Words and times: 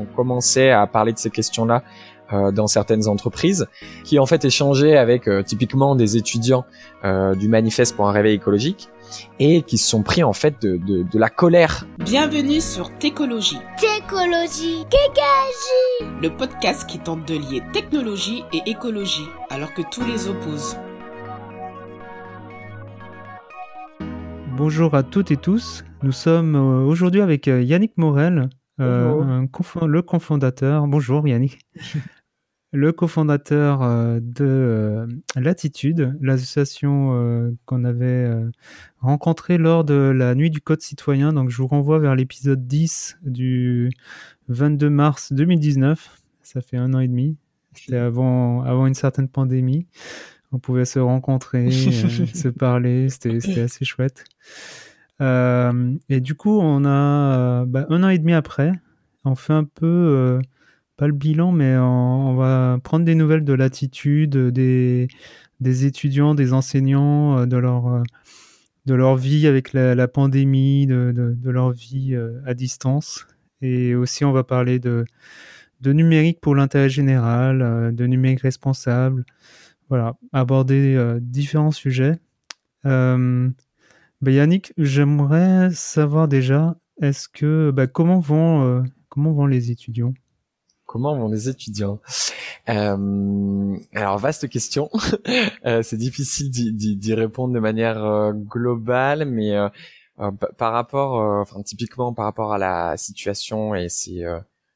on 0.00 0.16
commençait 0.16 0.70
à 0.70 0.86
parler 0.86 1.12
de 1.12 1.18
ces 1.18 1.30
questions-là 1.30 1.82
euh, 2.32 2.52
dans 2.52 2.68
certaines 2.68 3.08
entreprises, 3.08 3.66
qui 4.04 4.20
en 4.20 4.26
fait 4.26 4.44
échangeaient 4.44 4.96
avec 4.96 5.26
euh, 5.26 5.42
typiquement 5.42 5.96
des 5.96 6.16
étudiants 6.16 6.64
euh, 7.04 7.34
du 7.34 7.48
manifeste 7.48 7.96
pour 7.96 8.08
un 8.08 8.12
réveil 8.12 8.34
écologique 8.34 8.88
et 9.40 9.62
qui 9.62 9.78
se 9.78 9.88
sont 9.88 10.04
pris 10.04 10.22
en 10.22 10.32
fait 10.32 10.62
de, 10.62 10.76
de, 10.76 11.02
de 11.02 11.18
la 11.18 11.28
colère. 11.28 11.88
Bienvenue 11.98 12.60
sur 12.60 12.96
Técologie. 12.98 13.58
Técologie. 13.80 14.84
Kékagie. 14.88 16.12
Le 16.22 16.28
podcast 16.28 16.88
qui 16.88 17.00
tente 17.00 17.26
de 17.26 17.34
lier 17.34 17.62
technologie 17.72 18.44
et 18.52 18.62
écologie 18.70 19.26
alors 19.48 19.74
que 19.74 19.82
tous 19.90 20.04
les 20.04 20.28
opposent. 20.28 20.76
Bonjour 24.56 24.94
à 24.94 25.02
toutes 25.02 25.32
et 25.32 25.36
tous. 25.36 25.82
Nous 26.04 26.12
sommes 26.12 26.54
aujourd'hui 26.86 27.22
avec 27.22 27.46
Yannick 27.48 27.96
Morel, 27.96 28.50
euh, 28.80 29.46
le 29.86 30.02
cofondateur. 30.02 30.86
Bonjour 30.86 31.26
Yannick. 31.26 31.58
le 32.72 32.92
cofondateur 32.92 33.80
de 34.20 34.44
euh, 34.44 35.06
Latitude, 35.36 36.16
l'association 36.20 37.14
euh, 37.14 37.50
qu'on 37.66 37.84
avait 37.84 38.30
rencontrée 39.00 39.58
lors 39.58 39.84
de 39.84 39.94
la 39.94 40.34
nuit 40.34 40.50
du 40.50 40.60
code 40.60 40.80
citoyen. 40.80 41.32
Donc 41.32 41.50
je 41.50 41.56
vous 41.58 41.68
renvoie 41.68 41.98
vers 41.98 42.14
l'épisode 42.14 42.66
10 42.66 43.18
du 43.22 43.90
22 44.48 44.90
mars 44.90 45.32
2019. 45.32 46.16
Ça 46.42 46.60
fait 46.60 46.76
un 46.76 46.94
an 46.94 47.00
et 47.00 47.08
demi. 47.08 47.36
C'était 47.74 47.96
avant, 47.96 48.62
avant 48.62 48.86
une 48.86 48.94
certaine 48.94 49.28
pandémie. 49.28 49.86
On 50.52 50.58
pouvait 50.58 50.84
se 50.84 50.98
rencontrer, 50.98 51.70
se 52.34 52.48
parler. 52.48 53.08
C'était 53.08 53.60
assez 53.60 53.84
chouette. 53.84 54.24
Et 55.20 56.20
du 56.20 56.34
coup, 56.34 56.58
on 56.58 56.84
a 56.84 57.64
bah, 57.66 57.86
un 57.90 58.02
an 58.02 58.08
et 58.08 58.18
demi 58.18 58.32
après, 58.32 58.72
on 59.24 59.34
fait 59.34 59.52
un 59.52 59.64
peu 59.64 60.40
pas 61.00 61.06
le 61.06 61.14
bilan, 61.14 61.50
mais 61.50 61.78
on, 61.78 62.34
va 62.34 62.78
prendre 62.84 63.06
des 63.06 63.14
nouvelles 63.14 63.42
de 63.42 63.54
l'attitude 63.54 64.36
des, 64.36 65.86
étudiants, 65.86 66.34
des 66.34 66.52
enseignants, 66.52 67.38
euh, 67.38 67.46
de 67.46 67.56
leur, 67.56 67.86
euh, 67.86 68.02
de 68.84 68.94
leur 68.94 69.16
vie 69.16 69.46
avec 69.46 69.72
la, 69.72 70.08
pandémie, 70.08 70.86
de, 70.86 71.34
leur 71.44 71.72
vie 71.72 72.14
euh, 72.14 72.42
à 72.44 72.52
distance. 72.52 73.26
Et 73.62 73.94
aussi, 73.94 74.26
on 74.26 74.32
va 74.32 74.44
parler 74.44 74.78
de, 74.78 75.06
de 75.80 75.92
numérique 75.94 76.38
pour 76.42 76.54
l'intérêt 76.54 76.90
général, 76.90 77.94
de 77.94 78.06
numérique 78.06 78.42
responsable. 78.42 79.24
Voilà, 79.88 80.16
aborder 80.32 81.18
différents 81.20 81.72
sujets. 81.72 82.18
Euh, 82.84 83.48
bah, 84.20 84.30
Yannick, 84.30 84.72
j'aimerais 84.76 85.70
savoir 85.72 86.28
déjà, 86.28 86.76
est-ce 87.00 87.28
que 87.28 87.70
bah, 87.70 87.86
comment 87.86 88.20
vont 88.20 88.84
comment 89.08 89.32
vont 89.32 89.46
les 89.46 89.70
étudiants? 89.70 90.14
Comment 90.90 91.16
vont 91.16 91.28
les 91.28 91.48
étudiants? 91.48 92.00
Euh, 92.68 93.76
Alors 93.94 94.18
vaste 94.18 94.48
question. 94.48 94.90
euh, 95.64 95.82
c'est 95.82 95.96
difficile 95.96 96.50
d'y 96.50 97.14
répondre 97.14 97.54
de 97.54 97.60
manière 97.60 98.04
euh, 98.04 98.32
globale, 98.32 99.24
mais 99.24 99.54
euh, 99.54 99.68
euh, 100.18 100.32
par 100.58 100.72
rapport, 100.72 101.12
enfin 101.40 101.62
typiquement 101.62 102.12
par 102.12 102.24
rapport 102.24 102.52
à 102.52 102.58
la 102.58 102.96
situation 102.96 103.76
et 103.76 103.88
ces 103.88 104.24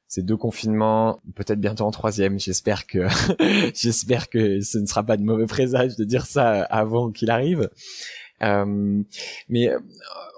ces 0.06 0.22
deux 0.22 0.37
confinements, 0.37 1.20
peut-être 1.34 1.59
bientôt 1.59 1.83
en 1.83 1.91
troisième. 1.91 2.39
J'espère 2.39 2.87
que 2.87 3.09
j'espère 3.75 4.28
que 4.28 4.61
ce 4.61 4.78
ne 4.78 4.87
sera 4.87 5.03
pas 5.03 5.17
de 5.17 5.25
mauvais 5.25 5.47
présage 5.47 5.97
de 5.97 6.05
dire 6.05 6.27
ça 6.27 6.62
avant 6.62 7.11
qu'il 7.11 7.31
arrive. 7.31 7.69
Euh, 8.42 9.02
mais 9.48 9.70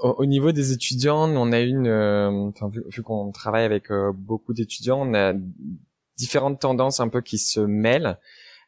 au, 0.03 0.27
niveau 0.27 0.53
des 0.53 0.73
étudiants, 0.73 1.29
on 1.31 1.53
a 1.53 1.61
une, 1.61 1.87
euh, 1.87 2.51
vu, 2.89 3.03
qu'on 3.03 3.31
travaille 3.33 3.65
avec 3.65 3.91
euh, 3.91 4.13
beaucoup 4.15 4.53
d'étudiants, 4.53 5.09
on 5.09 5.15
a 5.15 5.33
différentes 6.17 6.61
tendances 6.61 7.01
un 7.01 7.09
peu 7.09 7.21
qui 7.21 7.39
se 7.39 7.61
mêlent. 7.61 8.19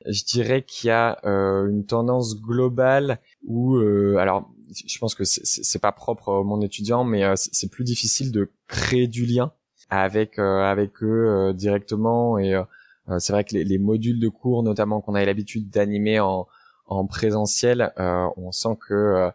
Je 0.07 0.25
dirais 0.25 0.63
qu'il 0.63 0.89
y 0.89 0.91
a 0.91 1.19
euh, 1.25 1.69
une 1.69 1.85
tendance 1.85 2.41
globale 2.41 3.19
où, 3.47 3.77
alors, 4.17 4.51
je 4.87 4.99
pense 4.99 5.15
que 5.15 5.25
c'est 5.25 5.79
pas 5.81 5.93
propre 5.93 6.29
au 6.29 6.45
monde 6.45 6.63
étudiant, 6.63 7.05
mais 7.05 7.25
c'est 7.37 7.71
plus 7.71 7.85
difficile 7.85 8.31
de 8.31 8.51
créer 8.69 9.09
du 9.09 9.25
lien 9.27 9.53
avec 9.91 10.39
avec 10.39 11.03
eux 11.03 11.53
directement. 11.55 12.39
Et 12.39 12.55
c'est 13.19 13.33
vrai 13.33 13.45
que 13.45 13.55
les, 13.55 13.65
les, 13.65 13.79
modules 13.79 14.21
de 14.21 14.29
cours, 14.29 14.63
notamment 14.63 15.01
qu'on 15.01 15.15
avait 15.15 15.25
l'habitude 15.25 15.71
d'animer 15.71 16.21
en, 16.21 16.47
en 16.89 17.07
présentiel, 17.07 17.93
on 17.97 18.53
sent 18.53 18.77
que 18.87 19.31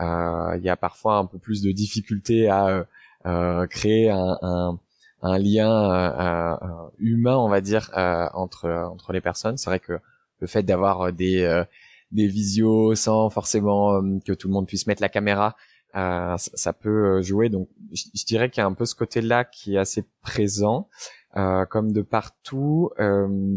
euh, 0.00 0.54
il 0.56 0.62
y 0.62 0.68
a 0.68 0.76
parfois 0.76 1.16
un 1.16 1.26
peu 1.26 1.38
plus 1.38 1.62
de 1.62 1.72
difficultés 1.72 2.48
à 2.48 2.68
euh, 2.68 2.84
euh, 3.26 3.66
créer 3.66 4.10
un, 4.10 4.38
un, 4.42 4.78
un 5.22 5.38
lien 5.38 6.58
humain, 6.98 7.36
on 7.36 7.48
va 7.48 7.60
dire, 7.60 7.90
entre 8.34 8.68
entre 8.68 9.12
les 9.12 9.20
personnes. 9.20 9.56
C'est 9.56 9.70
vrai 9.70 9.80
que 9.80 9.98
le 10.40 10.46
fait 10.46 10.62
d'avoir 10.62 11.12
des 11.12 11.64
des 12.12 12.26
visios 12.26 12.94
sans 12.94 13.28
forcément 13.28 14.00
que 14.24 14.32
tout 14.32 14.48
le 14.48 14.54
monde 14.54 14.66
puisse 14.66 14.86
mettre 14.86 15.02
la 15.02 15.08
caméra, 15.08 15.56
euh, 15.96 16.36
ça, 16.36 16.72
peut 16.72 17.22
jouer. 17.22 17.48
Donc, 17.48 17.68
je, 17.92 18.24
dirais 18.24 18.50
qu'il 18.50 18.60
y 18.60 18.64
a 18.64 18.66
un 18.66 18.74
peu 18.74 18.86
ce 18.86 18.94
côté-là 18.94 19.44
qui 19.44 19.74
est 19.74 19.78
assez 19.78 20.04
présent, 20.22 20.88
euh, 21.36 21.64
comme 21.66 21.92
de 21.92 22.02
partout. 22.02 22.90
Euh, 23.00 23.56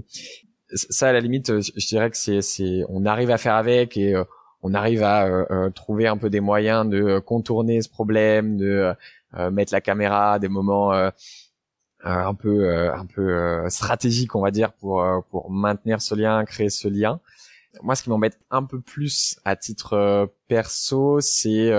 ça, 0.74 1.10
à 1.10 1.14
la 1.14 1.20
limite, 1.20 1.60
je, 1.60 1.72
je 1.76 1.88
dirais 1.88 2.10
que 2.10 2.18
c'est, 2.18 2.42
c'est, 2.42 2.84
on 2.90 3.06
arrive 3.06 3.32
à 3.32 3.38
faire 3.38 3.56
avec 3.56 3.98
et 3.98 4.16
on 4.64 4.74
arrive 4.74 5.04
à 5.04 5.26
euh, 5.26 5.46
euh, 5.50 5.70
trouver 5.70 6.08
un 6.08 6.18
peu 6.18 6.30
des 6.30 6.40
moyens 6.40 6.88
de 6.88 7.02
euh, 7.02 7.22
contourner 7.22 7.82
ce 7.82 7.90
problème, 7.90 8.58
de 8.58 8.94
mettre 9.50 9.72
la 9.72 9.80
caméra 9.80 10.34
à 10.34 10.40
des 10.40 10.50
moments 10.50 10.92
un 12.04 12.34
peu 12.34 12.92
un 12.92 13.06
peu 13.06 13.64
stratégiques, 13.70 14.36
on 14.36 14.42
va 14.42 14.52
dire, 14.52 14.74
pour 14.74 15.02
pour 15.30 15.50
maintenir 15.50 16.02
ce 16.02 16.16
lien, 16.16 16.44
créer 16.44 16.70
ce 16.70 16.90
lien. 16.90 17.22
Moi, 17.82 17.96
ce 17.96 18.04
qui 18.04 18.10
m'embête 18.10 18.38
un 18.50 18.66
peu 18.66 18.82
plus 18.82 19.40
à 19.46 19.56
titre 19.56 20.30
perso, 20.50 21.22
c'est 21.22 21.72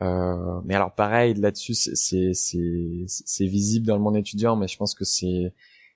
mais 0.00 0.74
alors 0.74 0.92
pareil 0.92 1.34
là-dessus, 1.34 1.74
c'est 1.74 2.34
c'est 2.34 3.04
c'est 3.06 3.46
visible 3.46 3.86
dans 3.86 3.94
le 3.94 4.02
monde 4.02 4.16
étudiant, 4.16 4.56
mais 4.56 4.66
je 4.66 4.76
pense 4.76 4.96
que 4.96 5.04
c'est 5.04 5.54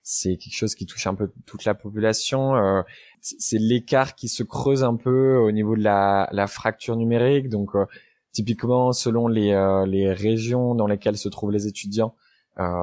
c'est 0.09 0.37
quelque 0.37 0.55
chose 0.55 0.77
qui 0.77 0.87
touche 0.87 1.09
un 1.09 1.17
peu 1.17 1.33
toute 1.47 1.65
la 1.65 1.75
population. 1.75 2.55
Euh, 2.55 2.83
c'est 3.21 3.59
l'écart 3.59 4.15
qui 4.15 4.29
se 4.29 4.45
creuse 4.45 4.85
un 4.85 4.95
peu 4.95 5.35
au 5.37 5.51
niveau 5.51 5.75
de 5.75 5.83
la, 5.83 6.29
la 6.31 6.47
fracture 6.47 6.95
numérique. 6.95 7.49
Donc, 7.49 7.75
euh, 7.75 7.87
typiquement, 8.31 8.93
selon 8.93 9.27
les, 9.27 9.51
euh, 9.51 9.85
les 9.85 10.13
régions 10.13 10.77
dans 10.77 10.87
lesquelles 10.87 11.19
se 11.19 11.29
trouvent 11.29 11.51
les 11.51 11.67
étudiants, 11.67 12.15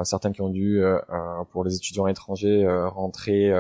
certains 0.04 0.34
qui 0.34 0.42
ont 0.42 0.50
dû, 0.50 0.84
pour 1.52 1.64
les 1.64 1.76
étudiants 1.76 2.06
étrangers, 2.06 2.64
rentrer 2.90 3.52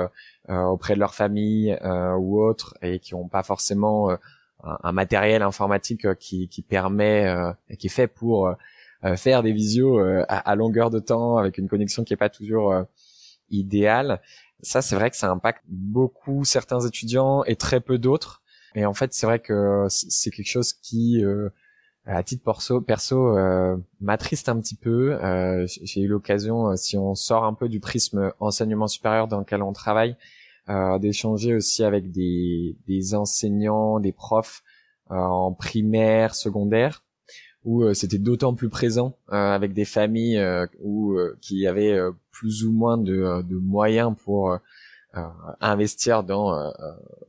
auprès 0.47 0.94
de 0.94 1.00
leur 1.00 1.16
famille 1.16 1.75
ou 2.19 2.40
autres, 2.40 2.78
et 2.84 3.00
qui 3.00 3.16
n'ont 3.16 3.28
pas 3.28 3.41
forcément 3.41 4.16
un, 4.62 4.91
matériel 4.91 5.41
informatique 5.41 6.13
qui, 6.19 6.50
qui 6.50 6.62
permet 6.62 7.35
et 7.68 7.78
qui 7.78 7.88
est 7.88 7.90
fait 7.90 8.06
pour 8.06 8.53
faire 9.16 9.41
des 9.41 9.53
visios 9.53 9.97
à, 9.97 10.38
à, 10.38 10.53
longueur 10.53 10.91
de 10.91 11.00
temps 11.00 11.38
avec 11.38 11.57
une 11.57 11.68
connexion 11.68 12.03
qui 12.03 12.13
est 12.13 12.18
pas 12.18 12.29
toujours 12.29 12.85
idéal. 13.53 14.22
Ça, 14.62 14.81
c'est 14.81 14.96
vrai 14.96 15.09
que 15.09 15.18
ça 15.18 15.30
impacte 15.30 15.64
beaucoup 15.68 16.44
certains 16.46 16.80
étudiants 16.81 17.44
et 17.44 17.56
très 17.56 17.80
peu 17.81 17.97
d'autres. 17.97 18.41
Et 18.75 18.86
en 18.86 18.94
fait, 18.94 19.14
c'est 19.14 19.25
vrai 19.25 19.40
que 19.40 19.86
c'est 19.90 20.31
quelque 20.31 20.50
chose 20.50 20.74
qui, 20.74 21.24
euh, 21.24 21.50
à 22.06 22.24
titre 22.24 22.44
perso, 22.44 22.81
perso 22.81 23.38
euh, 23.38 23.78
m'attriste 24.02 24.50
un 24.50 24.59
petit 24.59 24.75
peu. 24.75 25.14
Euh, 25.24 25.66
j'ai 25.68 26.02
eu 26.02 26.08
l'occasion, 26.08 26.69
euh, 26.69 26.75
si 26.75 26.97
on 26.97 27.16
sort 27.16 27.46
un 27.46 27.53
peu 27.53 27.69
du 27.69 27.80
prisme 27.80 28.34
enseignement 28.40 28.88
supérieur 28.88 29.28
dans 29.28 29.40
lequel 29.40 29.62
on 29.62 29.74
travaille, 29.74 30.18
euh, 30.70 30.97
d'échanger 31.00 31.53
aussi 31.53 31.84
avec 31.84 32.12
des, 32.12 32.78
des 32.88 33.16
enseignants, 33.16 34.00
des 34.00 34.12
profs 34.12 34.64
en 35.09 35.52
primaire, 35.52 36.34
secondaire, 36.34 37.03
où 37.66 37.84
euh, 37.84 37.94
c'était 37.94 38.18
d'autant 38.18 38.53
plus 38.53 38.69
présent 38.69 39.18
euh, 39.31 39.35
avec 39.35 39.74
des 39.74 39.85
familles 39.85 40.38
euh, 40.38 40.66
où 40.81 41.18
qui 41.41 41.68
avaient 41.68 41.97
plus 42.31 42.66
ou 42.66 42.72
moins 42.72 42.97
de, 42.97 43.41
de 43.41 43.56
moyens 43.56 44.14
pour 44.23 44.58
investir 45.61 46.23
dans 46.23 46.73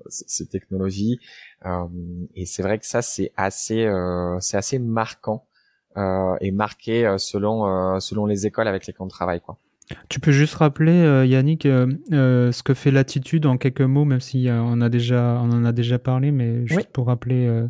ces 0.09 0.47
technologies 0.47 1.19
et 2.35 2.47
c'est 2.47 2.63
vrai 2.63 2.79
que 2.79 2.87
ça 2.87 3.03
c'est 3.03 3.31
assez 3.37 3.87
c'est 4.41 4.57
assez 4.57 4.79
marquant 4.79 5.47
et 6.41 6.51
marqué 6.51 7.15
selon 7.19 8.01
selon 8.01 8.25
les 8.25 8.47
écoles 8.47 8.69
avec 8.69 8.87
lesquelles 8.87 9.03
on 9.03 9.09
travaille 9.09 9.41
quoi. 9.41 9.59
Tu 10.09 10.19
peux 10.19 10.33
juste 10.33 10.55
rappeler, 10.55 11.27
Yannick, 11.29 11.65
ce 11.65 12.63
que 12.63 12.73
fait 12.73 12.91
l'attitude 12.91 13.45
en 13.45 13.59
quelques 13.59 13.83
mots, 13.83 14.07
même 14.07 14.21
si 14.21 14.49
on 14.51 14.81
a 14.81 14.89
déjà 14.89 15.39
on 15.43 15.53
en 15.53 15.67
a 15.67 15.73
déjà 15.73 15.99
parlé, 15.99 16.31
mais 16.31 16.67
juste 16.67 16.89
pour 16.89 17.09
rappeler 17.09 17.67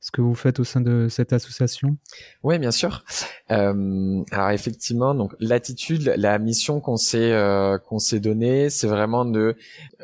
ce 0.00 0.10
que 0.12 0.20
vous 0.20 0.34
faites 0.34 0.60
au 0.60 0.64
sein 0.64 0.80
de 0.80 1.08
cette 1.08 1.32
association? 1.32 1.96
Oui, 2.42 2.58
bien 2.58 2.70
sûr. 2.70 3.04
Euh, 3.50 4.22
alors 4.30 4.50
effectivement, 4.50 5.14
donc 5.14 5.34
l'attitude, 5.40 6.12
la 6.16 6.38
mission 6.38 6.80
qu'on 6.80 6.96
s'est 6.96 7.32
euh, 7.32 7.78
qu'on 7.78 7.98
s'est 7.98 8.20
donnée, 8.20 8.70
c'est 8.70 8.86
vraiment 8.86 9.24
de 9.24 9.56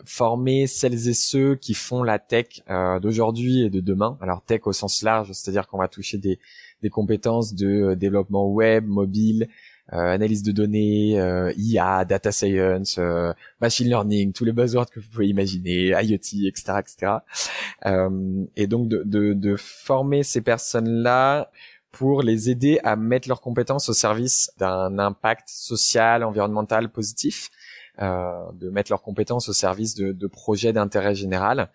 former 0.04 0.66
celles 0.66 1.08
et 1.08 1.14
ceux 1.14 1.54
qui 1.54 1.74
font 1.74 2.02
la 2.02 2.18
tech 2.18 2.62
euh, 2.68 2.98
d'aujourd'hui 2.98 3.62
et 3.62 3.70
de 3.70 3.80
demain. 3.80 4.18
Alors 4.20 4.42
tech 4.42 4.62
au 4.64 4.72
sens 4.72 5.02
large, 5.02 5.32
c'est-à-dire 5.32 5.68
qu'on 5.68 5.78
va 5.78 5.88
toucher 5.88 6.18
des 6.18 6.38
des 6.82 6.90
compétences 6.90 7.54
de 7.54 7.94
développement 7.94 8.46
web, 8.46 8.86
mobile, 8.86 9.48
analyse 9.90 10.42
de 10.42 10.52
données, 10.52 11.12
IA, 11.56 12.04
data 12.04 12.32
science, 12.32 12.98
machine 13.60 13.88
learning, 13.88 14.32
tous 14.32 14.44
les 14.44 14.52
buzzwords 14.52 14.90
que 14.90 15.00
vous 15.00 15.08
pouvez 15.08 15.28
imaginer, 15.28 15.88
IoT, 15.88 16.46
etc., 16.46 16.72
etc. 16.78 17.12
et 18.56 18.66
donc 18.66 18.88
de, 18.88 19.02
de, 19.04 19.34
de 19.34 19.56
former 19.56 20.22
ces 20.22 20.40
personnes-là 20.40 21.50
pour 21.94 22.22
les 22.22 22.50
aider 22.50 22.80
à 22.82 22.96
mettre 22.96 23.28
leurs 23.28 23.40
compétences 23.40 23.88
au 23.88 23.92
service 23.92 24.50
d'un 24.58 24.98
impact 24.98 25.48
social, 25.48 26.24
environnemental 26.24 26.90
positif, 26.90 27.50
euh, 28.02 28.50
de 28.54 28.68
mettre 28.68 28.90
leurs 28.90 29.02
compétences 29.02 29.48
au 29.48 29.52
service 29.52 29.94
de, 29.94 30.10
de 30.10 30.26
projets 30.26 30.72
d'intérêt 30.72 31.14
général. 31.14 31.70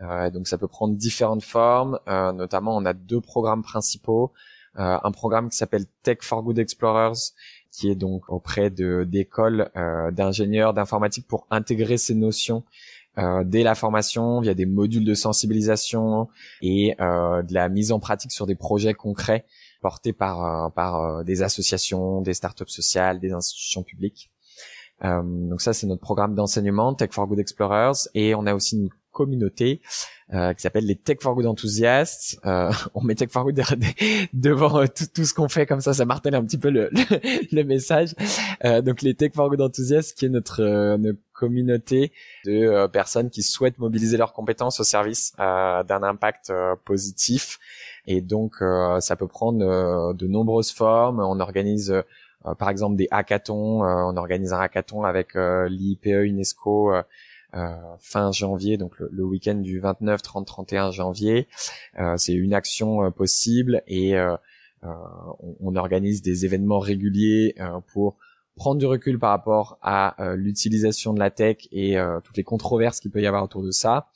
Euh, 0.00 0.30
donc 0.30 0.46
ça 0.46 0.58
peut 0.58 0.68
prendre 0.68 0.94
différentes 0.94 1.42
formes, 1.42 1.98
euh, 2.08 2.32
notamment 2.32 2.76
on 2.76 2.84
a 2.84 2.92
deux 2.92 3.20
programmes 3.20 3.62
principaux. 3.62 4.32
Euh, 4.78 4.98
un 5.02 5.10
programme 5.12 5.50
qui 5.50 5.56
s'appelle 5.56 5.86
Tech 6.02 6.18
for 6.22 6.42
Good 6.42 6.58
Explorers, 6.58 7.32
qui 7.74 7.90
est 7.90 7.96
donc 7.96 8.22
auprès 8.28 8.70
de 8.70 9.04
d'écoles 9.04 9.70
euh, 9.76 10.12
d'ingénieurs 10.12 10.74
d'informatique 10.74 11.26
pour 11.26 11.46
intégrer 11.50 11.98
ces 11.98 12.14
notions 12.14 12.62
euh, 13.18 13.42
dès 13.44 13.64
la 13.64 13.74
formation 13.74 14.40
via 14.40 14.54
des 14.54 14.64
modules 14.64 15.04
de 15.04 15.14
sensibilisation 15.14 16.28
et 16.62 16.94
euh, 17.00 17.42
de 17.42 17.52
la 17.52 17.68
mise 17.68 17.90
en 17.90 17.98
pratique 17.98 18.30
sur 18.30 18.46
des 18.46 18.54
projets 18.54 18.94
concrets 18.94 19.44
portés 19.82 20.12
par 20.12 20.72
par 20.72 21.24
des 21.24 21.42
associations, 21.42 22.22
des 22.22 22.32
startups 22.32 22.68
sociales, 22.68 23.18
des 23.18 23.32
institutions 23.32 23.82
publiques. 23.82 24.30
donc 25.02 25.60
ça 25.60 25.72
c'est 25.72 25.86
notre 25.86 26.00
programme 26.00 26.34
d'enseignement 26.34 26.94
Tech 26.94 27.10
for 27.10 27.26
Good 27.26 27.40
Explorers 27.40 28.08
et 28.14 28.34
on 28.34 28.46
a 28.46 28.54
aussi 28.54 28.76
une 28.76 28.88
communauté 29.14 29.80
euh, 30.32 30.52
qui 30.52 30.62
s'appelle 30.62 30.86
les 30.86 30.96
Tech 30.96 31.18
for 31.20 31.34
Good 31.34 31.46
enthousiastes. 31.46 32.38
Euh, 32.44 32.70
on 32.94 33.02
met 33.02 33.14
Tech 33.14 33.30
for 33.30 33.44
Good 33.44 33.62
devant 34.32 34.80
euh, 34.80 34.86
tout, 34.86 35.06
tout, 35.14 35.24
ce 35.24 35.32
qu'on 35.32 35.48
fait 35.48 35.66
comme 35.66 35.80
ça, 35.80 35.94
ça 35.94 36.04
martèle 36.04 36.34
un 36.34 36.44
petit 36.44 36.58
peu 36.58 36.70
le, 36.70 36.90
le, 37.52 37.62
message. 37.62 38.14
Euh, 38.64 38.80
donc 38.82 39.02
les 39.02 39.14
Tech 39.14 39.32
for 39.34 39.48
Good 39.48 39.60
enthousiastes, 39.60 40.18
qui 40.18 40.26
est 40.26 40.30
notre, 40.30 40.62
euh, 40.62 40.96
notre 40.96 41.20
communauté 41.32 42.12
de 42.44 42.86
personnes 42.86 43.28
qui 43.30 43.42
souhaitent 43.42 43.78
mobiliser 43.78 44.16
leurs 44.16 44.32
compétences 44.32 44.78
au 44.80 44.84
service 44.84 45.32
d'un 45.36 46.02
impact 46.02 46.52
positif. 46.84 47.58
Et 48.06 48.20
donc 48.20 48.62
ça 49.00 49.16
peut 49.16 49.26
prendre 49.26 50.14
de 50.14 50.26
nombreuses 50.28 50.70
formes. 50.70 51.18
On 51.18 51.40
organise 51.40 51.92
par 52.58 52.68
exemple 52.68 52.94
des 52.94 53.08
hackathons. 53.10 53.82
on 53.82 54.16
organise 54.16 54.52
un 54.52 54.60
hackathon 54.60 55.02
avec 55.02 55.34
l'IPE 55.34 56.06
UNESCO 56.06 56.94
euh, 56.94 57.02
fin 58.00 58.32
janvier, 58.32 58.76
donc 58.76 58.98
le, 58.98 59.24
week-end 59.24 59.54
du 59.54 59.78
29, 59.80 60.22
30, 60.22 60.46
31 60.46 60.90
janvier. 60.90 61.46
Euh, 61.98 62.16
c'est 62.16 62.32
une 62.32 62.54
action 62.54 63.04
euh, 63.04 63.10
possible 63.10 63.82
et 63.86 64.14
on, 64.82 65.56
on, 65.60 65.76
organise 65.76 66.20
des 66.22 66.44
événements 66.44 66.78
réguliers 66.78 67.54
pour 67.92 68.16
prendre 68.56 68.78
du 68.78 68.86
recul 68.86 69.18
par 69.18 69.30
rapport 69.30 69.78
à 69.82 70.14
l'utilisation 70.36 71.14
de 71.14 71.18
la 71.18 71.30
tech 71.30 71.56
et 71.72 71.96
toutes 72.22 72.36
les 72.36 72.44
controverses 72.44 73.00
qu'il 73.00 73.10
peut 73.10 73.22
y 73.22 73.26
avoir 73.26 73.42
autour 73.42 73.62
de 73.62 73.70
ça 73.70 74.10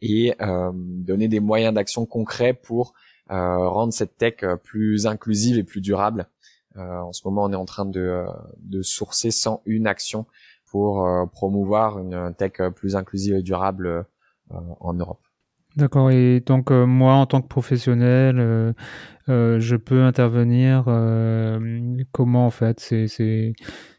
et 0.00 0.32
donner 0.40 1.28
des 1.28 1.40
moyens 1.40 1.74
d'action 1.74 2.06
concrets 2.06 2.54
pour 2.54 2.94
rendre 3.28 3.92
cette 3.92 4.16
tech 4.16 4.36
plus 4.64 5.06
inclusive 5.06 5.58
et 5.58 5.64
plus 5.64 5.82
durable. 5.82 6.28
en 6.76 7.12
ce 7.12 7.20
moment, 7.26 7.44
on 7.44 7.52
est 7.52 7.56
en 7.56 7.66
train 7.66 7.84
de, 7.84 8.24
de 8.60 8.80
sourcer 8.80 9.28
une 9.66 9.86
action 9.86 10.24
pour 10.70 11.06
euh, 11.06 11.26
promouvoir 11.26 11.98
une 11.98 12.34
tech 12.36 12.52
plus 12.74 12.96
inclusive 12.96 13.34
et 13.34 13.42
durable 13.42 13.86
euh, 13.86 14.54
en 14.80 14.94
Europe. 14.94 15.20
D'accord. 15.76 16.10
Et 16.10 16.40
donc 16.40 16.70
euh, 16.70 16.86
moi, 16.86 17.14
en 17.14 17.26
tant 17.26 17.42
que 17.42 17.48
professionnel, 17.48 18.74
je 19.28 19.76
peux 19.76 20.02
intervenir. 20.02 20.84
comment 22.12 22.46
en 22.46 22.50
fait? 22.50 22.80
C'est 22.80 23.06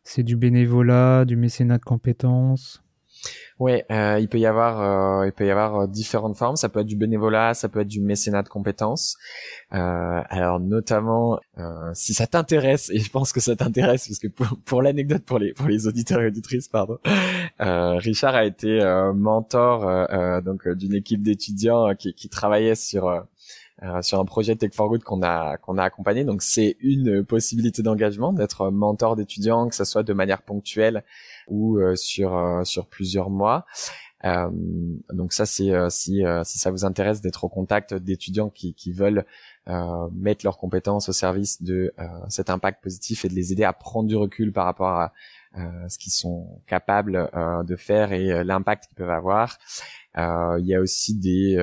c'est 0.03 0.23
du 0.23 0.37
bénévolat, 0.37 1.25
du 1.25 1.35
mécénat 1.35 1.77
de 1.77 1.83
compétences? 1.83 2.81
Ouais, 3.59 3.85
euh, 3.91 4.19
il 4.19 4.29
peut 4.29 4.37
y 4.37 4.45
avoir, 4.45 5.21
euh, 5.21 5.25
il 5.25 5.31
peut 5.31 5.47
y 5.47 5.49
avoir 5.49 5.75
euh, 5.81 5.87
différentes 5.87 6.37
formes. 6.37 6.55
Ça 6.55 6.69
peut 6.69 6.81
être 6.81 6.87
du 6.87 6.95
bénévolat, 6.95 7.55
ça 7.55 7.69
peut 7.69 7.79
être 7.79 7.87
du 7.87 8.01
mécénat 8.01 8.43
de 8.43 8.49
compétences. 8.49 9.17
Euh, 9.73 10.21
alors 10.29 10.59
notamment, 10.59 11.39
euh, 11.57 11.89
si 11.95 12.13
ça 12.13 12.27
t'intéresse, 12.27 12.91
et 12.91 12.99
je 12.99 13.09
pense 13.09 13.33
que 13.33 13.39
ça 13.39 13.55
t'intéresse, 13.55 14.07
parce 14.07 14.19
que 14.19 14.27
pour, 14.65 14.81
l'anecdote, 14.83 15.23
pour 15.23 15.39
les 15.39 15.53
pour 15.53 15.67
les 15.67 15.87
auditeurs 15.87 16.21
et 16.21 16.27
auditrices, 16.27 16.67
pardon, 16.67 16.99
Richard 17.59 18.35
a 18.35 18.45
été 18.45 18.79
mentor 19.15 20.41
donc 20.43 20.67
d'une 20.67 20.93
équipe 20.93 21.23
d'étudiants 21.23 21.95
qui, 21.95 22.13
qui 22.13 22.29
travaillait 22.29 22.75
sur 22.75 23.25
sur 24.01 24.19
un 24.19 24.25
projet 24.25 24.55
Tech 24.55 24.71
for 24.73 24.89
Good 24.89 25.03
qu'on 25.03 25.21
a 25.23 25.57
qu'on 25.57 25.77
a 25.77 25.83
accompagné. 25.83 26.23
Donc 26.25 26.41
c'est 26.41 26.77
une 26.79 27.23
possibilité 27.23 27.81
d'engagement 27.81 28.33
d'être 28.33 28.69
mentor 28.69 29.15
d'étudiants, 29.15 29.67
que 29.67 29.75
ce 29.75 29.85
soit 29.85 30.03
de 30.03 30.13
manière 30.13 30.41
ponctuelle 30.43 31.03
ou 31.47 31.77
euh, 31.77 31.95
sur 31.95 32.35
euh, 32.35 32.63
sur 32.63 32.87
plusieurs 32.87 33.29
mois. 33.29 33.65
Euh, 34.25 34.49
donc 35.13 35.31
ça 35.31 35.45
c'est 35.45 35.71
si 35.89 36.23
si 36.43 36.57
ça 36.57 36.71
vous 36.71 36.85
intéresse 36.85 37.21
d'être 37.21 37.43
au 37.43 37.49
contact 37.49 37.93
d'étudiants 37.93 38.49
qui 38.49 38.73
qui 38.73 38.91
veulent 38.91 39.25
mettre 40.11 40.43
leurs 40.43 40.57
compétences 40.57 41.07
au 41.09 41.13
service 41.13 41.61
de 41.61 41.93
cet 42.27 42.49
impact 42.49 42.81
positif 42.81 43.25
et 43.25 43.29
de 43.29 43.35
les 43.35 43.51
aider 43.51 43.63
à 43.63 43.73
prendre 43.73 44.07
du 44.07 44.15
recul 44.15 44.51
par 44.51 44.65
rapport 44.65 44.87
à 44.87 45.13
ce 45.87 45.99
qu'ils 45.99 46.13
sont 46.13 46.61
capables 46.65 47.29
de 47.63 47.75
faire 47.75 48.11
et 48.11 48.43
l'impact 48.43 48.87
qu'ils 48.87 48.95
peuvent 48.95 49.11
avoir. 49.11 49.59
il 50.15 50.65
y 50.65 50.73
a 50.73 50.81
aussi 50.81 51.13
des 51.13 51.57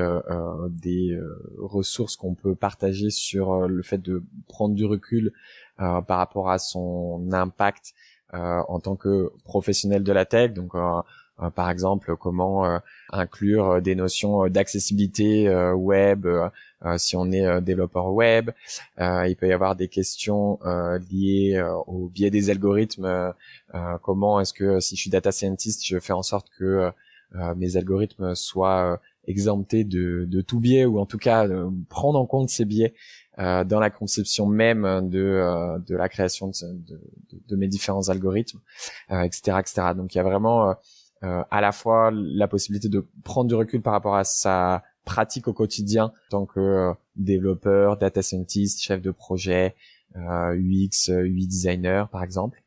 des 0.68 1.18
ressources 1.58 2.14
qu'on 2.14 2.34
peut 2.34 2.54
partager 2.54 3.10
sur 3.10 3.66
le 3.66 3.82
fait 3.82 3.98
de 3.98 4.22
prendre 4.46 4.76
du 4.76 4.84
recul 4.84 5.32
par 5.76 6.18
rapport 6.18 6.50
à 6.50 6.60
son 6.60 7.32
impact 7.32 7.94
euh, 7.94 8.12
en 8.34 8.80
tant 8.80 8.96
que 8.96 9.32
professionnel 9.44 10.02
de 10.02 10.12
la 10.12 10.24
tech. 10.24 10.52
Donc 10.52 10.74
euh, 10.74 11.00
euh, 11.42 11.50
par 11.50 11.68
exemple, 11.70 12.16
comment 12.16 12.80
inclure 13.10 13.82
des 13.82 13.94
notions 13.94 14.48
d'accessibilité 14.48 15.48
web 15.74 16.26
si 16.96 17.16
on 17.16 17.32
est 17.32 17.60
développeur 17.60 18.12
web. 18.12 18.50
il 18.98 19.36
peut 19.38 19.48
y 19.48 19.52
avoir 19.52 19.74
des 19.74 19.88
questions 19.88 20.58
liées 21.10 21.60
au 21.86 22.08
biais 22.08 22.30
des 22.30 22.50
algorithmes. 22.50 23.32
comment 24.02 24.40
est-ce 24.40 24.52
que 24.52 24.80
si 24.80 24.94
je 24.96 25.00
suis 25.00 25.10
data 25.10 25.32
scientist, 25.32 25.84
je 25.84 25.98
fais 25.98 26.12
en 26.12 26.22
sorte 26.22 26.48
que 26.56 26.90
mes 27.56 27.76
algorithmes 27.76 28.36
soient 28.36 29.00
exemptés 29.26 29.82
de 29.82 30.40
tout 30.40 30.60
biais 30.60 30.84
ou 30.84 31.00
en 31.00 31.06
tout 31.06 31.18
cas 31.18 31.48
prendre 31.88 32.18
en 32.18 32.26
compte 32.26 32.48
ces 32.48 32.64
biais 32.64 32.94
euh, 33.40 33.64
dans 33.64 33.80
la 33.80 33.90
conception 33.90 34.46
même 34.46 35.08
de 35.08 35.18
euh, 35.18 35.78
de 35.80 35.96
la 35.96 36.08
création 36.08 36.48
de, 36.48 36.52
de, 36.72 37.00
de, 37.48 37.56
mes 37.56 37.66
différents 37.66 38.08
algorithmes, 38.08 38.60
etc., 39.10 39.42
euh, 39.48 39.58
etc. 39.58 39.82
Donc 39.96 40.14
il 40.14 40.18
y 40.18 40.20
a 40.20 40.24
vraiment 40.24 40.74
à 41.22 41.60
la 41.62 41.72
fois 41.72 42.10
la 42.12 42.46
possibilité 42.46 42.90
de 42.90 43.06
prendre 43.24 43.48
du 43.48 43.54
recul 43.54 43.80
par 43.80 43.94
rapport 43.94 44.14
à 44.14 44.24
sa 44.24 44.82
pratique 45.04 45.48
au 45.48 45.54
quotidien 45.54 46.04
en 46.04 46.30
tant 46.30 46.46
que 46.46 46.92
développeur, 47.16 47.96
data 47.96 48.20
scientist, 48.20 48.82
chef 48.82 49.00
de 49.00 49.10
projet, 49.10 49.74
UX, 50.14 51.08
UI 51.08 51.46
designer 51.46 52.08
par 52.10 52.22
exemple, 52.22 52.62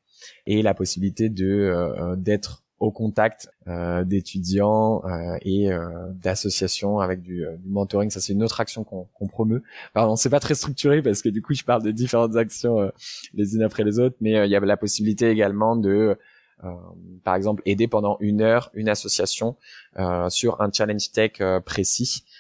et 0.48 0.64
la 0.64 0.74
possibilité 0.74 1.30
de 1.30 2.16
d'être 2.18 2.64
au 2.80 2.92
contact 2.92 3.50
euh, 3.68 4.04
d'étudiants 4.04 5.04
euh, 5.06 5.38
et 5.42 5.72
euh, 5.72 5.90
d'associations 6.14 7.00
avec 7.00 7.22
du, 7.22 7.46
du, 7.60 7.70
mentoring. 7.70 8.10
Ça, 8.10 8.20
c'est 8.20 8.34
une 8.34 8.44
autre 8.44 8.60
action 8.60 8.84
qu'on 8.84 9.06
qu'on 9.14 9.28
promeut. 9.28 9.64
Pardon, 9.94 10.16
c'est 10.16 10.30
pas 10.30 10.40
très 10.40 10.56
structuré 10.56 11.02
parce 11.02 11.22
que 11.22 11.30
du 11.30 11.42
coup, 11.42 11.54
je 11.54 11.64
parle 11.64 11.84
de 11.84 11.92
différentes 11.92 12.36
actions 12.36 12.92
les 13.34 13.56
unes 13.56 13.64
après 13.64 13.84
les 13.84 14.00
autres, 14.00 14.16
mais 14.22 14.48
il 14.48 14.52
y 14.52 14.56
a 14.56 14.60
la 14.60 14.78
possibilité 14.78 15.30
également 15.30 15.76
de 15.76 16.18
par 17.24 17.36
exemple, 17.36 17.62
aider 17.68 17.88
pendant 17.88 18.18
une 18.20 18.42
heure 18.42 18.72
une 18.74 18.90
association 18.90 19.58
sur 20.30 20.60
un 20.60 20.72
challenge 20.72 21.12
tech 21.12 21.34
précis 21.66 22.24
euh, 22.26 22.37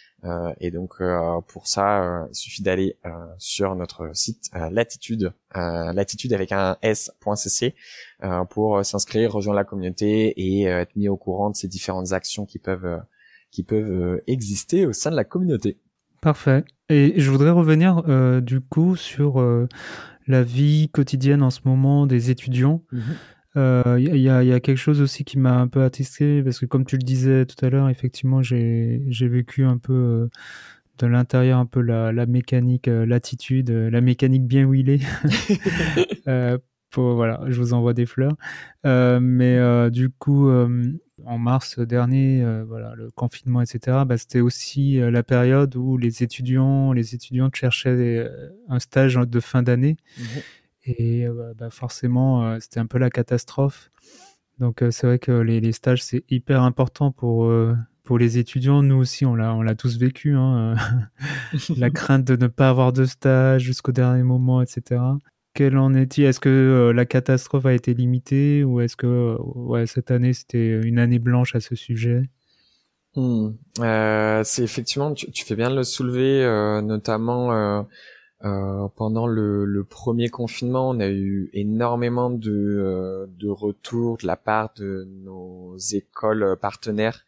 et 0.59 0.71
donc 0.71 0.95
euh, 0.99 1.41
pour 1.47 1.67
ça, 1.67 2.01
euh, 2.03 2.27
il 2.29 2.35
suffit 2.35 2.63
d'aller 2.63 2.97
sur 3.37 3.75
notre 3.75 4.09
site 4.13 4.49
Latitude, 4.71 5.33
Latitude 5.53 6.33
avec 6.33 6.51
un 6.51 6.77
s.cc 6.81 7.75
pour 8.49 8.85
s'inscrire, 8.85 9.31
rejoindre 9.31 9.57
la 9.57 9.63
communauté 9.63 10.33
et 10.35 10.63
être 10.63 10.95
mis 10.95 11.07
au 11.07 11.17
courant 11.17 11.49
de 11.49 11.55
ces 11.55 11.67
différentes 11.67 12.13
actions 12.13 12.45
qui 12.45 12.59
peuvent 12.59 13.01
qui 13.51 13.63
peuvent 13.63 14.21
exister 14.27 14.85
au 14.85 14.93
sein 14.93 15.11
de 15.11 15.15
la 15.15 15.23
communauté. 15.23 15.79
Parfait. 16.21 16.65
Et 16.89 17.13
je 17.19 17.31
voudrais 17.31 17.51
revenir 17.51 18.03
du 18.41 18.59
coup 18.61 18.95
sur 18.95 19.41
la 20.27 20.43
vie 20.43 20.89
quotidienne 20.89 21.43
en 21.43 21.49
ce 21.49 21.61
moment 21.65 22.05
des 22.07 22.31
étudiants. 22.31 22.83
Mhm. 22.91 23.01
Il 23.57 23.59
euh, 23.59 23.99
y, 23.99 24.29
a, 24.29 24.43
y, 24.43 24.53
a, 24.53 24.59
quelque 24.59 24.77
chose 24.77 25.01
aussi 25.01 25.23
qui 25.23 25.39
m'a 25.39 25.57
un 25.57 25.67
peu 25.67 25.81
attesté, 25.81 26.43
parce 26.43 26.59
que 26.59 26.67
comme 26.67 26.85
tu 26.85 26.95
le 26.95 27.01
disais 27.01 27.47
tout 27.47 27.65
à 27.65 27.71
l'heure, 27.71 27.89
effectivement, 27.89 28.43
j'ai 28.43 29.01
vécu 29.09 29.63
un 29.63 29.79
peu 29.79 29.93
euh, 29.93 30.29
de 30.99 31.07
l'intérieur 31.07 31.57
un 31.57 31.65
peu 31.65 31.81
la, 31.81 32.11
la 32.11 32.27
mécanique, 32.27 32.87
euh, 32.87 33.07
l'attitude, 33.07 33.71
la 33.71 33.99
mécanique 33.99 34.45
bien 34.45 34.65
wheelée. 34.65 34.99
pour, 36.91 37.15
voilà, 37.15 37.41
je 37.47 37.59
vous 37.59 37.73
envoie 37.73 37.95
des 37.95 38.05
fleurs. 38.05 38.35
mais 38.83 39.89
du 39.89 40.11
coup, 40.11 40.51
en 40.51 41.37
mars 41.39 41.79
dernier, 41.79 42.45
voilà, 42.67 42.93
le 42.95 43.09
confinement, 43.09 43.63
etc. 43.63 44.03
Bah, 44.05 44.19
c'était 44.19 44.41
aussi 44.41 44.99
la 44.99 45.23
période 45.23 45.75
où 45.75 45.97
les 45.97 46.21
étudiants, 46.21 46.93
les 46.93 47.15
étudiantes 47.15 47.55
cherchaient 47.55 48.29
un 48.69 48.77
stage 48.77 49.15
de 49.15 49.39
fin 49.39 49.63
d'année. 49.63 49.97
Mmh 50.19 50.23
Et 50.87 51.27
bah, 51.57 51.69
forcément, 51.69 52.59
c'était 52.59 52.79
un 52.79 52.85
peu 52.85 52.97
la 52.97 53.09
catastrophe. 53.09 53.91
Donc 54.59 54.83
c'est 54.89 55.05
vrai 55.05 55.19
que 55.19 55.31
les, 55.31 55.59
les 55.59 55.71
stages, 55.71 56.03
c'est 56.03 56.23
hyper 56.29 56.63
important 56.63 57.11
pour, 57.11 57.51
pour 58.07 58.17
les 58.17 58.37
étudiants. 58.37 58.81
Nous 58.81 58.95
aussi, 58.95 59.25
on 59.25 59.35
l'a, 59.35 59.53
on 59.53 59.61
l'a 59.61 59.75
tous 59.75 59.97
vécu. 59.99 60.33
Hein, 60.35 60.75
la 61.77 61.89
crainte 61.91 62.25
de 62.25 62.35
ne 62.35 62.47
pas 62.47 62.69
avoir 62.69 62.93
de 62.93 63.05
stage 63.05 63.61
jusqu'au 63.61 63.91
dernier 63.91 64.23
moment, 64.23 64.61
etc. 64.61 65.01
Quel 65.53 65.77
en 65.77 65.93
est-il? 65.93 66.23
Est-ce 66.23 66.39
que 66.39 66.91
la 66.95 67.05
catastrophe 67.05 67.65
a 67.65 67.73
été 67.73 67.93
limitée 67.93 68.63
ou 68.63 68.79
est-ce 68.79 68.95
que 68.95 69.37
ouais, 69.39 69.85
cette 69.87 70.09
année, 70.09 70.33
c'était 70.33 70.79
une 70.81 70.99
année 70.99 71.19
blanche 71.19 71.55
à 71.55 71.59
ce 71.59 71.75
sujet? 71.75 72.29
Hmm. 73.15 73.49
Euh, 73.79 74.43
c'est 74.43 74.63
effectivement, 74.63 75.13
tu, 75.13 75.31
tu, 75.31 75.43
fais 75.43 75.55
bien 75.55 75.71
de 75.71 75.75
le 75.75 75.83
soulever, 75.83 76.43
euh, 76.43 76.81
notamment 76.81 77.85
euh, 78.43 78.47
euh 78.47 78.87
pendant 78.95 79.27
le, 79.27 79.65
le, 79.65 79.83
premier 79.83 80.29
confinement, 80.29 80.89
on 80.89 80.99
a 80.99 81.07
eu 81.09 81.49
énormément 81.53 82.29
de, 82.29 82.51
euh, 82.51 83.27
de 83.39 83.49
retours 83.49 84.17
de 84.17 84.27
la 84.27 84.35
part 84.35 84.73
de 84.75 85.07
nos 85.23 85.77
écoles 85.77 86.57
partenaires 86.61 87.25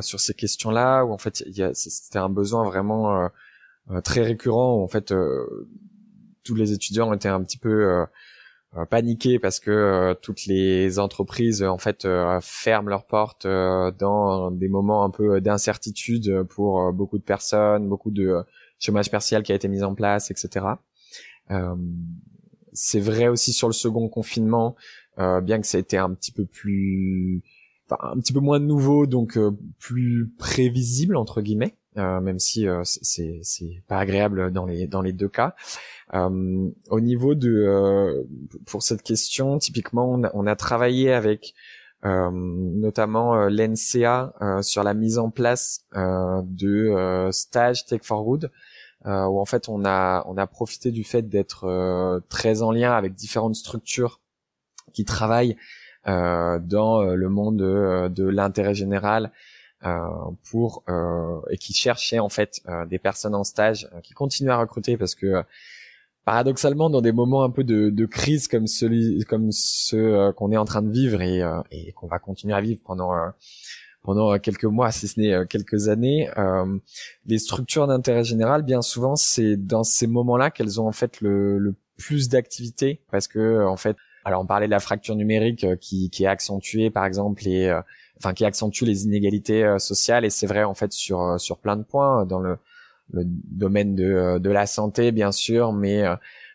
sur 0.00 0.20
ces 0.20 0.34
questions-là, 0.34 1.04
où 1.04 1.12
en 1.12 1.18
fait 1.18 1.44
c'était 1.74 2.18
un 2.18 2.28
besoin 2.28 2.64
vraiment 2.64 3.28
très 4.04 4.22
récurrent, 4.22 4.76
où 4.76 4.84
en 4.84 4.88
fait 4.88 5.12
tous 6.44 6.54
les 6.54 6.72
étudiants 6.72 7.12
étaient 7.12 7.28
un 7.28 7.42
petit 7.42 7.58
peu 7.58 8.06
euh, 8.76 8.84
paniquer 8.84 9.38
parce 9.38 9.60
que 9.60 9.70
euh, 9.70 10.14
toutes 10.14 10.44
les 10.44 10.98
entreprises 10.98 11.62
en 11.62 11.78
fait 11.78 12.04
euh, 12.04 12.38
ferment 12.42 12.90
leurs 12.90 13.06
portes 13.06 13.46
dans 13.46 14.50
des 14.50 14.68
moments 14.68 15.04
un 15.04 15.10
peu 15.10 15.40
d'incertitude 15.40 16.42
pour 16.50 16.92
beaucoup 16.92 17.16
de 17.16 17.22
personnes, 17.22 17.88
beaucoup 17.88 18.10
de 18.10 18.42
chômage 18.78 19.10
partiel 19.10 19.42
qui 19.42 19.52
a 19.52 19.54
été 19.54 19.68
mis 19.68 19.82
en 19.82 19.94
place, 19.94 20.30
etc. 20.30 20.66
c'est 22.72 23.00
vrai 23.00 23.28
aussi 23.28 23.52
sur 23.52 23.68
le 23.68 23.72
second 23.72 24.08
confinement, 24.08 24.76
bien 25.16 25.60
que 25.60 25.66
ça 25.66 25.78
a 25.78 25.80
été 25.80 25.96
un 25.96 26.14
petit 26.14 26.32
peu 26.32 26.44
plus, 26.44 27.42
enfin, 27.88 28.12
un 28.12 28.20
petit 28.20 28.32
peu 28.32 28.40
moins 28.40 28.60
nouveau, 28.60 29.06
donc 29.06 29.38
plus 29.78 30.30
prévisible 30.38 31.16
entre 31.16 31.40
guillemets, 31.40 31.74
même 31.96 32.38
si 32.38 32.66
c'est 32.84 33.40
c'est 33.42 33.82
pas 33.88 33.98
agréable 33.98 34.52
dans 34.52 34.66
les 34.66 34.86
dans 34.86 35.02
les 35.02 35.12
deux 35.12 35.28
cas. 35.28 35.54
Euh, 36.14 36.70
au 36.88 37.00
niveau 37.00 37.34
de 37.34 37.50
euh, 37.50 38.22
pour 38.66 38.82
cette 38.82 39.02
question, 39.02 39.58
typiquement, 39.58 40.10
on 40.10 40.24
a, 40.24 40.30
on 40.34 40.46
a 40.46 40.56
travaillé 40.56 41.12
avec 41.12 41.54
euh, 42.04 42.30
notamment 42.32 43.34
euh, 43.34 43.48
l'NCA 43.50 44.32
sur 44.62 44.82
la 44.84 44.94
mise 44.94 45.18
en 45.18 45.30
place 45.30 45.84
de 45.94 47.28
stages 47.32 47.84
Tech 47.86 48.02
for 48.02 48.24
Good, 48.24 48.50
où 49.04 49.40
en 49.40 49.44
fait 49.44 49.68
on 49.68 49.84
a 49.84 50.24
on 50.26 50.36
a 50.36 50.46
profité 50.46 50.90
du 50.90 51.04
fait 51.04 51.22
d'être 51.22 52.20
très 52.28 52.62
en 52.62 52.72
lien 52.72 52.92
avec 52.92 53.14
différentes 53.14 53.54
structures 53.54 54.20
qui 54.92 55.04
travaillent 55.04 55.56
dans 56.04 57.02
le 57.02 57.28
monde 57.28 57.58
de, 57.58 58.08
de 58.08 58.24
l'intérêt 58.24 58.74
général 58.74 59.30
pour 60.50 60.84
et 61.50 61.58
qui 61.58 61.72
cherchaient 61.72 62.18
en 62.18 62.28
fait 62.28 62.60
des 62.88 62.98
personnes 62.98 63.34
en 63.34 63.44
stage 63.44 63.88
qui 64.02 64.14
continuent 64.14 64.50
à 64.50 64.58
recruter 64.58 64.96
parce 64.96 65.14
que 65.14 65.44
paradoxalement 66.28 66.90
dans 66.90 67.00
des 67.00 67.12
moments 67.12 67.42
un 67.42 67.48
peu 67.48 67.64
de, 67.64 67.88
de 67.88 68.04
crise 68.04 68.48
comme 68.48 68.66
celui 68.66 69.24
comme 69.24 69.50
ceux 69.50 70.14
euh, 70.14 70.30
qu'on 70.30 70.52
est 70.52 70.58
en 70.58 70.66
train 70.66 70.82
de 70.82 70.90
vivre 70.90 71.22
et, 71.22 71.42
euh, 71.42 71.62
et 71.70 71.92
qu'on 71.92 72.06
va 72.06 72.18
continuer 72.18 72.52
à 72.52 72.60
vivre 72.60 72.82
pendant 72.84 73.14
euh, 73.14 73.30
pendant 74.02 74.38
quelques 74.38 74.64
mois 74.64 74.90
si 74.90 75.08
ce 75.08 75.20
n'est 75.20 75.46
quelques 75.46 75.88
années 75.88 76.30
les 77.26 77.38
structures 77.38 77.86
d'intérêt 77.86 78.24
général 78.24 78.62
bien 78.62 78.82
souvent 78.82 79.16
c'est 79.16 79.56
dans 79.56 79.84
ces 79.84 80.06
moments-là 80.06 80.50
qu'elles 80.50 80.80
ont 80.80 80.86
en 80.86 80.92
fait 80.92 81.20
le, 81.20 81.58
le 81.58 81.74
plus 81.96 82.28
d'activité 82.28 83.02
parce 83.10 83.28
que 83.28 83.64
en 83.64 83.76
fait 83.76 83.96
alors 84.24 84.42
on 84.42 84.46
parlait 84.46 84.66
de 84.66 84.70
la 84.70 84.80
fracture 84.80 85.16
numérique 85.16 85.66
qui, 85.80 86.10
qui 86.10 86.24
est 86.24 86.28
accentuée 86.28 86.90
par 86.90 87.04
exemple 87.04 87.46
et 87.46 87.72
enfin 88.16 88.34
qui 88.34 88.44
accentue 88.44 88.84
les 88.84 89.04
inégalités 89.04 89.76
sociales 89.78 90.24
et 90.24 90.30
c'est 90.30 90.46
vrai 90.46 90.64
en 90.64 90.74
fait 90.74 90.92
sur 90.92 91.38
sur 91.40 91.58
plein 91.58 91.76
de 91.76 91.82
points 91.82 92.24
dans 92.24 92.40
le 92.40 92.56
le 93.12 93.22
domaine 93.26 93.94
de, 93.94 94.04
euh, 94.04 94.38
de 94.38 94.50
la 94.50 94.66
santé, 94.66 95.12
bien 95.12 95.32
sûr, 95.32 95.72
mais 95.72 96.02
euh, 96.04 96.14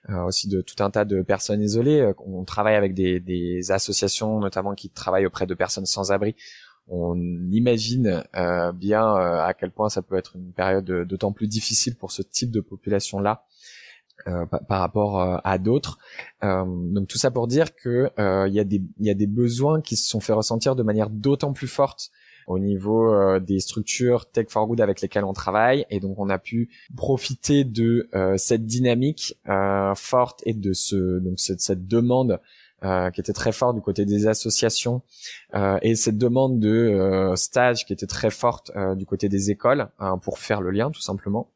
euh, 0.09 0.23
aussi 0.23 0.47
de 0.47 0.61
tout 0.61 0.83
un 0.83 0.89
tas 0.89 1.05
de 1.05 1.21
personnes 1.21 1.61
isolées. 1.61 2.11
On 2.25 2.43
travaille 2.43 2.75
avec 2.75 2.93
des, 2.93 3.19
des 3.19 3.71
associations, 3.71 4.39
notamment 4.39 4.75
qui 4.75 4.89
travaillent 4.89 5.25
auprès 5.25 5.45
de 5.45 5.53
personnes 5.53 5.85
sans 5.85 6.11
abri. 6.11 6.35
On 6.87 7.17
imagine 7.51 8.23
bien 8.75 9.15
à 9.15 9.53
quel 9.57 9.71
point 9.71 9.89
ça 9.89 10.01
peut 10.01 10.15
être 10.15 10.35
une 10.35 10.51
période 10.51 10.85
d'autant 11.07 11.31
plus 11.31 11.47
difficile 11.47 11.95
pour 11.95 12.11
ce 12.11 12.21
type 12.21 12.51
de 12.51 12.59
population-là. 12.59 13.45
Euh, 14.27 14.45
par 14.45 14.79
rapport 14.79 15.41
à 15.43 15.57
d'autres. 15.57 15.97
Euh, 16.43 16.63
donc 16.65 17.07
tout 17.07 17.17
ça 17.17 17.29
pour 17.31 17.47
dire 17.47 17.75
que 17.75 18.09
il 18.47 18.53
y 18.53 19.09
a 19.09 19.13
des 19.13 19.27
besoins 19.27 19.81
qui 19.81 19.97
se 19.97 20.07
sont 20.07 20.19
fait 20.19 20.33
ressentir 20.33 20.75
de 20.75 20.83
manière 20.83 21.09
d'autant 21.09 21.51
plus 21.51 21.67
forte 21.67 22.11
au 22.47 22.59
niveau 22.59 23.13
euh, 23.13 23.39
des 23.39 23.59
structures 23.59 24.29
Tech 24.29 24.47
for 24.49 24.67
Good 24.67 24.81
avec 24.81 25.01
lesquelles 25.01 25.23
on 25.23 25.33
travaille 25.33 25.85
et 25.89 25.99
donc 25.99 26.19
on 26.19 26.29
a 26.29 26.39
pu 26.39 26.69
profiter 26.95 27.63
de 27.63 28.09
euh, 28.13 28.37
cette 28.37 28.65
dynamique 28.65 29.37
euh, 29.47 29.93
forte 29.95 30.41
et 30.45 30.53
de 30.53 30.73
cette 30.73 31.87
demande 31.87 32.39
qui 33.13 33.21
était 33.21 33.33
très 33.33 33.51
forte 33.51 33.75
du 33.75 33.81
côté 33.81 34.05
des 34.05 34.27
associations 34.27 35.01
et 35.81 35.95
cette 35.95 36.17
demande 36.17 36.59
de 36.59 37.31
stage 37.35 37.85
qui 37.85 37.93
était 37.93 38.07
très 38.07 38.29
forte 38.29 38.71
du 38.97 39.05
côté 39.05 39.29
des 39.29 39.51
écoles 39.51 39.87
hein, 39.99 40.17
pour 40.17 40.39
faire 40.39 40.59
le 40.61 40.71
lien 40.71 40.91
tout 40.91 41.01
simplement 41.01 41.49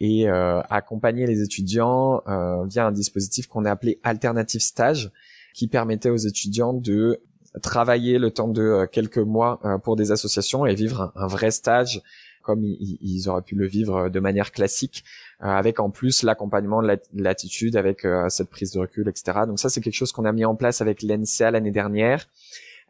et 0.00 0.28
accompagner 0.28 1.26
les 1.26 1.42
étudiants 1.42 2.22
via 2.66 2.86
un 2.86 2.92
dispositif 2.92 3.46
qu'on 3.46 3.64
a 3.64 3.70
appelé 3.70 4.00
Alternative 4.02 4.60
Stage 4.60 5.12
qui 5.54 5.68
permettait 5.68 6.10
aux 6.10 6.16
étudiants 6.16 6.72
de 6.72 7.20
travailler 7.60 8.18
le 8.18 8.30
temps 8.30 8.48
de 8.48 8.62
euh, 8.62 8.86
quelques 8.86 9.18
mois 9.18 9.60
euh, 9.64 9.78
pour 9.78 9.96
des 9.96 10.10
associations 10.10 10.64
et 10.64 10.74
vivre 10.74 11.12
un, 11.16 11.26
vrai 11.26 11.50
stage 11.50 12.02
comme 12.42 12.64
ils, 12.64 13.28
auraient 13.28 13.42
pu 13.42 13.54
le 13.54 13.66
vivre 13.66 13.96
euh, 13.96 14.08
de 14.08 14.18
manière 14.18 14.50
classique, 14.50 15.04
avec 15.44 15.80
en 15.80 15.90
plus 15.90 16.22
l'accompagnement 16.22 16.82
de 16.82 16.98
l'attitude, 17.14 17.76
avec 17.76 18.06
cette 18.28 18.48
prise 18.48 18.70
de 18.70 18.78
recul, 18.78 19.08
etc. 19.08 19.40
Donc 19.46 19.58
ça, 19.58 19.68
c'est 19.68 19.80
quelque 19.80 19.94
chose 19.94 20.12
qu'on 20.12 20.24
a 20.24 20.32
mis 20.32 20.44
en 20.44 20.54
place 20.54 20.80
avec 20.80 21.02
l'NCA 21.02 21.50
l'année 21.50 21.72
dernière, 21.72 22.28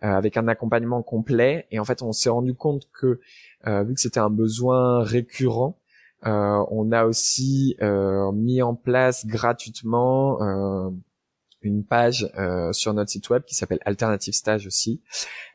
avec 0.03 0.37
un 0.37 0.47
accompagnement 0.49 1.03
complet. 1.03 1.67
Et 1.71 1.79
en 1.79 1.85
fait, 1.85 2.03
on 2.03 2.13
s'est 2.13 2.29
rendu 2.29 2.55
compte 2.55 2.89
que, 2.93 3.21
vu 3.67 3.95
que 3.95 4.01
c'était 4.01 4.21
un 4.21 4.29
besoin 4.29 5.03
récurrent, 5.03 5.79
on 6.25 6.93
a 6.93 7.07
aussi 7.07 7.77
mis 8.35 8.61
en 8.61 8.75
place 8.75 9.25
gratuitement 9.25 10.39
une 11.63 11.85
page 11.85 12.31
euh, 12.39 12.73
sur 12.73 12.93
notre 12.93 13.11
site 13.11 13.31
web 13.31 13.43
qui 13.45 13.55
s'appelle 13.55 13.79
Alternative 13.85 14.35
Stage 14.35 14.67
aussi, 14.67 15.01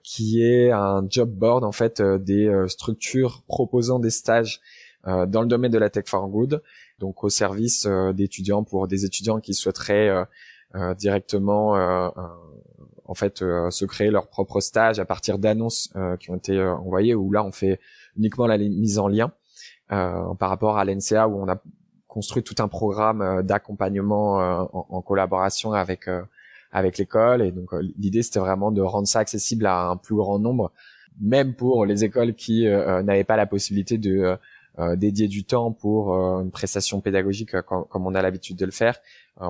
qui 0.04 0.42
est 0.42 0.72
un 0.72 1.06
job 1.10 1.30
board 1.30 1.64
en 1.64 1.72
fait 1.72 2.00
euh, 2.00 2.18
des 2.18 2.48
euh, 2.48 2.68
structures 2.68 3.44
proposant 3.48 4.00
des 4.00 4.10
stages 4.10 4.62
dans 5.06 5.42
le 5.42 5.48
domaine 5.48 5.72
de 5.72 5.78
la 5.78 5.90
tech 5.90 6.04
for 6.08 6.28
good, 6.28 6.62
donc 7.00 7.24
au 7.24 7.30
service 7.30 7.88
d'étudiants 8.14 8.64
pour 8.64 8.88
des 8.88 9.06
étudiants 9.06 9.40
qui 9.40 9.54
souhaiteraient 9.54 10.26
directement 10.98 11.74
en 13.06 13.14
fait 13.14 13.38
se 13.40 13.86
créer 13.86 14.10
leur 14.10 14.28
propre 14.28 14.60
stage 14.60 15.00
à 15.00 15.06
partir 15.06 15.38
d'annonces 15.38 15.94
qui 16.20 16.32
ont 16.32 16.36
été 16.36 16.62
envoyées 16.62 17.16
où 17.16 17.32
là 17.32 17.44
on 17.44 17.52
fait 17.52 17.80
uniquement 18.18 18.48
la 18.48 18.58
mise 18.58 19.00
en 19.00 19.08
lien 19.08 19.32
par 19.90 20.50
rapport 20.50 20.78
à 20.78 20.86
l'NCA 20.86 21.28
où 21.28 21.42
on 21.42 21.48
a 21.48 21.62
construit 22.18 22.42
tout 22.42 22.56
un 22.60 22.68
programme 22.68 23.22
euh, 23.22 23.44
d'accompagnement 23.44 24.42
euh, 24.42 24.64
en, 24.74 25.02
collaboration 25.04 25.74
avec 25.74 26.08
euh, 26.08 26.24
avec 26.72 26.98
l'école. 26.98 27.44
Et 27.44 27.52
donc 27.52 27.70
l'idée 27.96 28.24
c'était 28.24 28.40
vraiment 28.40 28.72
de 28.72 28.82
rendre 28.82 29.08
ça 29.08 29.20
accessible 29.20 29.68
à 29.68 29.90
un 29.90 29.98
plus 29.98 30.16
grand 30.16 30.40
nombre 30.40 30.72
même 31.22 31.54
pour 31.54 31.86
les 31.86 32.04
écoles 32.04 32.34
qui 32.36 32.66
n'avaient 32.68 33.24
pas 33.24 33.38
la 33.38 33.48
possibilité 33.48 33.98
de 33.98 34.38
dédier 34.96 35.28
du 35.28 35.44
temps 35.44 35.72
pour 35.72 36.14
une 36.14 36.52
prestation 36.52 37.02
pédagogique 37.02 37.60
comme, 37.62 37.86
on 37.94 38.16
a 38.16 38.22
l'habitude 38.22 38.58
de 38.58 38.66
le 38.66 38.72
faire 38.72 39.00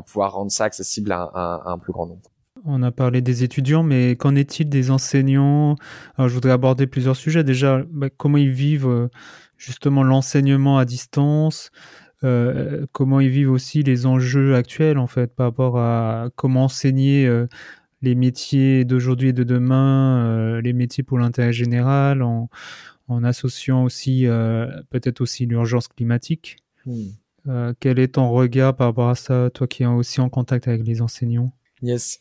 pouvoir 0.06 0.34
rendre 0.34 0.52
ça 0.52 0.66
accessible 0.66 1.12
à, 1.12 1.64
un 1.66 1.78
plus 1.78 1.94
grand 1.94 2.08
nombre 2.08 2.22
on 2.66 2.82
a 2.82 2.92
parlé 2.92 3.22
des 3.22 3.44
étudiants, 3.44 3.84
mais 3.84 4.16
qu'en 4.18 4.36
est-il 4.36 4.68
des 4.68 4.90
enseignants? 4.90 5.76
Je 6.18 6.28
voudrais 6.28 6.52
aborder 6.52 6.86
plusieurs 6.86 7.16
sujets. 7.16 7.44
Déjà, 7.44 7.84
bah, 7.92 8.10
comment 8.10 8.38
ils 8.38 8.50
vivent 8.50 9.10
justement 9.58 10.04
l'enseignement 10.04 10.78
à 10.78 10.84
distance 10.84 11.72
euh, 12.24 12.88
comment 12.94 13.20
ils 13.20 13.30
vivent 13.30 13.52
aussi 13.52 13.84
les 13.84 14.08
enjeux 14.08 14.56
actuels 14.56 14.98
en 14.98 15.06
fait 15.06 15.36
par 15.36 15.48
rapport 15.48 15.78
à 15.78 16.30
comment 16.36 16.64
enseigner 16.64 17.28
euh, 17.28 17.48
les 18.02 18.16
métiers 18.16 18.86
d'aujourd'hui 18.86 19.30
et 19.30 19.34
de 19.34 19.44
demain, 19.44 20.26
euh, 20.26 20.62
les 20.62 20.74
métiers 20.74 21.04
pour 21.04 21.20
l'intérêt 21.20 21.54
général, 21.54 22.24
en, 22.24 22.50
en, 23.08 23.24
associant 23.24 23.84
aussi 23.84 24.26
peut-être 24.90 25.22
aussi 25.22 25.46
l'urgence 25.46 25.88
climatique. 25.88 26.58
Hmm. 26.86 27.74
quel 27.80 28.00
est 28.00 28.16
ton 28.16 28.30
regard 28.32 28.76
par 28.76 28.88
rapport 28.88 29.10
à 29.10 29.16
ça, 29.16 29.50
toi 29.54 29.68
qui 29.68 29.84
es 29.84 29.86
aussi 29.86 30.22
en 30.22 30.30
contact 30.30 30.68
avec 30.68 30.86
les 30.86 31.02
enseignants? 31.02 31.52
Yes, 31.82 32.20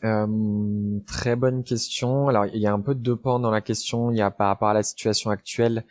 très 1.07 1.37
bonne 1.37 1.65
question. 1.65 2.29
Alors 2.29 2.47
il 2.47 2.61
y 2.61 2.67
a 2.67 2.73
un 2.73 2.81
peu 2.81 2.95
de 2.95 3.01
deux 3.01 3.17
pans 3.17 3.39
dans 3.39 3.51
la 3.51 3.61
question. 3.61 4.11
Il 4.11 4.19
y 4.19 4.21
a 4.21 4.31
par 4.31 4.49
rapport 4.49 4.69
à 4.69 4.75
la 4.75 4.83
situation 4.83 5.31
actuelle 5.31 5.85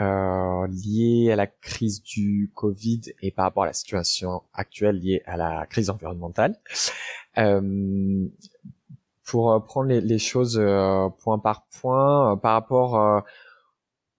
euh, 0.00 0.66
liées 0.66 1.30
à 1.30 1.36
la 1.36 1.46
crise 1.46 2.02
du 2.02 2.50
Covid 2.52 3.02
et 3.22 3.30
par 3.30 3.44
rapport 3.44 3.62
à 3.62 3.66
la 3.66 3.72
situation 3.72 4.42
actuelle 4.52 4.98
liée 4.98 5.22
à 5.24 5.36
la 5.36 5.66
crise 5.66 5.88
environnementale. 5.88 6.56
Euh, 7.38 8.26
pour 9.24 9.64
prendre 9.64 9.88
les, 9.88 10.00
les 10.00 10.18
choses 10.18 10.60
point 11.20 11.38
par 11.38 11.66
point, 11.80 12.36
par 12.36 12.54
rapport 12.54 13.24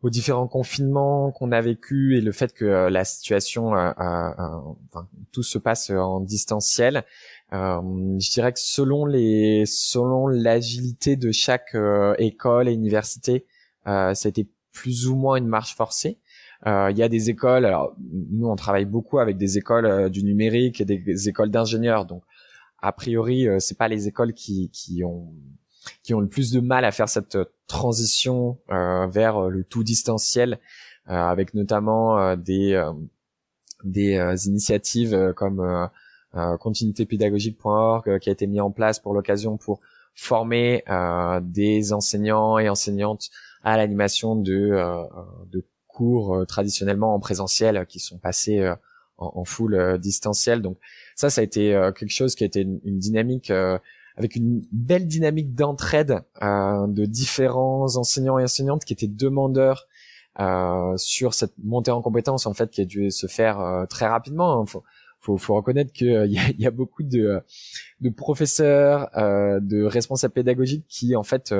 aux 0.01 0.09
différents 0.09 0.47
confinements 0.47 1.31
qu'on 1.31 1.51
a 1.51 1.61
vécu 1.61 2.17
et 2.17 2.21
le 2.21 2.31
fait 2.31 2.53
que 2.53 2.65
euh, 2.65 2.89
la 2.89 3.05
situation, 3.05 3.75
euh, 3.75 3.89
euh, 3.89 4.59
enfin, 4.91 5.07
tout 5.31 5.43
se 5.43 5.57
passe 5.57 5.89
en 5.89 6.19
distanciel. 6.19 7.03
je 7.51 8.31
dirais 8.31 8.53
que 8.53 8.59
selon 8.59 9.05
les, 9.05 9.65
selon 9.65 10.27
l'agilité 10.27 11.15
de 11.15 11.31
chaque 11.31 11.75
école 12.19 12.67
et 12.69 12.73
université, 12.73 13.45
c'était 14.13 14.47
plus 14.71 15.07
ou 15.07 15.15
moins 15.15 15.37
une 15.37 15.47
marche 15.47 15.75
forcée. 15.75 16.19
Il 16.65 16.97
y 16.97 17.03
a 17.03 17.09
des 17.09 17.29
écoles. 17.29 17.65
Alors 17.65 17.95
nous, 18.31 18.47
on 18.47 18.55
travaille 18.55 18.85
beaucoup 18.85 19.19
avec 19.19 19.37
des 19.37 19.57
écoles 19.57 20.09
du 20.09 20.23
numérique 20.23 20.81
et 20.81 20.85
des, 20.85 21.29
écoles 21.29 21.49
d'ingénieurs. 21.49 22.05
Donc 22.05 22.23
a 22.79 22.91
priori, 22.91 23.47
c'est 23.59 23.77
pas 23.77 23.87
les 23.87 24.07
écoles 24.07 24.33
qui, 24.33 24.69
qui 24.71 25.03
ont 25.03 25.33
qui 26.03 26.13
ont 26.13 26.19
le 26.19 26.27
plus 26.27 26.51
de 26.51 26.59
mal 26.59 26.85
à 26.85 26.91
faire 26.91 27.09
cette 27.09 27.37
transition 27.67 28.57
euh, 28.71 29.07
vers 29.07 29.49
le 29.49 29.63
tout 29.63 29.83
distanciel, 29.83 30.59
euh, 31.09 31.13
avec 31.13 31.53
notamment 31.53 32.19
euh, 32.19 32.35
des 32.35 32.81
des 33.83 34.47
initiatives 34.47 35.33
comme 35.35 35.89
continuitépédagogique.org 36.33 38.17
qui 38.19 38.29
a 38.29 38.31
été 38.31 38.47
mis 38.47 38.59
en 38.59 38.71
place 38.71 38.99
pour 38.99 39.13
l'occasion 39.13 39.57
pour 39.57 39.79
former 40.15 40.83
des 41.43 41.93
enseignants 41.93 42.57
et 42.57 42.67
enseignantes 42.67 43.29
à 43.63 43.77
l'animation 43.77 44.35
de, 44.35 45.05
de 45.51 45.63
cours 45.87 46.47
traditionnellement 46.47 47.13
en 47.13 47.19
présentiel 47.19 47.85
qui 47.85 47.99
sont 47.99 48.17
passés 48.17 48.67
en, 49.19 49.33
en, 49.35 49.45
full 49.45 49.99
distanciel. 49.99 50.63
Donc 50.63 50.79
ça, 51.15 51.29
ça 51.29 51.41
a 51.41 51.43
été 51.43 51.69
quelque 51.95 52.13
chose 52.13 52.33
qui 52.33 52.43
a 52.43 52.47
été 52.47 52.61
une, 52.61 52.79
une 52.85 52.97
dynamique 52.97 53.51
avec 54.17 54.35
une 54.35 54.65
belle 54.71 55.07
dynamique 55.07 55.55
d'entraide 55.55 56.21
euh, 56.41 56.87
de 56.87 57.05
différents 57.05 57.97
enseignants 57.97 58.39
et 58.39 58.43
enseignantes 58.43 58.85
qui 58.85 58.93
étaient 58.93 59.07
demandeurs 59.07 59.87
euh, 60.39 60.95
sur 60.97 61.33
cette 61.33 61.53
montée 61.63 61.91
en 61.91 62.01
compétences 62.01 62.45
en 62.45 62.53
fait 62.53 62.69
qui 62.69 62.81
a 62.81 62.85
dû 62.85 63.11
se 63.11 63.27
faire 63.27 63.59
euh, 63.59 63.85
très 63.85 64.07
rapidement. 64.07 64.59
Il 64.59 64.77
hein. 64.77 64.81
Faut, 65.19 65.37
faut, 65.37 65.55
reconnaître 65.55 65.91
qu'il 65.91 66.07
y, 66.27 66.37
a, 66.37 66.49
y 66.57 66.67
a 66.67 66.71
beaucoup 66.71 67.03
de, 67.03 67.41
de 68.01 68.09
professeurs, 68.09 69.09
de 69.15 69.83
responsables 69.83 70.33
pédagogiques 70.33 70.85
qui 70.87 71.15
en 71.15 71.23
fait 71.23 71.53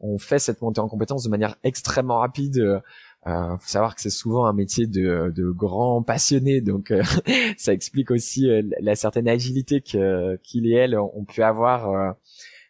ont 0.00 0.18
fait 0.18 0.38
cette 0.38 0.60
montée 0.60 0.80
en 0.80 0.88
compétences 0.88 1.24
de 1.24 1.30
manière 1.30 1.56
extrêmement 1.64 2.18
rapide. 2.18 2.82
Euh, 3.26 3.56
faut 3.58 3.68
savoir 3.68 3.96
que 3.96 4.00
c'est 4.00 4.10
souvent 4.10 4.46
un 4.46 4.52
métier 4.52 4.86
de, 4.86 5.32
de 5.34 5.50
grands 5.50 6.02
passionnés, 6.02 6.60
donc 6.60 6.92
euh, 6.92 7.02
ça 7.56 7.72
explique 7.72 8.12
aussi 8.12 8.48
euh, 8.48 8.62
la 8.80 8.94
certaine 8.94 9.26
agilité 9.26 9.80
que 9.80 10.36
qu'il 10.44 10.66
et 10.66 10.74
elles 10.74 10.96
ont 10.96 11.24
pu 11.24 11.42
avoir 11.42 12.14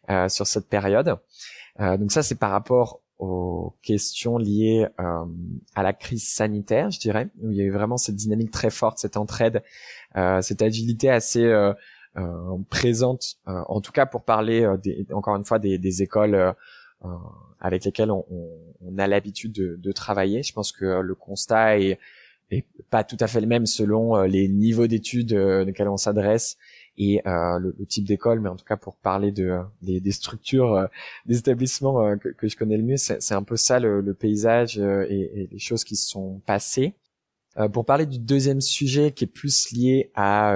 euh, 0.09 0.29
sur 0.29 0.47
cette 0.47 0.69
période. 0.69 1.17
donc 1.79 2.13
ça, 2.13 2.23
c'est 2.23 2.39
par 2.39 2.53
rapport 2.53 3.03
aux 3.19 3.75
questions 3.83 4.39
liées 4.39 4.87
à 4.99 5.83
la 5.83 5.93
crise 5.93 6.29
sanitaire, 6.29 6.91
je 6.91 7.01
dirais, 7.01 7.29
où 7.43 7.51
il 7.51 7.57
y 7.57 7.61
a 7.61 7.65
eu 7.65 7.73
vraiment 7.73 7.97
cette 7.97 8.15
dynamique 8.15 8.51
très 8.51 8.71
forte, 8.71 8.99
cette 8.99 9.17
entraide, 9.17 9.65
cette 10.43 10.63
agilité 10.63 11.11
assez 11.11 11.51
présente, 12.71 13.39
en 13.47 13.81
tout 13.81 13.91
cas 13.91 14.07
pour 14.07 14.23
parler 14.23 14.65
des, 14.83 15.07
encore 15.13 15.35
une 15.35 15.45
fois 15.45 15.59
des, 15.59 15.77
des 15.77 16.03
écoles 16.03 16.55
avec 17.61 17.85
lesquels 17.85 18.11
on, 18.11 18.25
on, 18.81 18.99
a 18.99 19.07
l'habitude 19.07 19.53
de, 19.53 19.77
de, 19.77 19.93
travailler. 19.93 20.43
Je 20.43 20.53
pense 20.53 20.73
que 20.73 21.01
le 21.01 21.15
constat 21.15 21.79
est, 21.79 21.99
est, 22.51 22.65
pas 22.91 23.05
tout 23.05 23.17
à 23.21 23.27
fait 23.27 23.41
le 23.41 23.47
même 23.47 23.67
selon 23.67 24.17
euh, 24.17 24.27
les 24.27 24.49
niveaux 24.49 24.87
d'études 24.87 25.33
euh, 25.33 25.67
auxquels 25.67 25.89
on 25.89 25.97
s'adresse 25.97 26.57
et 26.99 27.21
euh, 27.27 27.59
le, 27.59 27.75
type 27.87 28.05
d'école, 28.07 28.41
mais 28.41 28.49
en 28.49 28.57
tout 28.57 28.65
cas 28.65 28.77
pour 28.77 28.97
parler 28.97 29.31
de 29.31 29.59
des, 29.83 30.01
des 30.01 30.13
structures, 30.13 30.75
euh, 30.75 30.87
des 31.27 31.39
établissements 31.39 32.17
que, 32.17 32.31
que, 32.31 32.49
je 32.49 32.57
connais 32.57 32.77
le 32.77 32.83
mieux, 32.83 32.97
c'est 32.97 33.35
un 33.35 33.43
peu 33.43 33.57
ça 33.57 33.79
le, 33.81 34.01
le 34.01 34.15
paysage 34.15 34.79
et, 34.79 35.43
et, 35.43 35.49
les 35.51 35.59
choses 35.59 35.85
qui 35.85 35.97
se 35.97 36.09
sont 36.09 36.41
passées. 36.47 36.95
pour 37.73 37.85
parler 37.85 38.07
du 38.07 38.19
deuxième 38.19 38.61
sujet 38.61 39.13
qui 39.13 39.25
est 39.25 39.29
plus 39.29 39.73
lié 39.73 40.11
à 40.15 40.55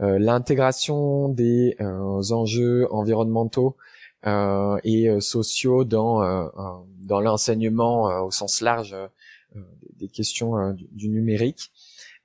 l'intégration 0.00 1.28
des 1.28 1.76
enjeux 1.80 2.92
environnementaux 2.92 3.76
euh, 3.76 3.87
et 4.24 5.08
euh, 5.08 5.20
sociaux 5.20 5.84
dans 5.84 6.22
euh, 6.22 6.48
dans 7.00 7.20
l'enseignement 7.20 8.24
au 8.24 8.30
sens 8.30 8.60
large 8.60 8.96
des 9.96 10.08
questions 10.08 10.72
du, 10.74 11.08
numérique. 11.08 11.72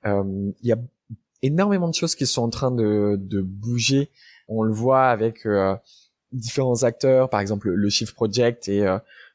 Il 0.04 0.52
y 0.62 0.72
a 0.72 0.78
énormément 1.42 1.88
de 1.88 1.94
choses 1.94 2.14
qui 2.14 2.26
sont 2.26 2.42
en 2.42 2.50
train 2.50 2.70
de, 2.70 3.16
de 3.18 3.40
bouger. 3.40 4.10
On 4.46 4.62
le 4.62 4.72
voit 4.72 5.06
avec 5.06 5.48
différents 6.32 6.82
acteurs, 6.82 7.30
par 7.30 7.40
exemple 7.40 7.70
le 7.70 7.88
Shift 7.88 8.14
Project 8.14 8.68
et 8.68 8.84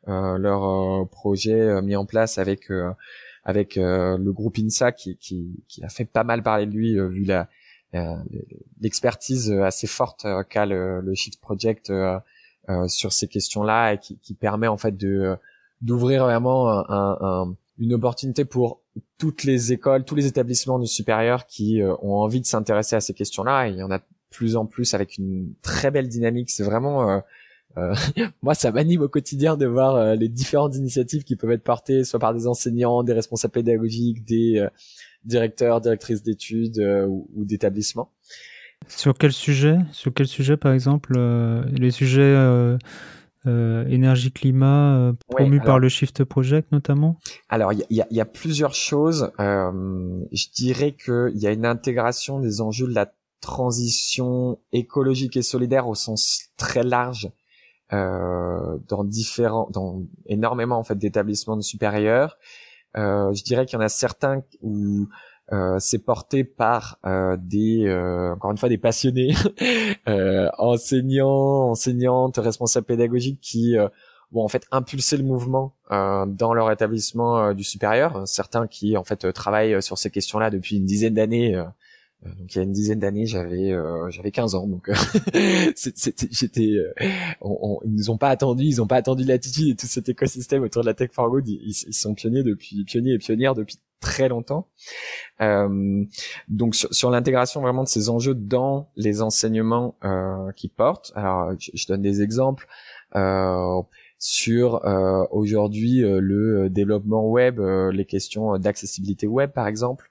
leur 0.05 1.09
projet 1.09 1.81
mis 1.81 1.95
en 1.95 2.05
place 2.05 2.37
avec 2.37 2.69
avec 3.43 3.75
le 3.75 4.31
groupe 4.31 4.59
INSA 4.59 4.91
qui, 4.91 5.17
qui, 5.17 5.63
qui, 5.67 5.83
a 5.83 5.89
fait 5.89 6.05
pas 6.05 6.23
mal 6.23 6.43
parler 6.43 6.67
de 6.67 6.73
lui 6.73 6.93
vu 7.09 7.23
la 7.23 7.49
l'expertise 8.79 9.51
assez 9.51 9.87
forte 9.87 10.27
qu'a 10.49 10.67
le, 10.67 11.01
le, 11.01 11.15
Shift 11.15 11.41
Project 11.41 11.89
euh, 11.89 12.19
sur 12.88 13.13
ces 13.13 13.27
questions-là 13.27 13.93
et 13.93 13.97
qui, 13.97 14.17
qui, 14.19 14.34
permet 14.34 14.67
en 14.67 14.77
fait 14.77 14.95
de 14.95 15.36
d'ouvrir 15.82 16.25
vraiment 16.25 16.69
un, 16.69 17.17
un, 17.21 17.55
une 17.79 17.93
opportunité 17.93 18.45
pour 18.45 18.82
toutes 19.17 19.43
les 19.43 19.71
écoles, 19.71 20.03
tous 20.03 20.15
les 20.15 20.27
établissements 20.27 20.79
de 20.79 20.86
supérieur 20.86 21.45
qui 21.47 21.82
euh, 21.82 21.95
ont 22.01 22.15
envie 22.15 22.41
de 22.41 22.45
s'intéresser 22.45 22.95
à 22.95 23.01
ces 23.01 23.13
questions-là. 23.13 23.67
Il 23.67 23.77
y 23.77 23.84
en 23.84 23.91
a 23.91 23.99
de 23.99 24.03
plus 24.29 24.55
en 24.55 24.65
plus 24.65 24.93
avec 24.93 25.17
une 25.17 25.53
très 25.62 25.89
belle 25.89 26.08
dynamique. 26.08 26.49
C'est 26.49 26.63
vraiment 26.63 27.10
euh, 27.10 27.19
euh 27.77 27.95
moi, 28.41 28.53
ça 28.53 28.71
m'anime 28.71 29.01
au 29.01 29.08
quotidien 29.08 29.55
de 29.55 29.65
voir 29.65 30.15
les 30.15 30.29
différentes 30.29 30.75
initiatives 30.75 31.23
qui 31.23 31.36
peuvent 31.36 31.51
être 31.51 31.63
portées, 31.63 32.03
soit 32.03 32.19
par 32.19 32.34
des 32.34 32.47
enseignants, 32.47 33.03
des 33.03 33.13
responsables 33.13 33.53
pédagogiques, 33.53 34.25
des 34.25 34.67
directeurs, 35.23 35.82
directrices 35.82 36.23
d'études 36.23 36.79
ou, 37.08 37.29
ou 37.36 37.45
d'établissements. 37.45 38.12
Sur 38.87 39.13
quel 39.17 39.31
sujet 39.31 39.77
Sur 39.91 40.13
quel 40.13 40.27
sujet, 40.27 40.57
par 40.57 40.73
exemple 40.73 41.13
euh, 41.17 41.63
Les 41.71 41.91
sujets 41.91 42.21
euh, 42.21 42.77
euh, 43.45 43.85
énergie-climat 43.87 45.13
promus 45.27 45.61
par 45.61 45.79
le 45.79 45.89
Shift 45.89 46.23
Project, 46.23 46.71
notamment? 46.71 47.17
Alors, 47.49 47.73
il 47.73 47.85
y 47.89 48.01
a, 48.01 48.07
y 48.09 48.21
a, 48.21 48.25
plusieurs 48.25 48.73
choses. 48.73 49.31
je 49.37 50.51
dirais 50.55 50.93
qu'il 50.93 51.37
y 51.37 51.47
a 51.47 51.51
une 51.51 51.65
intégration 51.65 52.39
des 52.39 52.61
enjeux 52.61 52.87
de 52.87 52.95
la 52.95 53.11
transition 53.41 54.59
écologique 54.73 55.37
et 55.37 55.41
solidaire 55.41 55.87
au 55.87 55.95
sens 55.95 56.49
très 56.57 56.83
large 56.83 57.31
dans 57.91 59.03
différents, 59.03 59.67
dans 59.71 60.03
énormément 60.25 60.77
en 60.77 60.83
fait 60.83 60.97
d'établissements 60.97 61.59
supérieurs. 61.61 62.37
je 62.95 63.43
dirais 63.43 63.65
qu'il 63.65 63.77
y 63.77 63.81
en 63.81 63.85
a 63.85 63.89
certains 63.89 64.43
où 64.61 65.07
euh, 65.07 65.07
c'est 65.79 66.03
porté 66.03 66.43
par 66.43 66.99
euh, 67.05 67.38
des 67.39 67.85
euh, 67.85 68.33
encore 68.33 68.51
une 68.51 68.57
fois 68.57 68.69
des 68.69 68.77
passionnés 68.77 69.33
enseignants 70.57 71.71
enseignantes 71.71 72.38
responsables 72.38 72.85
pédagogiques 72.85 73.41
qui 73.41 73.75
vont 74.31 74.43
en 74.43 74.47
fait 74.47 74.65
impulser 74.71 75.17
le 75.17 75.23
mouvement 75.23 75.73
dans 75.89 76.53
leur 76.53 76.71
établissement 76.71 77.53
du 77.53 77.63
supérieur 77.63 78.27
certains 78.27 78.67
qui 78.67 78.97
en 78.97 79.03
fait 79.03 79.31
travaillent 79.33 79.81
sur 79.81 79.97
ces 79.97 80.12
questions-là 80.12 80.49
depuis 80.49 80.77
une 80.77 80.85
dizaine 80.85 81.15
d'années 81.15 81.63
euh, 82.25 82.29
donc 82.35 82.53
il 82.53 82.57
y 82.57 82.59
a 82.59 82.63
une 82.63 82.73
dizaine 82.73 82.99
d'années, 82.99 83.25
j'avais 83.25 83.71
euh, 83.71 84.09
j'avais 84.09 84.31
15 84.31 84.55
ans, 84.55 84.67
donc 84.67 84.89
euh, 85.35 85.71
j'étais. 85.75 86.75
Ils 87.41 87.79
nous 87.85 88.09
ont 88.09 88.17
pas 88.17 88.29
attendu, 88.29 88.65
ils 88.65 88.81
ont 88.81 88.88
pas 88.88 88.97
attendu 88.97 89.23
l'attitude 89.23 89.69
et 89.69 89.75
tout 89.75 89.88
cet 89.88 90.09
écosystème 90.09 90.63
autour 90.63 90.81
de 90.81 90.88
la 90.88 90.93
tech 90.93 91.12
for 91.13 91.29
good. 91.29 91.47
Ils, 91.47 91.73
sont 91.73 92.13
pionniers 92.13 92.43
depuis 92.43 92.83
pionniers 92.83 93.13
et 93.13 93.17
pionnières 93.17 93.55
depuis 93.55 93.77
très 93.99 94.29
longtemps. 94.29 94.67
Euh, 95.41 96.03
donc 96.47 96.75
sur, 96.75 97.09
l'intégration 97.09 97.62
vraiment 97.62 97.83
de 97.83 97.88
ces 97.88 98.09
enjeux 98.09 98.35
dans 98.35 98.89
les 98.95 99.21
enseignements 99.21 99.95
euh, 100.03 100.51
qui 100.53 100.67
portent. 100.67 101.12
Alors 101.15 101.51
je, 101.59 101.88
donne 101.88 102.01
des 102.01 102.21
exemples. 102.21 102.67
Euh, 103.15 103.81
sur 104.21 104.81
aujourd'hui 105.31 106.01
le 106.01 106.69
développement 106.69 107.25
web, 107.25 107.62
les 107.62 108.03
questions 108.03 108.57
d'accessibilité 108.57 109.27
web 109.27 109.51
par 109.51 109.65
exemple, 109.65 110.09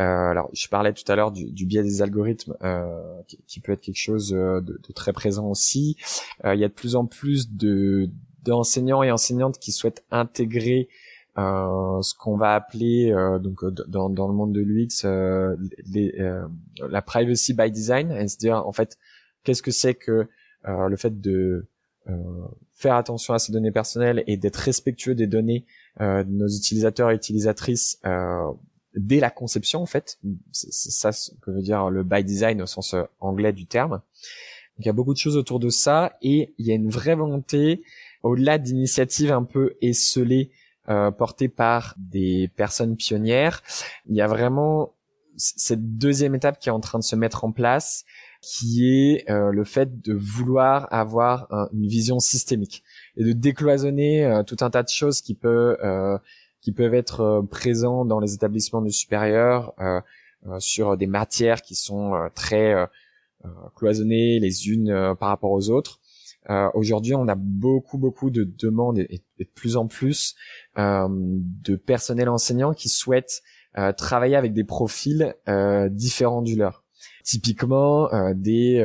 euh, 0.00 0.04
alors, 0.04 0.50
je 0.52 0.68
parlais 0.68 0.92
tout 0.92 1.10
à 1.10 1.16
l'heure 1.16 1.32
du, 1.32 1.66
biais 1.66 1.82
des 1.82 2.02
algorithmes, 2.02 2.56
euh, 2.62 3.22
qui, 3.46 3.60
peut 3.60 3.72
être 3.72 3.80
quelque 3.80 3.98
chose 3.98 4.34
euh, 4.34 4.60
de, 4.60 4.80
de 4.86 4.92
très 4.92 5.12
présent 5.12 5.48
aussi. 5.48 5.96
Euh, 6.44 6.54
il 6.54 6.60
y 6.60 6.64
a 6.64 6.68
de 6.68 6.72
plus 6.72 6.96
en 6.96 7.06
plus 7.06 7.50
de 7.52 8.10
d'enseignants 8.42 9.02
et 9.02 9.10
enseignantes 9.10 9.58
qui 9.58 9.72
souhaitent 9.72 10.04
intégrer 10.12 10.88
euh, 10.88 10.92
ce 11.36 12.14
qu'on 12.14 12.36
va 12.36 12.54
appeler 12.54 13.12
euh, 13.12 13.38
donc 13.38 13.64
dans, 13.88 14.08
dans, 14.08 14.26
le 14.26 14.34
monde 14.34 14.52
de 14.52 14.60
l'UX 14.60 15.04
les, 15.86 16.14
la 16.78 17.02
privacy 17.02 17.54
by 17.54 17.70
design, 17.70 18.10
c'est-à-dire 18.28 18.66
en 18.66 18.72
fait 18.72 18.96
qu'est-ce 19.44 19.62
que 19.62 19.70
c'est 19.70 19.94
que 19.94 20.26
le 20.64 20.96
fait 20.96 21.20
de 21.20 21.66
faire 22.70 22.94
attention 22.94 23.34
à 23.34 23.38
ces 23.38 23.52
données 23.52 23.70
personnelles 23.70 24.24
et 24.26 24.36
d'être 24.36 24.56
respectueux 24.56 25.14
des 25.14 25.26
données 25.26 25.66
de 26.00 26.24
nos 26.24 26.48
utilisateurs 26.48 27.10
et 27.10 27.14
utilisatrices 27.14 28.00
dès 28.94 29.20
la 29.20 29.30
conception 29.30 29.82
en 29.82 29.86
fait. 29.86 30.18
C'est 30.52 30.90
ça 30.90 31.12
ce 31.12 31.32
que 31.42 31.50
veut 31.50 31.62
dire 31.62 31.90
le 31.90 32.02
by 32.02 32.24
design 32.24 32.62
au 32.62 32.66
sens 32.66 32.94
anglais 33.20 33.52
du 33.52 33.66
terme. 33.66 34.00
il 34.78 34.86
y 34.86 34.88
a 34.88 34.92
beaucoup 34.92 35.12
de 35.12 35.18
choses 35.18 35.36
autour 35.36 35.60
de 35.60 35.68
ça 35.68 36.16
et 36.22 36.54
il 36.58 36.66
y 36.66 36.72
a 36.72 36.74
une 36.74 36.88
vraie 36.88 37.14
volonté 37.14 37.82
au-delà 38.22 38.58
d'initiatives 38.58 39.32
un 39.32 39.44
peu 39.44 39.76
esselées 39.80 40.50
euh, 40.88 41.10
portées 41.10 41.48
par 41.48 41.94
des 41.98 42.48
personnes 42.56 42.96
pionnières, 42.96 43.62
il 44.06 44.16
y 44.16 44.20
a 44.20 44.26
vraiment 44.26 44.94
cette 45.36 45.98
deuxième 45.98 46.34
étape 46.34 46.58
qui 46.58 46.68
est 46.68 46.72
en 46.72 46.80
train 46.80 46.98
de 46.98 47.04
se 47.04 47.16
mettre 47.16 47.44
en 47.44 47.52
place, 47.52 48.04
qui 48.40 48.88
est 48.88 49.30
euh, 49.30 49.50
le 49.50 49.64
fait 49.64 50.00
de 50.00 50.14
vouloir 50.14 50.88
avoir 50.92 51.48
une 51.72 51.86
vision 51.86 52.20
systémique 52.20 52.82
et 53.16 53.24
de 53.24 53.32
décloisonner 53.32 54.24
euh, 54.24 54.42
tout 54.44 54.56
un 54.60 54.70
tas 54.70 54.82
de 54.82 54.88
choses 54.88 55.20
qui 55.20 55.34
peuvent 55.34 55.76
qui 56.60 56.72
peuvent 56.72 56.94
être 56.94 57.44
présents 57.50 58.04
dans 58.04 58.18
les 58.18 58.34
établissements 58.34 58.82
du 58.82 58.90
supérieur 58.90 59.74
sur 60.58 60.96
des 60.96 61.06
matières 61.06 61.62
qui 61.62 61.76
sont 61.76 62.12
très 62.34 62.74
cloisonnées 63.76 64.40
les 64.40 64.68
unes 64.68 65.14
par 65.18 65.28
rapport 65.28 65.52
aux 65.52 65.70
autres 65.70 66.00
euh, 66.50 66.68
Aujourd'hui, 66.74 67.14
on 67.14 67.28
a 67.28 67.34
beaucoup, 67.34 67.98
beaucoup 67.98 68.30
de 68.30 68.44
demandes 68.44 68.98
et, 68.98 69.22
de 69.38 69.44
plus 69.54 69.76
en 69.76 69.86
plus 69.86 70.34
euh, 70.78 71.08
de 71.10 71.76
personnel 71.76 72.28
enseignant 72.28 72.72
qui 72.72 72.88
souhaitent 72.88 73.42
euh, 73.78 73.92
travailler 73.92 74.36
avec 74.36 74.54
des 74.54 74.64
profils 74.64 75.34
euh, 75.48 75.90
différents 75.90 76.40
du 76.40 76.56
leur. 76.56 76.82
Typiquement, 77.24 78.10
euh, 78.14 78.32
des 78.34 78.84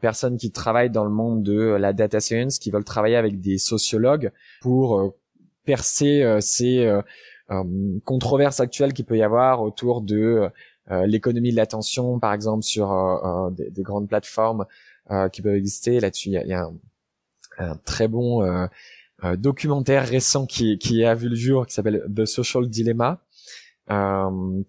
personnes 0.00 0.36
qui 0.36 0.50
travaillent 0.50 0.90
dans 0.90 1.04
le 1.04 1.10
monde 1.10 1.42
de 1.42 1.58
la 1.60 1.92
data 1.92 2.20
science, 2.20 2.58
qui 2.58 2.70
veulent 2.70 2.84
travailler 2.84 3.16
avec 3.16 3.40
des 3.40 3.56
sociologues 3.58 4.32
pour 4.60 5.14
percer 5.64 6.38
ces 6.40 6.90
controverses 8.04 8.60
actuelles 8.60 8.92
qu'il 8.92 9.04
peut 9.04 9.16
y 9.16 9.22
avoir 9.22 9.62
autour 9.62 10.02
de 10.02 10.48
l'économie 11.04 11.52
de 11.52 11.56
l'attention, 11.56 12.18
par 12.18 12.32
exemple, 12.32 12.64
sur 12.64 13.52
des, 13.52 13.70
des, 13.70 13.82
grandes 13.82 14.08
plateformes 14.08 14.62
euh, 14.62 14.66
qui 15.32 15.42
peuvent 15.42 15.54
exister. 15.54 16.00
Là-dessus, 16.00 16.28
il 16.30 16.32
y 16.32 16.38
a, 16.38 16.46
y 16.46 16.52
a 16.52 16.62
un, 16.62 16.74
un, 17.58 17.76
très 17.76 18.08
bon 18.08 18.42
euh, 18.42 18.66
euh, 19.24 19.36
documentaire 19.36 20.06
récent 20.06 20.46
qui, 20.46 20.78
qui 20.78 21.04
a 21.04 21.14
vu 21.14 21.28
le 21.28 21.36
jour, 21.36 21.66
qui 21.66 21.74
s'appelle 21.74 22.04
The 22.14 22.24
Social 22.24 22.68
Dilemma, 22.68 23.20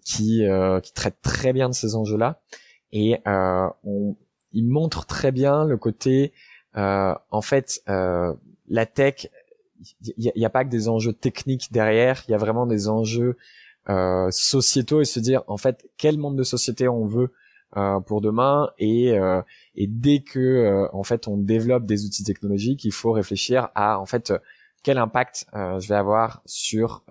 qui, 0.04 0.42
qui 0.82 0.92
traite 0.92 1.16
très 1.22 1.52
bien 1.52 1.68
de 1.68 1.74
ces 1.74 1.94
enjeux-là. 1.94 2.42
Et 2.92 3.20
on, 3.26 4.16
il 4.52 4.66
montre 4.66 5.06
très 5.06 5.32
bien 5.32 5.64
le 5.64 5.76
côté, 5.76 6.32
en 6.74 7.40
fait, 7.42 7.82
la 7.86 8.86
tech, 8.86 9.28
il 10.00 10.32
n'y 10.36 10.44
a, 10.44 10.46
a, 10.46 10.50
pas 10.50 10.64
que 10.64 10.70
des 10.70 10.88
enjeux 10.88 11.12
techniques 11.12 11.72
derrière, 11.72 12.22
il 12.28 12.32
y 12.32 12.34
a 12.34 12.38
vraiment 12.38 12.66
des 12.66 12.88
enjeux 12.88 13.36
euh, 13.90 14.30
sociétaux 14.30 15.02
et 15.02 15.04
se 15.04 15.20
dire 15.20 15.42
en 15.46 15.58
fait 15.58 15.90
quel 15.98 16.16
monde 16.16 16.38
de 16.38 16.42
société 16.42 16.88
on 16.88 17.04
veut 17.04 17.24
euh, 17.24 17.43
pour 18.06 18.20
demain 18.20 18.70
et 18.78 19.18
euh, 19.18 19.42
et 19.74 19.86
dès 19.86 20.20
que 20.20 20.38
euh, 20.38 20.88
en 20.92 21.02
fait 21.02 21.28
on 21.28 21.36
développe 21.36 21.86
des 21.86 22.04
outils 22.04 22.24
technologiques, 22.24 22.84
il 22.84 22.92
faut 22.92 23.12
réfléchir 23.12 23.68
à 23.74 23.98
en 23.98 24.06
fait 24.06 24.32
quel 24.82 24.98
impact 24.98 25.46
je 25.54 25.88
vais 25.88 25.94
avoir 25.94 26.42
sur 26.44 27.04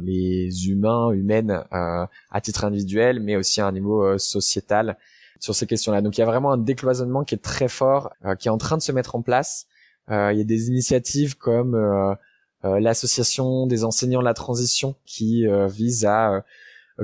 les 0.00 0.68
humains, 0.68 1.10
humaines 1.10 1.64
à 1.70 2.40
titre 2.42 2.64
individuel, 2.64 3.20
mais 3.20 3.36
aussi 3.36 3.60
à 3.60 3.66
un 3.66 3.72
niveau 3.72 4.16
sociétal 4.16 4.96
sur 5.38 5.54
ces 5.54 5.66
questions-là. 5.66 6.00
Donc 6.00 6.16
il 6.16 6.22
y 6.22 6.24
a 6.24 6.26
vraiment 6.26 6.52
un 6.52 6.56
décloisonnement 6.56 7.24
qui 7.24 7.34
est 7.34 7.44
très 7.44 7.68
fort, 7.68 8.14
qui 8.38 8.48
est 8.48 8.50
en 8.50 8.56
train 8.56 8.78
de 8.78 8.82
se 8.82 8.90
mettre 8.90 9.16
en 9.16 9.20
place. 9.20 9.66
il 10.08 10.38
y 10.38 10.40
a 10.40 10.44
des 10.44 10.68
initiatives 10.68 11.36
comme 11.36 11.76
l'association 12.62 13.66
des 13.66 13.84
enseignants 13.84 14.20
de 14.20 14.24
la 14.24 14.34
transition 14.34 14.94
qui 15.04 15.46
vise 15.68 16.06
à 16.06 16.32
euh, 16.32 16.40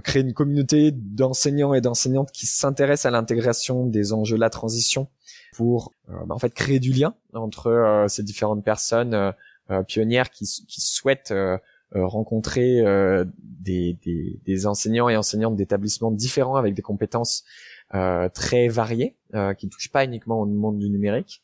créer 0.00 0.22
une 0.22 0.32
communauté 0.32 0.90
d'enseignants 0.92 1.74
et 1.74 1.80
d'enseignantes 1.80 2.32
qui 2.32 2.46
s'intéressent 2.46 3.06
à 3.06 3.10
l'intégration 3.10 3.86
des 3.86 4.12
enjeux 4.12 4.36
de 4.36 4.40
la 4.40 4.50
transition 4.50 5.08
pour 5.54 5.92
euh, 6.08 6.14
bah, 6.26 6.34
en 6.34 6.38
fait 6.38 6.54
créer 6.54 6.80
du 6.80 6.92
lien 6.92 7.14
entre 7.34 7.66
euh, 7.66 8.08
ces 8.08 8.22
différentes 8.22 8.64
personnes 8.64 9.32
pionnières 9.86 10.28
qui, 10.28 10.44
qui 10.68 10.80
souhaitent 10.82 11.32
rencontrer 11.94 12.82
des, 13.38 13.96
des, 14.04 14.40
des, 14.44 14.66
enseignants 14.66 15.08
et 15.08 15.16
enseignantes 15.16 15.56
d'établissements 15.56 16.10
différents 16.10 16.56
avec 16.56 16.74
des 16.74 16.82
compétences 16.82 17.44
très 18.34 18.68
variées 18.68 19.16
qui 19.30 19.66
ne 19.66 19.70
touchent 19.70 19.92
pas 19.92 20.04
uniquement 20.04 20.40
au 20.42 20.46
monde 20.46 20.78
du 20.78 20.90
numérique. 20.90 21.42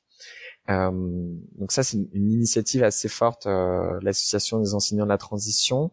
donc 0.69 1.71
ça, 1.73 1.83
c'est 1.83 1.97
une, 1.97 2.09
une, 2.13 2.33
initiative 2.33 2.83
assez 2.83 3.09
forte, 3.09 3.47
l'association 3.47 4.61
des 4.61 4.75
enseignants 4.75 5.05
de 5.05 5.11
la 5.11 5.17
transition. 5.17 5.91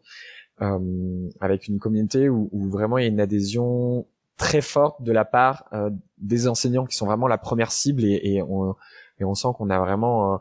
Euh, 0.62 1.30
avec 1.42 1.68
une 1.68 1.80
communauté 1.80 2.30
où, 2.30 2.48
où, 2.54 2.70
vraiment 2.70 2.98
il 2.98 3.02
y 3.02 3.06
a 3.06 3.10
une 3.10 3.20
adhésion 3.20 4.08
très 4.38 4.62
forte 4.62 5.04
de 5.04 5.12
la 5.12 5.26
part 5.26 5.66
euh, 5.74 5.90
des 6.18 6.48
enseignants 6.48 6.86
qui 6.86 6.96
sont 6.96 7.06
vraiment 7.06 7.28
la 7.28 7.38
première 7.38 7.74
cible 7.74 8.06
et, 8.06 8.22
et, 8.24 8.42
on, 8.42 8.74
et 9.20 9.26
on 9.26 9.36
sent 9.36 9.50
qu'on 9.58 9.70
a 9.70 9.78
vraiment 9.80 10.36
euh, 10.36 10.38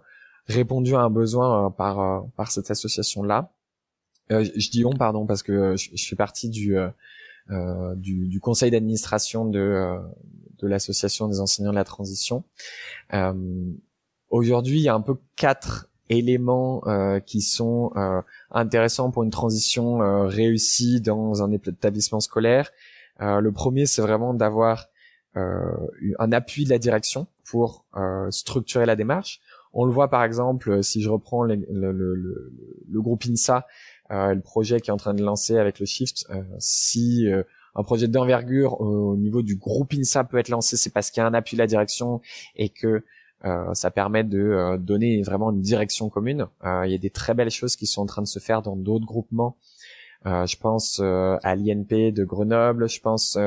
répondu 0.46 0.94
à 0.94 1.00
un 1.00 1.11
besoin 1.11 1.68
par 1.72 2.27
par 2.37 2.53
cette 2.53 2.70
association 2.70 3.24
là. 3.24 3.50
je 4.31 4.70
dis 4.70 4.85
on 4.85 4.92
pardon 4.92 5.27
parce 5.27 5.42
que 5.42 5.74
je, 5.74 5.90
je 5.94 6.07
fais 6.07 6.14
partie 6.14 6.48
du 6.48 6.77
du, 7.96 8.29
du, 8.29 8.40
conseil 8.40 8.70
d'administration 8.70 9.46
de 9.46 9.98
de 10.61 10.68
l'association 10.68 11.27
des 11.27 11.40
enseignants 11.40 11.72
de 11.72 11.77
la 11.77 11.85
transition. 11.85 12.44
Aujourd'hui, 14.31 14.79
il 14.79 14.83
y 14.83 14.88
a 14.88 14.94
un 14.94 15.00
peu 15.00 15.16
quatre 15.35 15.88
éléments 16.08 16.82
euh, 16.86 17.20
qui 17.20 17.40
sont 17.40 17.92
euh, 17.96 18.20
intéressants 18.50 19.10
pour 19.10 19.22
une 19.22 19.30
transition 19.30 20.02
euh, 20.02 20.26
réussie 20.26 21.00
dans 21.00 21.42
un 21.42 21.50
établissement 21.50 22.20
scolaire. 22.20 22.70
le 23.20 23.50
premier, 23.50 23.86
c'est 23.86 24.02
vraiment 24.02 24.34
d'avoir 24.34 24.86
un 25.36 26.30
appui 26.30 26.64
de 26.64 26.70
la 26.70 26.78
direction 26.78 27.26
pour 27.44 27.84
structurer 28.30 28.86
la 28.86 28.94
démarche. 28.94 29.40
On 29.72 29.84
le 29.84 29.92
voit 29.92 30.08
par 30.08 30.22
exemple, 30.22 30.82
si 30.84 31.02
je 31.02 31.10
reprends 31.10 31.42
le, 31.42 31.56
le, 31.70 31.90
le, 31.90 32.52
le, 32.88 33.02
groupe 33.02 33.24
INSA, 33.24 33.66
le 34.10 34.40
projet 34.40 34.80
qui 34.80 34.90
est 34.90 34.92
en 34.92 34.96
train 34.96 35.14
de 35.14 35.24
lancer 35.24 35.58
avec 35.58 35.80
le 35.80 35.86
Shift, 35.86 36.28
si 36.60 37.26
un 37.74 37.82
projet 37.82 38.06
d'envergure 38.06 38.80
au 38.80 39.16
niveau 39.16 39.42
du 39.42 39.56
groupe 39.56 39.92
INSA 39.94 40.24
peut 40.24 40.38
être 40.38 40.50
lancé, 40.50 40.76
c'est 40.76 40.90
parce 40.90 41.10
qu'il 41.10 41.20
y 41.20 41.24
a 41.24 41.26
un 41.26 41.34
appui 41.34 41.56
de 41.56 41.62
la 41.62 41.66
direction 41.66 42.20
et 42.54 42.68
que 42.68 42.86
euh, 42.86 43.04
ça 43.74 43.90
permet 43.90 44.24
de 44.24 44.38
euh, 44.38 44.78
donner 44.78 45.22
vraiment 45.22 45.50
une 45.50 45.61
direction 45.61 46.09
commune. 46.09 46.46
Euh, 46.64 46.87
il 46.87 46.92
y 46.92 46.94
a 46.94 46.98
des 46.98 47.11
très 47.11 47.35
belles 47.35 47.50
choses 47.50 47.76
qui 47.76 47.87
sont 47.87 48.02
en 48.02 48.07
train 48.07 48.22
de 48.22 48.26
se 48.26 48.38
faire 48.38 48.62
dans 48.62 48.76
d'autres 48.76 49.07
groupements. 49.07 49.57
je 50.24 50.57
pense 50.57 51.00
à 51.00 51.54
l'INP 51.54 52.12
de 52.12 52.24
Grenoble, 52.24 52.88
je 52.88 53.00
pense 53.00 53.38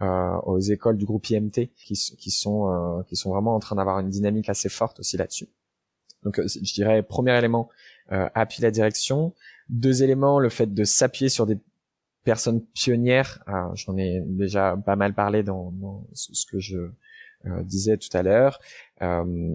aux 0.00 0.60
écoles 0.60 0.96
du 0.96 1.04
groupe 1.04 1.28
IMT 1.30 1.70
qui, 1.74 1.94
qui 1.94 2.30
sont 2.30 3.04
qui 3.08 3.16
sont 3.16 3.30
vraiment 3.30 3.54
en 3.54 3.58
train 3.58 3.76
d'avoir 3.76 3.98
une 3.98 4.08
dynamique 4.08 4.48
assez 4.48 4.68
forte 4.68 5.00
aussi 5.00 5.16
là-dessus. 5.16 5.48
Donc 6.22 6.40
je 6.46 6.74
dirais 6.74 7.02
premier 7.02 7.36
élément 7.36 7.68
appui 8.08 8.62
la 8.62 8.70
direction, 8.70 9.34
deux 9.68 10.04
éléments 10.04 10.38
le 10.38 10.48
fait 10.48 10.72
de 10.72 10.84
s'appuyer 10.84 11.28
sur 11.28 11.46
des 11.46 11.58
personnes 12.24 12.62
pionnières. 12.74 13.42
J'en 13.74 13.96
ai 13.96 14.22
déjà 14.26 14.76
pas 14.76 14.96
mal 14.96 15.14
parlé 15.14 15.42
dans, 15.42 15.72
dans 15.72 16.06
ce 16.12 16.46
que 16.46 16.58
je 16.58 16.76
euh, 16.76 16.96
disait 17.64 17.96
tout 17.96 18.14
à 18.16 18.22
l'heure. 18.22 18.60
Euh, 19.02 19.54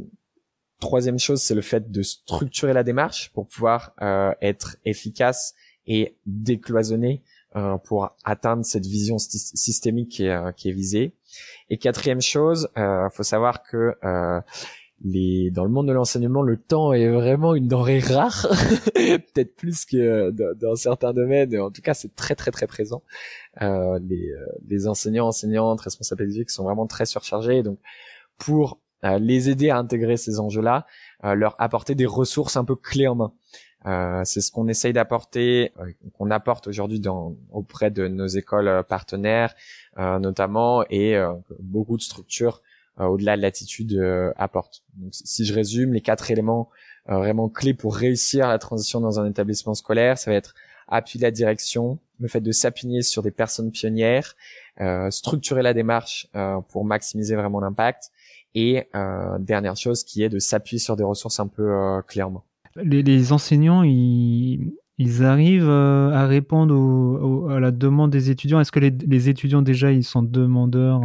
troisième 0.80 1.20
chose, 1.20 1.42
c'est 1.42 1.56
le 1.56 1.62
fait 1.62 1.92
de 1.92 2.02
structurer 2.04 2.74
la 2.74 2.84
démarche 2.84 3.32
pour 3.34 3.48
pouvoir 3.48 3.94
euh, 4.02 4.34
être 4.42 4.78
efficace 4.86 5.54
et 5.86 6.18
décloisonner 6.26 7.24
pour 7.86 8.16
atteindre 8.24 8.64
cette 8.64 8.86
vision 8.86 9.18
systémique 9.18 10.10
qui 10.10 10.26
est, 10.26 10.56
qui 10.56 10.70
est, 10.70 10.74
visée. 10.74 11.16
Et 11.72 11.80
quatrième 11.80 12.22
chose, 12.22 12.70
il 12.76 13.08
faut 13.12 13.24
savoir 13.24 13.64
que 13.64 13.96
les, 15.04 15.52
dans 15.52 15.64
le 15.64 15.70
monde 15.70 15.88
de 15.88 15.94
l'enseignement, 15.94 16.42
le 16.42 16.58
temps 16.58 16.92
est 16.92 17.10
vraiment 17.10 17.54
une 17.54 17.68
denrée 17.68 18.00
rare, 18.00 18.48
peut-être 18.96 19.56
plus 19.56 19.86
que 19.86 20.32
dans, 20.32 20.76
certains 20.76 21.14
domaines. 21.14 21.58
En 21.60 21.70
tout 21.70 21.82
cas, 21.82 21.94
c'est 21.94 22.16
très 22.16 22.36
très 22.36 22.52
très 22.52 22.68
présent. 22.68 23.04
Euh, 23.62 24.00
les, 24.02 24.32
euh, 24.32 24.46
les, 24.68 24.88
enseignants, 24.88 25.28
enseignantes, 25.28 25.82
responsables 25.82 26.24
éducatifs 26.24 26.54
sont 26.54 26.64
vraiment 26.64 26.88
très 26.88 27.06
surchargés. 27.06 27.62
Donc, 27.62 27.80
pour 28.38 28.80
euh, 29.04 29.20
les 29.20 29.50
aider 29.50 29.70
à 29.70 29.78
intégrer 29.78 30.18
ces 30.18 30.40
enjeux-là, 30.40 30.88
euh, 31.24 31.36
leur 31.36 31.56
apporter 31.60 31.94
des 31.94 32.08
ressources 32.08 32.58
un 32.58 32.66
peu 32.66 32.76
clés 32.76 33.08
en 33.08 33.16
main. 33.16 33.34
Euh, 33.86 34.22
c'est 34.26 34.42
ce 34.42 34.52
qu'on 34.52 34.68
essaye 34.68 34.92
d'apporter, 34.92 35.72
qu'on 36.18 36.32
apporte 36.32 36.68
aujourd'hui 36.68 37.02
auprès 37.52 37.92
de 37.92 38.08
nos 38.08 38.26
écoles 38.26 38.84
partenaires, 38.90 39.54
notamment, 39.98 40.84
et 40.90 41.16
beaucoup 41.60 41.96
de 41.96 42.02
structures 42.02 42.58
euh, 42.58 42.67
au-delà 43.06 43.38
de 43.38 43.42
l'attitude 43.42 43.94
euh, 43.94 44.32
apporte. 44.38 44.84
Donc, 44.96 45.12
si 45.14 45.46
je 45.46 45.54
résume, 45.54 45.94
les 45.94 46.02
quatre 46.02 46.32
éléments 46.32 46.70
euh, 47.10 47.18
vraiment 47.18 47.50
clés 47.50 47.74
pour 47.74 47.96
réussir 47.96 48.48
la 48.48 48.58
transition 48.58 49.00
dans 49.00 49.20
un 49.20 49.30
établissement 49.30 49.74
scolaire, 49.74 50.18
ça 50.18 50.32
va 50.32 50.38
être 50.38 50.56
appui 50.88 51.20
de 51.20 51.24
la 51.24 51.32
direction, 51.32 52.00
le 52.20 52.28
fait 52.28 52.42
de 52.42 52.52
s'appuyer 52.52 53.02
sur 53.02 53.22
des 53.22 53.32
personnes 53.32 53.72
pionnières, 53.72 54.36
structurer 55.10 55.62
la 55.62 55.74
démarche 55.74 56.30
pour 56.70 56.86
maximiser 56.86 57.36
vraiment 57.36 57.60
l'impact, 57.60 58.10
Et 58.56 58.88
dernière 59.40 59.76
chose 59.76 60.06
qui 60.06 60.24
est 60.24 60.30
de 60.30 60.40
s'appuyer 60.40 60.80
sur 60.80 60.96
des 60.96 61.04
ressources 61.04 61.42
un 61.42 61.48
peu 61.48 62.02
clairement. 62.08 62.46
Les, 62.78 63.04
les, 63.04 63.34
enseignants, 63.34 63.84
ils, 63.84 64.72
ils 64.98 65.26
arrivent 65.26 65.70
à 65.70 66.26
répondre 66.26 67.52
à 67.52 67.60
la 67.60 67.72
demande 67.72 68.12
des 68.12 68.32
étudiants. 68.32 68.62
Est-ce 68.62 68.72
que 68.72 68.80
les, 68.80 68.92
les, 68.92 69.28
étudiants 69.28 69.62
déjà 69.62 69.92
ils 69.92 70.06
sont 70.06 70.24
demandeurs 70.24 71.02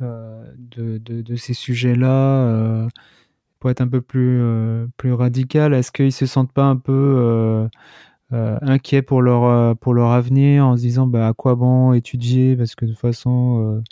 de, 0.00 0.98
de, 0.98 1.36
ces 1.36 1.54
sujets-là 1.54 2.88
pour 3.58 3.70
être 3.70 3.80
un 3.80 3.88
peu 3.88 4.00
plus 4.00 4.42
plus 4.96 5.12
radical 5.12 5.74
Est-ce 5.74 5.92
qu'ils 5.92 6.12
se 6.12 6.26
sentent 6.26 6.52
pas 6.52 6.66
un 6.66 6.76
peu 6.76 7.68
euh, 8.34 8.58
inquiets 8.60 9.00
pour 9.00 9.22
leur 9.22 9.44
euh, 9.44 10.04
avenir 10.12 10.66
en 10.66 10.76
se 10.76 10.82
disant 10.82 11.06
bah 11.06 11.28
à 11.28 11.32
quoi 11.32 11.54
bon 11.54 11.94
étudier? 11.94 12.56
Parce 12.56 12.74
que 12.74 12.84
de 12.84 12.90
toute 12.90 13.00
façon 13.00 13.78
euh, 13.78 13.82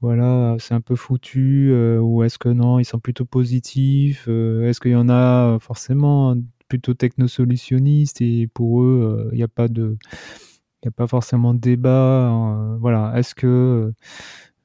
voilà 0.00 0.56
c'est 0.58 0.74
un 0.74 0.80
peu 0.80 0.96
foutu 0.96 1.72
ou 2.00 2.24
est-ce 2.24 2.38
que 2.38 2.48
non 2.48 2.78
ils 2.80 2.84
sont 2.84 2.98
plutôt 2.98 3.24
positifs 3.26 4.26
est-ce 4.28 4.80
qu'il 4.80 4.92
y 4.92 4.96
en 4.96 5.08
a 5.08 5.58
forcément 5.60 6.34
plutôt 6.68 6.94
technosolutionnistes 6.94 8.22
et 8.22 8.48
pour 8.48 8.82
eux 8.82 9.28
il 9.32 9.36
n'y 9.36 9.42
a 9.42 9.48
pas 9.48 9.68
de 9.68 9.96
forcément 11.06 11.54
de 11.54 11.60
débat 11.60 12.76
voilà. 12.80 13.12
Est-ce 13.16 13.34
que 13.34 13.92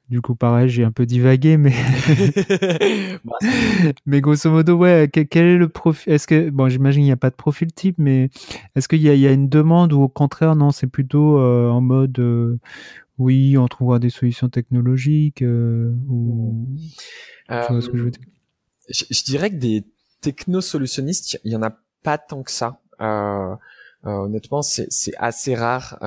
du 0.08 0.20
coup, 0.20 0.36
pareil, 0.36 0.68
j'ai 0.68 0.84
un 0.84 0.92
peu 0.92 1.04
divagué, 1.04 1.56
mais 1.56 1.72
mais 4.06 4.20
grosso 4.20 4.50
modo, 4.50 4.76
ouais. 4.76 5.10
Quel, 5.12 5.44
est 5.44 5.56
le 5.56 5.68
profil 5.68 6.12
Est-ce 6.12 6.28
que 6.28 6.50
bon, 6.50 6.68
j'imagine 6.68 7.02
il 7.02 7.06
n'y 7.06 7.12
a 7.12 7.16
pas 7.16 7.30
de 7.30 7.34
profil 7.34 7.72
type, 7.72 7.96
mais 7.98 8.30
est-ce 8.76 8.86
qu'il 8.86 9.00
y, 9.00 9.08
y, 9.08 9.26
a 9.26 9.32
une 9.32 9.48
demande 9.48 9.92
ou 9.92 10.02
au 10.02 10.08
contraire, 10.08 10.54
non, 10.54 10.70
c'est 10.70 10.86
plutôt 10.86 11.38
euh, 11.38 11.68
en 11.70 11.80
mode 11.80 12.18
euh, 12.20 12.58
oui, 13.18 13.58
on 13.58 13.66
trouvera 13.66 13.98
des 13.98 14.10
solutions 14.10 14.48
technologiques 14.48 15.42
euh, 15.42 15.92
ou 16.08 16.68
ce 17.48 17.88
que 17.88 17.96
je, 17.96 18.04
veux 18.04 18.10
dire? 18.10 18.22
Je, 18.88 19.24
dirais 19.24 19.50
que 19.50 19.56
des 19.56 19.84
technosolutionnistes, 20.20 21.40
il 21.42 21.52
y 21.52 21.56
en 21.56 21.62
a 21.62 21.76
pas 22.04 22.18
tant 22.18 22.44
que 22.44 22.52
ça. 22.52 22.78
honnêtement, 24.04 24.62
c'est 24.62 25.16
assez 25.18 25.56
rare 25.56 25.98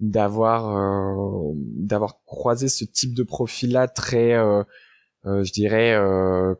d'avoir 0.00 0.76
euh, 0.76 1.52
d'avoir 1.56 2.22
croisé 2.24 2.68
ce 2.68 2.84
type 2.84 3.14
de 3.14 3.22
profil 3.22 3.72
là 3.72 3.88
très 3.88 4.34
euh, 4.34 4.62
euh, 5.26 5.42
je 5.42 5.52
dirais 5.52 5.98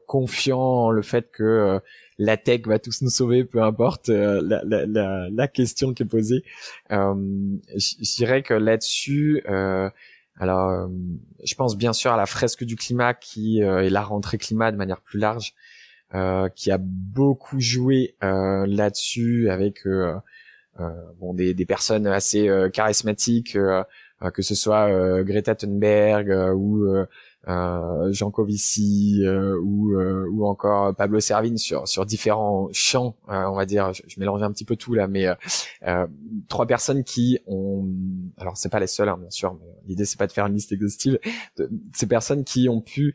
confiant 0.07 0.59
en 0.59 0.91
le 0.91 1.03
fait 1.03 1.31
que 1.31 1.81
la 2.19 2.37
tech 2.37 2.63
va 2.67 2.81
tous 2.81 3.03
nous 3.03 3.11
sauver, 3.11 3.45
peu 3.45 3.63
importe 3.63 4.09
la, 4.09 4.41
la, 4.65 4.87
la, 4.87 5.29
la, 5.31 5.49
question 5.49 5.95
qui 5.95 6.03
est 6.03 6.07
posée. 6.07 6.43
je 6.91 8.17
dirais 8.17 8.43
que 8.43 8.55
là-dessus, 8.55 9.45
alors, 10.41 10.91
je 11.45 11.55
pense 11.55 11.77
bien 11.77 11.93
sûr 11.93 12.13
à 12.13 12.17
la 12.17 12.27
fresque 12.27 12.65
du 12.65 12.75
climat 12.75 13.15
qui 13.15 13.61
est 13.61 13.91
la 13.91 14.03
rentrée 14.03 14.39
climat 14.39 14.73
de 14.73 14.77
manière 14.77 15.01
plus 15.01 15.21
large, 15.21 15.55
qui 16.57 16.71
a 16.73 16.79
beaucoup 16.79 17.61
joué 17.61 18.17
là-dessus 18.21 19.49
avec 19.49 19.87
euh, 19.87 20.17
bon 21.21 21.35
des, 21.35 21.55
des 21.55 21.67
personnes 21.67 22.07
assez 22.07 22.49
euh, 22.49 22.69
charismatiques, 22.69 23.57
euh, 23.57 23.83
que 24.33 24.43
ce 24.43 24.55
soit 24.55 24.91
Greta 25.23 25.55
Thunberg 25.55 26.29
ou 26.57 26.85
Jean 27.47 28.31
Covici 28.33 29.23
ou, 29.63 29.95
ou 29.97 30.45
encore 30.45 30.93
Pablo 30.97 31.21
Servigne 31.21 31.57
sur 31.57 31.87
sur 31.87 32.05
différents 32.05 32.69
champs, 32.73 33.15
on 33.29 33.55
va 33.55 33.65
dire. 33.65 33.93
Je, 33.93 34.03
je, 34.09 34.19
mélange 34.19 34.43
un 34.43 34.51
petit 34.51 34.65
peu 34.65 34.75
tout 34.75 34.93
là, 34.93 35.07
mais 35.07 35.27
trois 36.49 36.67
personnes 36.67 37.05
qui 37.05 37.39
ont, 37.47 37.87
alors 38.39 38.57
c'est 38.57 38.71
pas 38.71 38.81
les 38.81 38.89
seules 38.89 39.09
hein, 39.09 39.19
bien 39.21 39.31
sûr, 39.31 39.55
mais 39.55 39.71
l'idée 39.87 40.05
c'est 40.05 40.19
pas 40.19 40.27
de 40.27 40.33
faire 40.33 40.47
une 40.47 40.55
liste 40.55 40.73
exhaustive. 40.73 41.21
De, 41.57 41.71
ces 41.95 42.09
personnes 42.09 42.43
qui 42.43 42.69
ont 42.69 42.81
pu 42.81 43.15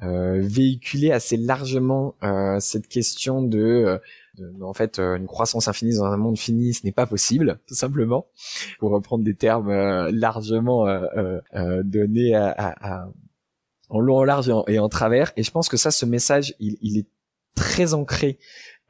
véhiculer 0.00 1.12
assez 1.12 1.36
largement 1.36 2.14
cette 2.58 2.88
question 2.88 3.42
de 3.42 4.00
en 4.60 4.72
fait, 4.72 4.98
euh, 4.98 5.16
une 5.16 5.26
croissance 5.26 5.68
infinie 5.68 5.96
dans 5.96 6.04
un 6.04 6.16
monde 6.16 6.38
fini, 6.38 6.74
ce 6.74 6.84
n'est 6.84 6.92
pas 6.92 7.06
possible, 7.06 7.58
tout 7.66 7.74
simplement, 7.74 8.26
pour 8.78 8.90
reprendre 8.90 9.24
des 9.24 9.34
termes 9.34 9.70
euh, 9.70 10.10
largement 10.12 10.86
euh, 10.86 11.40
donnés 11.84 12.34
à, 12.34 13.08
en 13.88 14.00
long, 14.00 14.18
en 14.18 14.24
large 14.24 14.50
et 14.66 14.78
en, 14.78 14.88
travers. 14.88 15.32
Et 15.36 15.42
je 15.42 15.50
pense 15.50 15.68
que 15.68 15.76
ça, 15.76 15.90
ce 15.90 16.06
message, 16.06 16.54
il, 16.58 16.76
il 16.80 16.98
est 16.98 17.06
très 17.54 17.94
ancré 17.94 18.38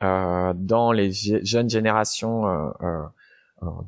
dans 0.00 0.92
les 0.92 1.12
jeunes 1.12 1.70
générations, 1.70 2.44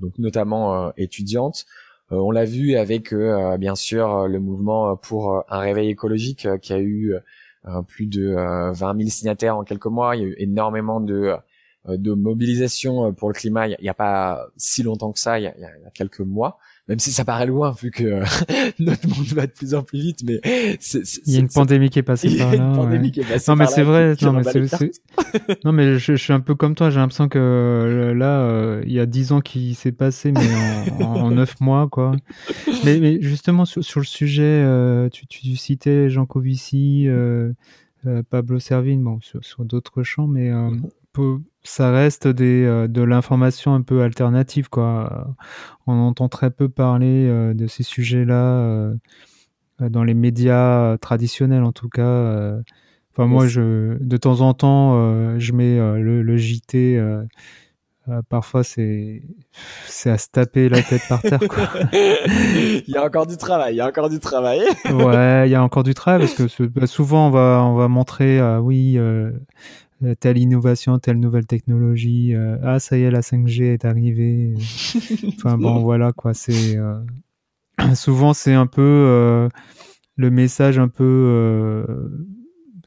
donc 0.00 0.18
notamment 0.18 0.92
étudiantes. 0.96 1.66
on 2.10 2.30
l'a 2.30 2.46
vu 2.46 2.76
avec, 2.76 3.14
bien 3.58 3.74
sûr, 3.74 4.26
le 4.26 4.40
mouvement 4.40 4.96
pour 4.96 5.44
un 5.50 5.58
réveil 5.58 5.90
écologique 5.90 6.48
qui 6.60 6.72
a 6.72 6.80
eu 6.80 7.14
plus 7.86 8.06
de 8.06 8.34
20 8.72 8.96
000 8.96 9.10
signataires 9.10 9.58
en 9.58 9.64
quelques 9.64 9.86
mois. 9.86 10.16
Il 10.16 10.22
y 10.22 10.24
a 10.24 10.28
eu 10.28 10.36
énormément 10.38 11.00
de 11.00 11.36
de 11.88 12.12
mobilisation 12.12 13.06
euh, 13.06 13.12
pour 13.12 13.28
le 13.28 13.34
climat 13.34 13.68
il 13.68 13.76
n'y 13.80 13.88
a, 13.88 13.94
pas 13.94 14.48
si 14.56 14.82
longtemps 14.82 15.12
que 15.12 15.18
ça, 15.18 15.38
il 15.38 15.44
y 15.44 15.46
a, 15.46 15.54
il 15.56 15.60
y 15.60 15.64
a 15.64 15.90
quelques 15.94 16.20
mois, 16.20 16.58
même 16.88 16.98
si 16.98 17.12
ça 17.12 17.24
paraît 17.24 17.46
loin 17.46 17.74
vu 17.80 17.90
que 17.90 18.04
euh, 18.04 18.24
notre 18.78 19.08
monde 19.08 19.26
va 19.28 19.46
de 19.46 19.52
plus 19.52 19.74
en 19.74 19.82
plus 19.82 20.00
vite, 20.00 20.22
mais 20.24 20.40
c'est, 20.80 21.02
il 21.26 21.34
y 21.34 21.36
a 21.36 21.40
une 21.40 21.48
pandémie 21.48 21.90
qui 21.90 21.98
est 21.98 22.02
passée 22.02 22.36
par 22.38 22.50
là. 22.50 22.56
Une 22.56 22.74
pandémie 22.74 23.12
qui 23.12 23.20
est 23.20 23.24
passée 23.24 23.50
non 23.50 23.56
mais 23.56 23.66
c'est 23.66 23.82
vrai, 23.82 24.14
non 24.22 24.32
mais 24.32 24.42
c'est, 24.44 24.90
non 25.64 25.72
mais 25.72 25.94
je, 25.94 25.98
je, 25.98 26.16
suis 26.16 26.32
un 26.32 26.40
peu 26.40 26.54
comme 26.54 26.74
toi, 26.74 26.90
j'ai 26.90 26.98
l'impression 26.98 27.28
que 27.28 28.12
là 28.16 28.80
il 28.84 28.92
y 28.92 29.00
a 29.00 29.06
dix 29.06 29.32
ans 29.32 29.40
qui 29.40 29.74
s'est 29.74 29.92
passé 29.92 30.32
mais 30.32 31.04
en, 31.04 31.30
neuf 31.30 31.60
mois 31.60 31.88
quoi. 31.88 32.12
Mais, 32.84 32.98
mais 32.98 33.20
justement 33.20 33.64
sur, 33.64 33.84
sur, 33.84 34.00
le 34.00 34.06
sujet, 34.06 34.64
tu, 35.12 35.26
tu 35.26 35.56
citais 35.56 36.08
Jean 36.08 36.26
Covici. 36.26 37.08
Pablo 38.30 38.60
Servigne, 38.60 39.02
bon, 39.02 39.20
sur, 39.20 39.44
sur 39.44 39.64
d'autres 39.64 40.04
champs, 40.04 40.28
mais 40.28 40.52
peu, 40.52 41.05
ça 41.66 41.90
reste 41.90 42.28
des, 42.28 42.64
euh, 42.64 42.88
de 42.88 43.02
l'information 43.02 43.74
un 43.74 43.82
peu 43.82 44.02
alternative, 44.02 44.68
quoi. 44.68 45.34
On 45.86 45.94
entend 45.94 46.28
très 46.28 46.50
peu 46.50 46.68
parler 46.68 47.26
euh, 47.28 47.54
de 47.54 47.66
ces 47.66 47.82
sujets-là 47.82 48.34
euh, 48.34 48.94
dans 49.80 50.04
les 50.04 50.14
médias 50.14 50.96
traditionnels, 50.98 51.64
en 51.64 51.72
tout 51.72 51.88
cas. 51.88 52.54
Enfin, 53.12 53.26
moi, 53.26 53.46
je, 53.46 53.96
de 54.00 54.16
temps 54.16 54.40
en 54.40 54.54
temps, 54.54 54.94
je 55.38 55.52
mets 55.52 55.76
le, 55.76 56.22
le, 56.22 56.36
JT. 56.36 57.00
parfois, 58.28 58.62
c'est 58.62 59.22
c'est 59.86 60.10
à 60.10 60.18
se 60.18 60.28
taper 60.28 60.68
la 60.68 60.82
tête 60.82 61.02
par 61.08 61.20
terre. 61.22 61.40
Quoi. 61.48 61.68
il 61.92 62.84
y 62.88 62.96
a 62.96 63.04
encore 63.04 63.26
du 63.26 63.36
travail. 63.36 63.74
Il 63.74 63.78
y 63.78 63.80
a 63.80 63.86
encore 63.86 64.08
du 64.08 64.18
travail. 64.18 64.60
ouais, 64.84 65.48
il 65.48 65.50
y 65.50 65.54
a 65.54 65.62
encore 65.62 65.82
du 65.82 65.94
travail 65.94 66.20
parce 66.20 66.34
que 66.34 66.64
bah, 66.64 66.86
souvent 66.86 67.28
on 67.28 67.30
va 67.30 67.62
on 67.64 67.74
va 67.74 67.88
montrer, 67.88 68.40
oui, 68.58 68.94
euh, 68.96 69.30
telle 70.20 70.38
innovation, 70.38 70.98
telle 70.98 71.18
nouvelle 71.18 71.46
technologie, 71.46 72.34
euh, 72.34 72.58
ah 72.62 72.78
ça 72.78 72.98
y 72.98 73.02
est 73.02 73.10
la 73.10 73.22
5G 73.22 73.72
est 73.72 73.84
arrivée. 73.84 74.54
enfin 75.36 75.56
bon 75.58 75.80
voilà 75.80 76.12
quoi, 76.12 76.34
c'est 76.34 76.76
euh, 76.76 77.00
souvent 77.94 78.34
c'est 78.34 78.54
un 78.54 78.66
peu 78.66 79.48
le 80.16 80.30
message 80.30 80.78
un 80.78 80.88
peu 80.88 81.86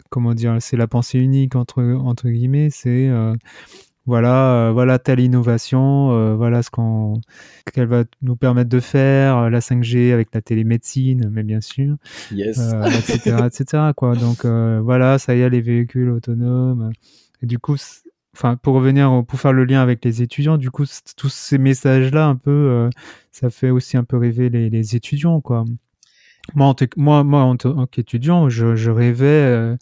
comment 0.09 0.33
dire, 0.33 0.57
c'est 0.59 0.77
la 0.77 0.87
pensée 0.87 1.19
unique 1.19 1.55
entre 1.55 1.83
entre 1.83 2.29
guillemets, 2.29 2.69
c'est 2.69 3.09
voilà, 4.09 4.71
voilà 4.73 4.99
telle 4.99 5.19
innovation, 5.19 6.35
voilà 6.35 6.63
ce 6.63 6.69
qu'on 6.69 7.21
qu'elle 7.71 7.87
va 7.87 8.03
nous 8.21 8.35
permettre 8.35 8.69
de 8.69 8.79
faire, 8.79 9.49
la 9.49 9.59
5G 9.59 10.11
avec 10.11 10.29
la 10.33 10.41
télémédecine, 10.41 11.29
mais 11.31 11.43
bien 11.43 11.61
sûr, 11.61 11.95
yes. 12.31 12.57
etc., 12.57 13.37
etc. 13.45 13.83
Quoi. 13.95 14.15
Donc 14.15 14.45
voilà, 14.45 15.19
ça 15.19 15.35
y 15.35 15.41
est, 15.41 15.49
les 15.49 15.61
véhicules 15.61 16.09
autonomes. 16.09 16.91
Et 17.43 17.45
du 17.45 17.59
coup, 17.59 17.75
enfin 18.35 18.55
pour 18.57 18.73
revenir, 18.73 19.23
pour 19.27 19.39
faire 19.39 19.53
le 19.53 19.63
lien 19.63 19.81
avec 19.81 20.03
les 20.03 20.21
étudiants, 20.23 20.57
du 20.57 20.71
coup, 20.71 20.85
tous 21.15 21.29
ces 21.29 21.59
messages-là, 21.59 22.25
un 22.25 22.35
peu, 22.35 22.89
ça 23.31 23.49
fait 23.49 23.69
aussi 23.69 23.95
un 23.95 24.03
peu 24.03 24.17
rêver 24.17 24.49
les, 24.49 24.69
les 24.69 24.95
étudiants, 24.95 25.39
quoi. 25.39 25.65
Moi, 26.55 26.65
en 26.67 26.75
moi, 26.97 27.23
moi, 27.23 27.41
en 27.41 27.55
tant 27.57 27.85
qu'étudiant, 27.85 28.49
je, 28.49 28.75
je 28.75 28.89
rêvais 28.89 29.77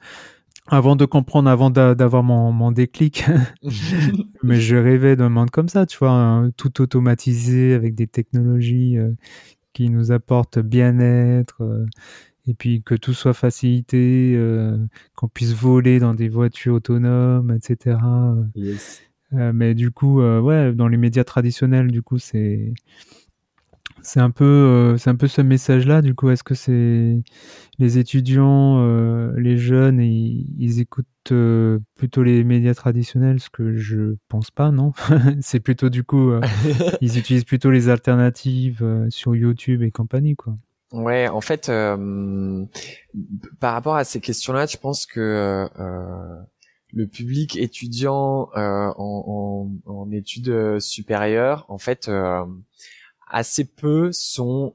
avant 0.69 0.95
de 0.95 1.05
comprendre, 1.05 1.49
avant 1.49 1.69
d'avoir 1.69 2.23
mon, 2.23 2.51
mon 2.51 2.71
déclic, 2.71 3.25
mais 4.43 4.59
je 4.59 4.75
rêvais 4.75 5.15
d'un 5.15 5.29
monde 5.29 5.49
comme 5.49 5.69
ça, 5.69 5.85
tu 5.85 5.97
vois, 5.97 6.49
tout 6.57 6.81
automatisé 6.81 7.73
avec 7.73 7.95
des 7.95 8.07
technologies 8.07 8.97
euh, 8.97 9.11
qui 9.73 9.89
nous 9.89 10.11
apportent 10.11 10.59
bien-être, 10.59 11.61
euh, 11.61 11.85
et 12.47 12.53
puis 12.53 12.83
que 12.83 12.95
tout 12.95 13.13
soit 13.13 13.33
facilité, 13.33 14.33
euh, 14.35 14.77
qu'on 15.15 15.27
puisse 15.27 15.53
voler 15.53 15.99
dans 15.99 16.13
des 16.13 16.29
voitures 16.29 16.75
autonomes, 16.75 17.51
etc. 17.51 17.97
mais 19.31 19.75
du 19.75 19.91
coup, 19.91 20.21
ouais, 20.21 20.73
dans 20.73 20.87
les 20.87 20.97
médias 20.97 21.25
traditionnels, 21.25 21.91
du 21.91 22.01
coup, 22.01 22.17
c'est 22.17 22.73
c'est 24.07 24.21
un 24.21 24.31
peu, 24.31 24.45
euh, 24.45 24.97
c'est 24.97 25.09
un 25.09 25.15
peu 25.15 25.27
ce 25.27 25.41
message-là. 25.41 26.01
Du 26.01 26.15
coup, 26.15 26.29
est-ce 26.29 26.43
que 26.43 26.55
c'est 26.55 27.21
les 27.77 27.97
étudiants, 27.97 28.79
euh, 28.79 29.33
les 29.37 29.57
jeunes, 29.57 29.99
ils, 29.99 30.47
ils 30.57 30.79
écoutent 30.79 31.05
euh, 31.31 31.79
plutôt 31.95 32.23
les 32.23 32.45
médias 32.45 32.73
traditionnels 32.73 33.41
Ce 33.41 33.49
que 33.49 33.75
je 33.75 34.15
pense 34.29 34.49
pas, 34.49 34.71
non? 34.71 34.93
c'est 35.41 35.59
plutôt 35.59 35.89
du 35.89 36.03
coup, 36.03 36.31
ils 37.01 37.17
utilisent 37.17 37.43
plutôt 37.43 37.69
les 37.69 37.89
alternatives 37.89 39.07
sur 39.09 39.35
YouTube 39.35 39.81
et 39.83 39.91
compagnie, 39.91 40.35
quoi. 40.35 40.55
Ouais, 40.93 41.27
en 41.27 41.41
fait, 41.41 41.67
euh, 41.67 42.65
par 43.59 43.73
rapport 43.73 43.97
à 43.97 44.05
ces 44.05 44.21
questions-là, 44.21 44.67
je 44.67 44.77
pense 44.77 45.05
que 45.05 45.67
euh, 45.77 46.41
le 46.93 47.07
public 47.07 47.57
étudiant 47.57 48.49
euh, 48.55 48.93
en, 48.95 49.69
en, 49.85 49.91
en, 49.93 50.11
études 50.13 50.79
supérieures, 50.79 51.65
en 51.67 51.77
fait, 51.77 52.09
assez 53.29 53.65
peu 53.65 54.11
sont 54.11 54.73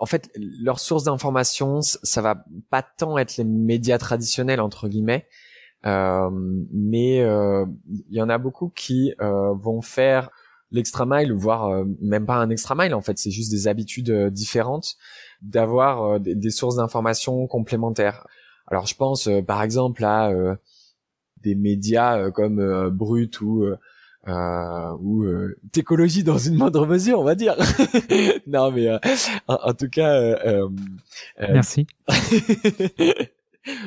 en 0.00 0.06
fait, 0.06 0.30
leur 0.36 0.80
source 0.80 1.04
d'information, 1.04 1.80
ça 1.82 2.20
va 2.20 2.44
pas 2.70 2.82
tant 2.82 3.16
être 3.18 3.36
les 3.36 3.44
médias 3.44 3.98
traditionnels 3.98 4.60
entre 4.60 4.88
guillemets, 4.88 5.26
euh, 5.86 6.30
mais 6.72 7.20
euh, 7.20 7.64
il 8.10 8.16
y 8.16 8.20
en 8.20 8.28
a 8.28 8.38
beaucoup 8.38 8.68
qui 8.68 9.14
euh, 9.20 9.54
vont 9.54 9.82
faire 9.82 10.30
l'extra 10.70 11.06
mile, 11.06 11.32
voire 11.32 11.84
même 12.02 12.26
pas 12.26 12.34
un 12.34 12.50
extra 12.50 12.74
mile 12.74 12.94
en 12.94 13.00
fait, 13.00 13.18
c'est 13.18 13.30
juste 13.30 13.50
des 13.50 13.68
habitudes 13.68 14.12
différentes 14.28 14.96
d'avoir 15.40 16.20
des, 16.20 16.50
sources 16.50 16.76
d'information 16.76 17.46
complémentaires. 17.46 18.26
Alors 18.66 18.86
je 18.86 18.94
pense 18.94 19.30
par 19.46 19.62
exemple 19.62 20.04
à 20.04 20.30
des 21.42 21.54
médias 21.54 22.30
comme 22.32 22.90
Brut 22.90 23.40
ou 23.40 23.64
euh, 24.26 24.96
ou 25.00 25.24
euh, 25.24 25.56
d'écologie 25.72 26.24
dans 26.24 26.38
une 26.38 26.54
moindre 26.54 26.86
mesure, 26.86 27.20
on 27.20 27.24
va 27.24 27.34
dire. 27.34 27.56
non, 28.46 28.70
mais 28.70 28.88
euh, 28.88 28.98
en, 29.46 29.72
tout 29.74 29.88
cas. 29.88 30.12
Euh, 30.12 30.68
Merci. 31.38 31.86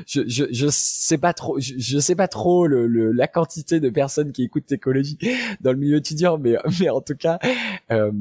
je, 0.07 0.21
je 0.27 0.45
je 0.51 0.67
sais 0.69 1.17
pas 1.17 1.33
trop 1.33 1.59
je, 1.59 1.97
sais 1.99 2.15
pas 2.15 2.27
trop 2.27 2.67
le, 2.67 2.87
le, 2.87 3.11
la 3.11 3.27
quantité 3.27 3.79
de 3.79 3.89
personnes 3.89 4.31
qui 4.31 4.43
écoutent 4.43 4.71
écologie 4.71 5.17
dans 5.61 5.71
le 5.71 5.77
milieu 5.77 5.97
étudiant 5.97 6.37
mais 6.37 6.55
mais 6.79 6.89
en 6.89 7.01
tout 7.01 7.15
cas 7.15 7.39
euh, 7.89 8.11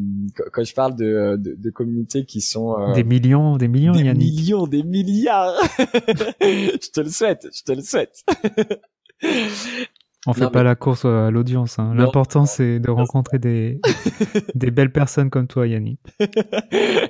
quand, 0.52 0.64
je 0.64 0.74
parle 0.74 0.96
de, 0.96 1.36
de, 1.36 1.54
de 1.58 1.70
communautés 1.70 2.24
qui 2.24 2.40
sont 2.40 2.92
des 2.94 3.04
millions 3.04 3.58
des 3.58 3.68
millions 3.68 3.92
des 3.92 4.14
millions 4.14 4.66
des 4.66 4.82
milliards 4.82 5.54
je 6.40 6.90
te 6.90 7.00
le 7.00 7.10
souhaite 7.10 7.48
je 7.52 7.62
te 7.62 7.72
le 7.72 7.82
souhaite 7.82 8.24
on 10.26 10.32
fait 10.34 10.50
pas 10.50 10.62
la 10.62 10.74
course 10.74 11.04
à 11.04 11.30
l'audience. 11.30 11.78
Hein. 11.78 11.94
L'important, 11.94 12.46
c'est 12.46 12.78
de 12.78 12.90
rencontrer 12.90 13.38
des, 13.38 13.80
des 14.54 14.70
belles 14.70 14.92
personnes 14.92 15.30
comme 15.30 15.46
toi, 15.46 15.66
Yannick. 15.66 16.00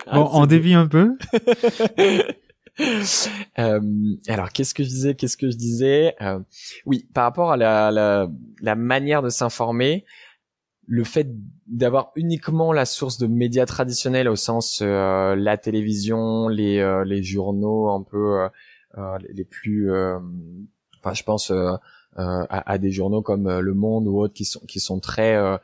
Ah, 0.07 0.21
on 0.33 0.47
dévie 0.47 0.75
un 0.75 0.87
peu. 0.87 1.17
euh, 3.59 3.81
alors, 4.29 4.51
qu'est-ce 4.51 4.75
que 4.75 4.85
je 4.85 4.89
disais 4.89 5.15
Qu'est-ce 5.15 5.37
que 5.37 5.51
je 5.51 5.57
disais 5.57 6.15
euh, 6.21 6.39
Oui, 6.87 7.09
par 7.13 7.25
rapport 7.25 7.51
à 7.53 7.57
la, 7.57 7.91
la, 7.91 8.29
la 8.61 8.75
manière 8.77 9.23
de 9.23 9.29
s'informer, 9.29 10.05
le 10.87 11.05
fait 11.05 11.29
d'avoir 11.69 12.11
uniquement 12.17 12.73
la 12.73 12.85
source 12.85 13.19
de 13.19 13.29
médias 13.29 13.65
traditionnels 13.65 14.29
au 14.29 14.35
sens 14.35 14.81
euh, 14.83 15.37
la 15.37 15.57
télévision, 15.57 16.49
les, 16.49 16.79
euh, 16.79 17.05
les 17.05 17.23
journaux 17.23 17.91
un 17.91 18.03
peu 18.03 18.49
euh, 18.99 19.19
les 19.29 19.45
plus, 19.45 19.89
enfin, 20.99 21.15
je 21.15 21.23
pense 21.23 21.53
euh, 21.53 21.75
à, 22.17 22.73
à, 22.73 22.79
des 22.79 22.91
journaux 22.91 23.23
comme 23.23 23.47
euh, 23.47 23.61
Le 23.61 23.75
Monde 23.75 24.09
ou 24.09 24.19
autres 24.19 24.35
qui 24.35 24.45
sont 24.45 24.61
qui 24.61 24.81
sont 24.81 25.01
très 25.01 25.37
euh, 25.37 25.59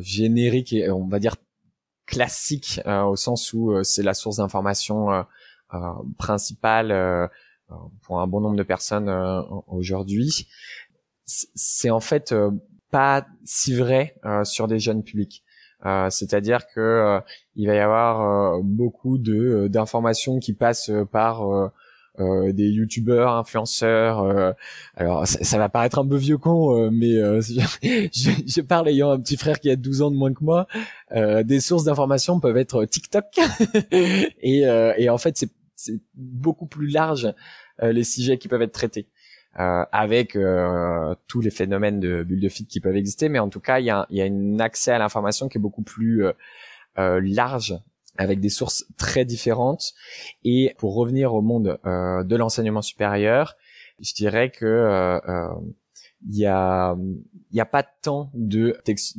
génériques 0.00 0.72
et 0.72 0.90
on 0.90 1.06
va 1.06 1.18
dire 1.18 1.36
classiques 2.06 2.80
au 2.84 3.16
sens 3.16 3.52
où 3.52 3.82
c'est 3.84 4.02
la 4.02 4.12
source 4.12 4.36
d'information 4.36 5.24
principale 6.18 7.30
pour 8.02 8.20
un 8.20 8.26
bon 8.26 8.40
nombre 8.40 8.56
de 8.56 8.64
personnes 8.64 9.08
aujourd'hui. 9.68 10.48
C'est 11.24 11.90
en 11.90 12.00
fait 12.00 12.34
pas 12.90 13.24
si 13.44 13.72
vrai 13.74 14.16
sur 14.42 14.66
des 14.66 14.80
jeunes 14.80 15.04
publics. 15.04 15.44
Euh, 15.86 16.10
c'est-à-dire 16.10 16.66
que 16.74 17.20
il 17.54 17.68
va 17.68 17.74
y 17.74 17.78
avoir 17.78 18.60
beaucoup 18.62 19.16
de 19.16 19.68
d'informations 19.68 20.40
qui 20.40 20.52
passent 20.54 20.90
par 21.12 21.70
euh, 22.20 22.52
des 22.52 22.68
youtubeurs, 22.68 23.32
influenceurs. 23.32 24.20
Euh, 24.20 24.52
alors 24.96 25.26
ça, 25.26 25.58
va 25.58 25.68
paraître 25.68 25.98
un 25.98 26.06
peu 26.06 26.16
vieux 26.16 26.38
con, 26.38 26.76
euh, 26.76 26.90
mais 26.90 27.14
je, 27.40 28.30
je, 28.46 28.60
parle 28.60 28.88
ayant 28.88 29.10
un 29.10 29.20
petit 29.20 29.36
frère 29.36 29.60
qui 29.60 29.70
a 29.70 29.76
12 29.76 30.02
ans 30.02 30.10
de 30.10 30.16
moins 30.16 30.32
que 30.32 30.44
moi. 30.44 30.66
des 31.44 31.60
sources 31.60 31.84
d'informations 31.84 32.40
peuvent 32.40 32.56
être 32.56 32.84
TikTok 32.84 33.24
et, 33.92 34.62
et 34.98 35.10
en 35.10 35.18
fait 35.18 35.36
c'est 35.76 36.00
beaucoup 36.14 36.66
plus 36.66 36.88
large 36.88 37.32
les 37.82 38.04
sujets 38.04 38.38
qui 38.38 38.48
peuvent 38.48 38.62
être 38.62 38.72
traités. 38.72 39.08
Euh, 39.60 39.84
avec 39.92 40.34
euh, 40.34 41.14
tous 41.28 41.42
les 41.42 41.50
phénomènes 41.50 42.00
de 42.00 42.22
bulles 42.22 42.40
de 42.40 42.48
feed 42.48 42.68
qui 42.68 42.80
peuvent 42.80 42.96
exister, 42.96 43.28
mais 43.28 43.38
en 43.38 43.50
tout 43.50 43.60
cas, 43.60 43.80
il 43.80 43.84
y 43.84 43.90
a, 43.90 44.06
y 44.08 44.22
a 44.22 44.24
un 44.24 44.58
accès 44.58 44.92
à 44.92 44.98
l'information 44.98 45.46
qui 45.50 45.58
est 45.58 45.60
beaucoup 45.60 45.82
plus 45.82 46.24
euh, 46.24 47.20
large 47.22 47.78
avec 48.16 48.40
des 48.40 48.48
sources 48.48 48.86
très 48.96 49.24
différentes. 49.24 49.92
Et 50.44 50.74
pour 50.78 50.94
revenir 50.94 51.34
au 51.34 51.42
monde 51.42 51.78
euh, 51.86 52.22
de 52.24 52.36
l'enseignement 52.36 52.82
supérieur, 52.82 53.56
je 54.00 54.14
dirais 54.14 54.50
que 54.50 54.66
euh, 54.66 55.18
euh, 55.28 55.48
il 56.28 56.38
y 56.38 56.46
a 56.46 56.96
y 57.52 57.60
a 57.60 57.66
pas 57.66 57.82
tant 57.82 58.30
de 58.34 58.78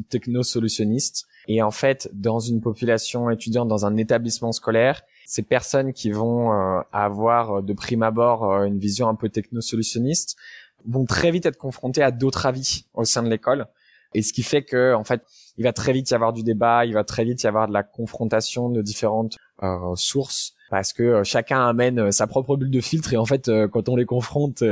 technosolutionnistes 0.09 1.27
et 1.47 1.61
en 1.61 1.71
fait 1.71 2.09
dans 2.13 2.39
une 2.39 2.61
population 2.61 3.29
étudiante 3.29 3.67
dans 3.67 3.85
un 3.85 3.97
établissement 3.97 4.51
scolaire 4.51 5.01
ces 5.25 5.43
personnes 5.43 5.93
qui 5.93 6.11
vont 6.11 6.53
euh, 6.53 6.81
avoir 6.91 7.61
de 7.61 7.73
prime 7.73 8.03
abord 8.03 8.51
euh, 8.51 8.65
une 8.65 8.79
vision 8.79 9.07
un 9.07 9.15
peu 9.15 9.29
technosolutionniste 9.29 10.37
vont 10.85 11.05
très 11.05 11.31
vite 11.31 11.45
être 11.45 11.57
confrontées 11.57 12.03
à 12.03 12.11
d'autres 12.11 12.45
avis 12.45 12.85
au 12.93 13.05
sein 13.05 13.23
de 13.23 13.29
l'école 13.29 13.67
et 14.13 14.21
ce 14.21 14.33
qui 14.33 14.43
fait 14.43 14.63
que 14.63 14.93
en 14.93 15.03
fait 15.03 15.23
il 15.57 15.63
va 15.63 15.73
très 15.73 15.93
vite 15.93 16.09
y 16.09 16.13
avoir 16.13 16.33
du 16.33 16.43
débat, 16.43 16.85
il 16.85 16.93
va 16.93 17.03
très 17.03 17.23
vite 17.23 17.43
y 17.43 17.47
avoir 17.47 17.67
de 17.67 17.73
la 17.73 17.83
confrontation 17.83 18.69
de 18.69 18.81
différentes 18.81 19.37
euh, 19.61 19.95
sources 19.95 20.53
parce 20.69 20.93
que 20.93 21.03
euh, 21.03 21.23
chacun 21.23 21.67
amène 21.67 21.99
euh, 21.99 22.11
sa 22.11 22.25
propre 22.25 22.55
bulle 22.55 22.71
de 22.71 22.81
filtre 22.81 23.13
et 23.13 23.17
en 23.17 23.25
fait 23.25 23.51
quand 23.71 23.89
on 23.89 23.95
les 23.95 24.05
confronte 24.05 24.63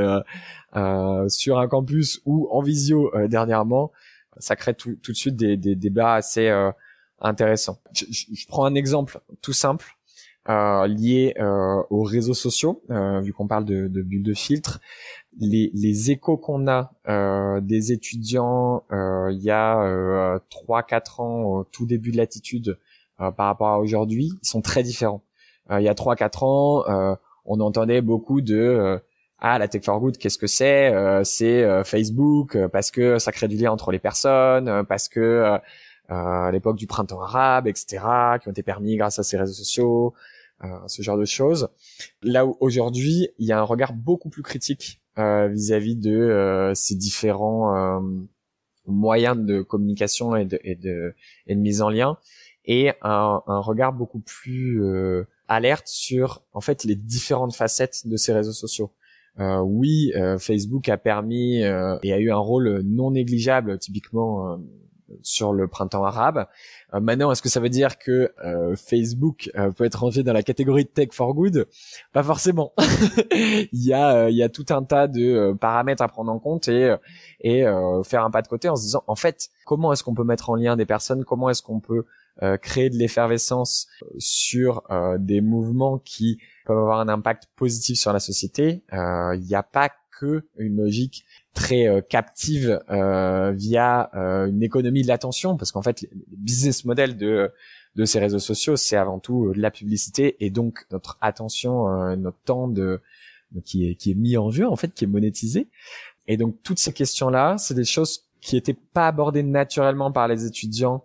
sur 1.28 1.60
un 1.60 1.68
campus 1.68 2.22
ou 2.26 2.48
en 2.52 2.62
visio 2.62 3.12
dernièrement, 3.28 3.92
ça 4.38 4.56
crée 4.56 4.74
tout, 4.74 4.96
tout, 5.04 5.12
de 5.12 5.18
suite 5.18 5.36
des, 5.36 5.58
des 5.58 5.76
débats 5.76 6.16
assez 6.16 6.50
intéressants. 7.20 7.80
Je, 7.94 8.06
je, 8.10 8.48
prends 8.48 8.66
un 8.66 8.76
exemple 8.76 9.20
tout 9.42 9.54
simple. 9.54 9.98
Euh, 10.50 10.88
lié 10.88 11.36
euh, 11.40 11.84
aux 11.92 12.02
réseaux 12.02 12.34
sociaux, 12.34 12.82
euh, 12.90 13.22
vu 13.22 13.32
qu'on 13.32 13.46
parle 13.46 13.64
de, 13.64 13.88
de 13.88 14.02
bulles 14.02 14.24
de 14.24 14.34
filtre 14.34 14.82
les, 15.40 15.72
les 15.74 16.12
échos 16.12 16.38
qu'on 16.38 16.68
a 16.68 16.94
euh, 17.08 17.62
des 17.62 17.92
étudiants 17.92 18.84
euh, 18.92 19.30
il 19.32 19.42
y 19.42 19.50
a 19.50 19.82
euh, 19.82 20.40
3-4 20.68 21.22
ans 21.22 21.64
tout 21.72 21.86
début 21.86 22.12
de 22.12 22.18
l'attitude 22.18 22.78
euh, 23.22 23.32
par 23.32 23.48
rapport 23.48 23.70
à 23.70 23.80
aujourd'hui, 23.80 24.32
sont 24.42 24.62
très 24.62 24.84
différents. 24.84 25.24
Euh, 25.70 25.80
il 25.80 25.84
y 25.86 25.90
a 25.90 25.94
3-4 25.94 26.46
ans, 26.46 27.18
on 27.46 27.60
entendait 27.60 28.02
beaucoup 28.02 28.42
de 28.42 29.00
ah 29.44 29.58
la 29.58 29.68
tech 29.68 29.84
for 29.84 30.00
good 30.00 30.18
qu'est-ce 30.18 30.38
que 30.38 30.46
c'est? 30.46 30.94
C'est 31.24 31.84
Facebook 31.84 32.56
parce 32.68 32.92
que 32.92 33.18
ça 33.18 33.32
crée 33.32 33.48
du 33.48 33.58
lien 33.58 33.72
entre 33.72 33.92
les 33.92 33.98
personnes 33.98 34.86
parce 34.88 35.10
que 35.10 35.60
à 36.08 36.52
l'époque 36.52 36.78
du 36.78 36.86
printemps 36.86 37.22
arabe 37.22 37.68
etc 37.68 38.04
qui 38.40 38.48
ont 38.48 38.52
été 38.52 38.62
permis 38.62 38.96
grâce 38.96 39.18
à 39.18 39.24
ces 39.24 39.38
réseaux 39.38 39.54
sociaux 39.54 40.14
ce 40.86 41.02
genre 41.02 41.18
de 41.18 41.26
choses 41.26 41.70
là 42.22 42.46
où 42.46 42.56
aujourd'hui 42.60 43.30
il 43.40 43.48
y 43.48 43.52
a 43.52 43.60
un 43.60 43.64
regard 43.64 43.94
beaucoup 43.94 44.30
plus 44.30 44.44
critique 44.44 45.01
euh, 45.01 45.01
vis-à-vis 45.18 45.96
de 45.96 46.12
euh, 46.12 46.74
ces 46.74 46.96
différents 46.96 47.76
euh, 47.76 48.00
moyens 48.86 49.38
de 49.38 49.62
communication 49.62 50.36
et 50.36 50.46
de, 50.46 50.60
et 50.64 50.76
de, 50.76 51.14
et 51.48 51.56
de 51.56 51.60
mise 51.60 51.82
en 51.82 51.90
lien 51.90 52.18
et 52.66 52.92
un, 53.02 53.42
regard 53.48 53.92
beaucoup 53.92 54.20
plus 54.20 54.84
alerte 55.48 55.88
sur 55.88 56.44
en 56.54 56.62
fait 56.62 56.84
les 56.84 56.96
différentes 56.96 57.56
facettes 57.56 58.06
de 58.06 58.18
ces 58.18 58.34
réseaux 58.34 58.54
sociaux. 58.54 58.92
Euh, 59.40 59.60
oui, 59.60 60.12
euh, 60.16 60.38
Facebook 60.38 60.90
a 60.90 60.98
permis 60.98 61.64
euh, 61.64 61.98
et 62.04 62.14
a 62.14 62.20
eu 62.20 62.32
un 62.32 62.38
rôle 62.38 62.82
non 62.84 63.12
négligeable, 63.12 63.78
typiquement 63.80 64.60
sur 65.22 65.54
le 65.54 65.68
printemps 65.68 66.04
arabe. 66.04 66.48
Euh, 66.94 67.00
maintenant, 67.00 67.32
est-ce 67.32 67.42
que 67.42 67.50
ça 67.50 67.60
veut 67.60 67.70
dire 67.70 67.98
que 67.98 68.32
euh, 68.44 68.76
Facebook 68.76 69.50
euh, 69.56 69.72
peut 69.72 69.86
être 69.86 70.00
rangé 70.00 70.24
dans 70.24 70.34
la 70.34 70.44
catégorie 70.44 70.86
tech 70.86 71.10
for 71.12 71.34
good? 71.34 71.68
Pas 72.14 72.24
forcément. 72.24 72.74
il 73.32 73.86
y 73.86 73.94
a 73.94 74.30
il 74.30 74.36
y 74.36 74.44
a 74.44 74.50
tout 74.50 74.66
un 74.70 74.84
tas 74.84 75.08
de 75.08 75.56
paramètres 75.60 76.02
à 76.02 76.08
prendre 76.08 76.32
en 76.32 76.40
compte 76.40 76.68
et 76.68 76.96
et 77.42 77.64
faire 78.04 78.24
un 78.24 78.32
pas 78.32 78.42
de 78.42 78.48
côté 78.48 78.70
en 78.70 78.76
se 78.76 78.84
disant 78.84 79.04
en 79.08 79.16
fait 79.16 79.50
comment 79.66 79.94
est-ce 79.94 80.04
qu'on 80.04 80.14
peut 80.14 80.24
mettre 80.24 80.50
en 80.50 80.56
lien 80.56 80.76
des 80.76 80.86
personnes? 80.86 81.24
Comment 81.26 81.50
est-ce 81.50 81.62
qu'on 81.62 81.80
peut 81.80 82.06
créer 82.62 82.90
de 82.90 82.98
l'effervescence 82.98 83.88
sur 84.18 84.84
des 85.20 85.42
mouvements 85.42 86.00
qui 86.00 86.40
peuvent 86.66 86.78
avoir 86.78 87.00
un 87.00 87.10
impact 87.10 87.48
positif 87.56 88.00
sur 88.00 88.14
la 88.14 88.20
société? 88.20 88.84
Il 88.92 89.44
n'y 89.48 89.56
a 89.56 89.64
pas 89.64 89.90
que 90.20 90.46
une 90.58 90.78
logique 90.78 91.26
très 91.54 91.88
euh, 91.88 92.02
captive 92.02 92.82
euh, 92.90 93.52
via 93.52 94.10
euh, 94.16 94.48
une 94.48 94.64
économie 94.64 95.02
de 95.04 95.08
l'attention 95.08 95.58
parce 95.58 95.72
qu'en 95.72 95.82
fait 95.82 96.04
le 96.04 96.38
business 96.38 96.86
model 96.86 97.18
de 97.18 97.52
de 97.96 98.06
ces 98.06 98.20
réseaux 98.20 98.40
sociaux 98.40 98.78
c'est 98.78 98.96
avant 98.96 99.20
tout 99.20 99.52
de 99.54 99.60
la 99.60 99.70
publicité 99.70 100.38
et 100.40 100.50
donc 100.50 100.86
notre 100.92 101.18
attention 101.20 102.16
notre 102.16 102.38
temps 102.46 102.70
de 102.70 103.02
qui 103.66 103.90
est 103.90 103.96
qui 103.96 104.12
est 104.12 104.16
mis 104.16 104.38
en 104.38 104.50
jeu 104.50 104.66
en 104.66 104.78
fait 104.78 104.94
qui 104.94 105.04
est 105.04 105.08
monétisé. 105.08 105.68
Et 106.28 106.38
donc 106.38 106.56
toutes 106.64 106.80
ces 106.80 106.94
questions 106.94 107.30
là 107.30 107.58
c'est 107.58 107.74
des 107.74 107.84
choses 107.84 108.28
qui 108.40 108.56
étaient 108.56 108.78
pas 108.94 109.10
abordées 109.10 109.44
naturellement 109.44 110.10
par 110.10 110.30
les 110.30 110.46
étudiants 110.46 111.04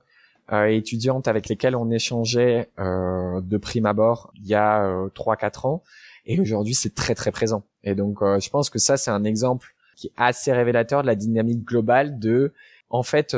étudiantes 0.69 1.27
avec 1.27 1.49
lesquelles 1.49 1.75
on 1.75 1.91
échangeait 1.91 2.71
de 2.79 3.57
prime 3.57 3.87
abord 3.87 4.31
il 4.37 4.47
y 4.47 4.55
a 4.55 5.09
trois 5.13 5.35
quatre 5.35 5.67
ans. 5.67 5.83
Et 6.25 6.39
aujourd'hui 6.39 6.75
c'est 6.75 6.95
très 6.95 7.17
très 7.17 7.33
présent. 7.33 7.65
Et 7.83 7.97
donc 7.97 8.21
je 8.21 8.49
pense 8.49 8.71
que 8.71 8.79
ça 8.79 8.97
c'est 8.97 9.11
un 9.11 9.25
exemple 9.25 9.75
qui 9.97 10.09
est 10.09 10.13
assez 10.17 10.53
révélateur 10.53 11.03
de 11.03 11.07
la 11.07 11.17
dynamique 11.17 11.65
globale 11.65 12.19
de 12.19 12.53
en 12.91 13.03
fait 13.03 13.37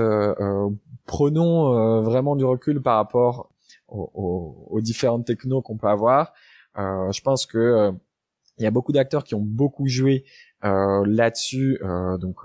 prenons 1.07 2.03
vraiment 2.03 2.37
du 2.37 2.45
recul 2.45 2.83
par 2.83 2.97
rapport 2.97 3.49
aux, 3.89 4.67
aux, 4.71 4.81
différentes 4.81 5.27
technos 5.27 5.63
qu'on 5.63 5.77
peut 5.77 5.89
avoir. 5.89 6.33
Euh, 6.79 7.11
je 7.13 7.21
pense 7.23 7.47
que 7.47 7.59
euh, 7.59 7.93
il 8.59 8.65
y 8.65 8.67
a 8.67 8.71
beaucoup 8.71 8.93
d'acteurs 8.93 9.25
qui 9.25 9.35
ont 9.35 9.43
beaucoup 9.43 9.89
joué 9.89 10.25
euh, 10.65 11.05
là-dessus. 11.07 11.79
Euh, 11.83 12.19
donc 12.19 12.39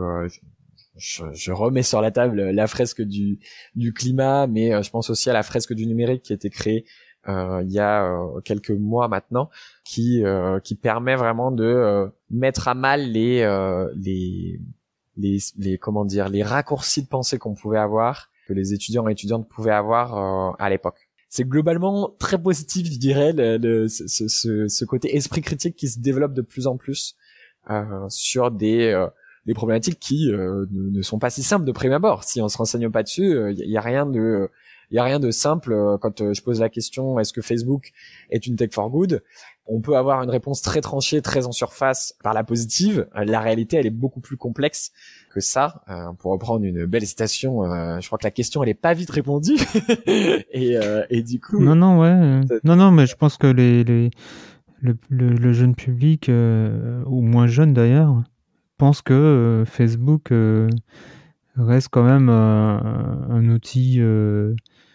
je, 0.95 1.23
je, 1.33 1.51
remets 1.51 1.83
sur 1.83 2.01
la 2.01 2.11
table 2.11 2.51
la 2.51 2.67
fresque 2.67 3.01
du, 3.01 3.39
du 3.75 3.93
climat, 3.93 4.47
mais 4.47 4.81
je 4.83 4.89
pense 4.89 5.09
aussi 5.09 5.29
à 5.29 5.33
la 5.33 5.43
fresque 5.43 5.73
du 5.73 5.87
numérique 5.87 6.23
qui 6.23 6.33
a 6.33 6.35
été 6.35 6.49
créée 6.49 6.85
il 7.27 7.71
y 7.71 7.79
a 7.79 8.17
quelques 8.43 8.71
mois 8.71 9.07
maintenant, 9.07 9.49
qui 9.83 10.23
qui 10.63 10.75
permet 10.75 11.15
vraiment 11.15 11.51
de 11.51 12.09
mettre 12.29 12.67
à 12.67 12.73
mal 12.73 13.01
les 13.11 13.41
les 13.95 14.59
les, 15.15 15.37
les 15.57 15.77
comment 15.77 16.05
dire 16.05 16.29
les 16.29 16.43
raccourcis 16.43 17.03
de 17.03 17.07
pensée 17.07 17.37
qu'on 17.37 17.53
pouvait 17.53 17.77
avoir 17.77 18.29
que 18.47 18.53
les 18.53 18.73
étudiants 18.73 19.07
et 19.07 19.11
étudiantes 19.11 19.47
pouvaient 19.47 19.71
avoir 19.71 20.55
à 20.59 20.69
l'époque 20.69 21.07
c'est 21.35 21.49
globalement 21.49 22.13
très 22.19 22.39
positif, 22.39 22.85
je 22.85 22.99
dirais, 22.99 23.33
le, 23.33 23.87
ce, 23.87 24.05
ce, 24.07 24.67
ce, 24.67 24.85
côté 24.85 25.15
esprit 25.15 25.41
critique 25.41 25.75
qui 25.75 25.87
se 25.87 25.99
développe 25.99 26.35
de 26.35 26.43
plus 26.43 26.67
en 26.67 26.77
plus 26.77 27.15
euh, 27.71 28.05
sur 28.07 28.51
des, 28.51 28.91
euh, 28.91 29.07
des 29.47 29.55
problématiques 29.55 29.99
qui 29.99 30.31
euh, 30.31 30.67
ne, 30.69 31.01
sont 31.01 31.17
pas 31.17 31.31
si 31.31 31.41
simples 31.41 31.65
de 31.65 31.71
prime 31.71 31.91
abord. 31.91 32.23
Si 32.23 32.39
on 32.39 32.49
se 32.49 32.57
renseigne 32.57 32.87
pas 32.91 33.01
dessus, 33.01 33.31
il 33.31 33.35
euh, 33.35 33.51
y, 33.51 33.77
a 33.77 33.81
rien 33.81 34.05
de 34.05 34.47
il 34.93 34.97
y 34.97 34.99
a 34.99 35.03
rien 35.03 35.19
de 35.19 35.31
simple 35.31 35.97
quand 35.99 36.33
je 36.33 36.41
pose 36.41 36.61
la 36.61 36.69
question 36.69 37.19
est-ce 37.19 37.33
que 37.33 37.41
Facebook 37.41 37.91
est 38.29 38.47
une 38.47 38.55
tech 38.55 38.69
for 38.71 38.89
good? 38.89 39.21
On 39.65 39.79
peut 39.79 39.95
avoir 39.95 40.21
une 40.21 40.29
réponse 40.29 40.61
très 40.61 40.81
tranchée, 40.81 41.21
très 41.21 41.47
en 41.47 41.53
surface 41.53 42.15
par 42.21 42.33
la 42.33 42.43
positive. 42.43 43.07
La 43.15 43.39
réalité, 43.39 43.77
elle 43.77 43.85
est 43.85 43.91
beaucoup 43.91 44.19
plus 44.19 44.35
complexe 44.35 44.91
que 45.33 45.39
ça. 45.39 45.83
Euh, 45.89 46.11
pour 46.19 46.31
reprendre 46.31 46.65
une 46.65 46.85
belle 46.85 47.05
citation, 47.07 47.63
euh, 47.63 47.99
je 48.01 48.07
crois 48.07 48.17
que 48.17 48.25
la 48.25 48.31
question 48.31 48.61
elle 48.61 48.69
est 48.69 48.73
pas 48.73 48.93
vite 48.93 49.09
répondue. 49.09 49.55
et, 50.07 50.77
euh, 50.77 51.05
et 51.09 51.23
du 51.23 51.39
coup. 51.39 51.63
Non 51.63 51.75
non 51.75 51.99
ouais. 51.99 52.41
Non 52.63 52.75
non 52.75 52.91
mais 52.91 53.07
je 53.07 53.15
pense 53.15 53.37
que 53.37 53.47
les, 53.47 53.83
les 53.85 54.11
le, 54.81 54.97
le, 55.09 55.53
jeune 55.53 55.75
public 55.75 56.29
ou 56.29 57.21
moins 57.21 57.47
jeune 57.47 57.73
d'ailleurs 57.73 58.21
pense 58.77 59.01
que 59.01 59.63
Facebook 59.65 60.33
reste 61.55 61.87
quand 61.89 62.03
même 62.03 62.27
un 62.27 63.47
outil 63.47 64.01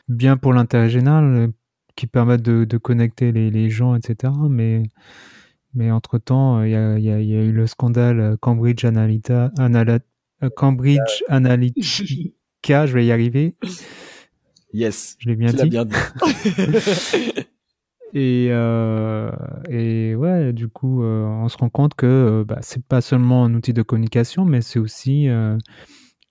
bien 0.09 0.37
pour 0.37 0.53
l'intérêt 0.53 0.89
général 0.89 1.53
qui 1.97 2.07
permet 2.07 2.39
de, 2.39 2.65
de 2.65 2.79
connecter 2.79 3.33
les, 3.33 3.51
les, 3.51 3.71
gens 3.71 3.95
etc. 3.95 4.33
Mais 4.49 4.85
mais 5.75 5.91
entre 5.91 6.19
temps, 6.19 6.63
il 6.63 6.71
y 6.71 6.75
a, 6.75 6.99
y, 6.99 7.11
a, 7.11 7.21
y 7.21 7.37
a, 7.37 7.43
eu 7.43 7.53
le 7.53 7.67
scandale 7.67 8.37
Cambridge 8.41 8.85
Analytica, 8.85 9.53
euh, 9.59 9.99
Cambridge 10.57 11.23
Analytica, 11.29 12.87
je 12.87 12.93
vais 12.93 13.07
y 13.07 13.13
arriver. 13.13 13.55
Yes. 14.73 15.17
Je 15.19 15.29
l'ai 15.29 15.37
bien 15.37 15.53
dit. 15.53 15.69
Bien 15.69 15.85
dit. 15.85 15.95
et, 18.15 18.49
euh, 18.51 19.31
et 19.69 20.15
ouais, 20.15 20.53
du 20.53 20.69
coup, 20.69 21.03
euh, 21.03 21.25
on 21.25 21.49
se 21.49 21.57
rend 21.57 21.71
compte 21.71 21.95
que 21.95 22.07
euh, 22.07 22.45
bah, 22.45 22.59
c'est 22.61 22.85
pas 22.85 23.01
seulement 23.01 23.45
un 23.45 23.55
outil 23.55 23.73
de 23.73 23.83
communication, 23.83 24.45
mais 24.45 24.61
c'est 24.61 24.79
aussi 24.79 25.29
euh, 25.29 25.57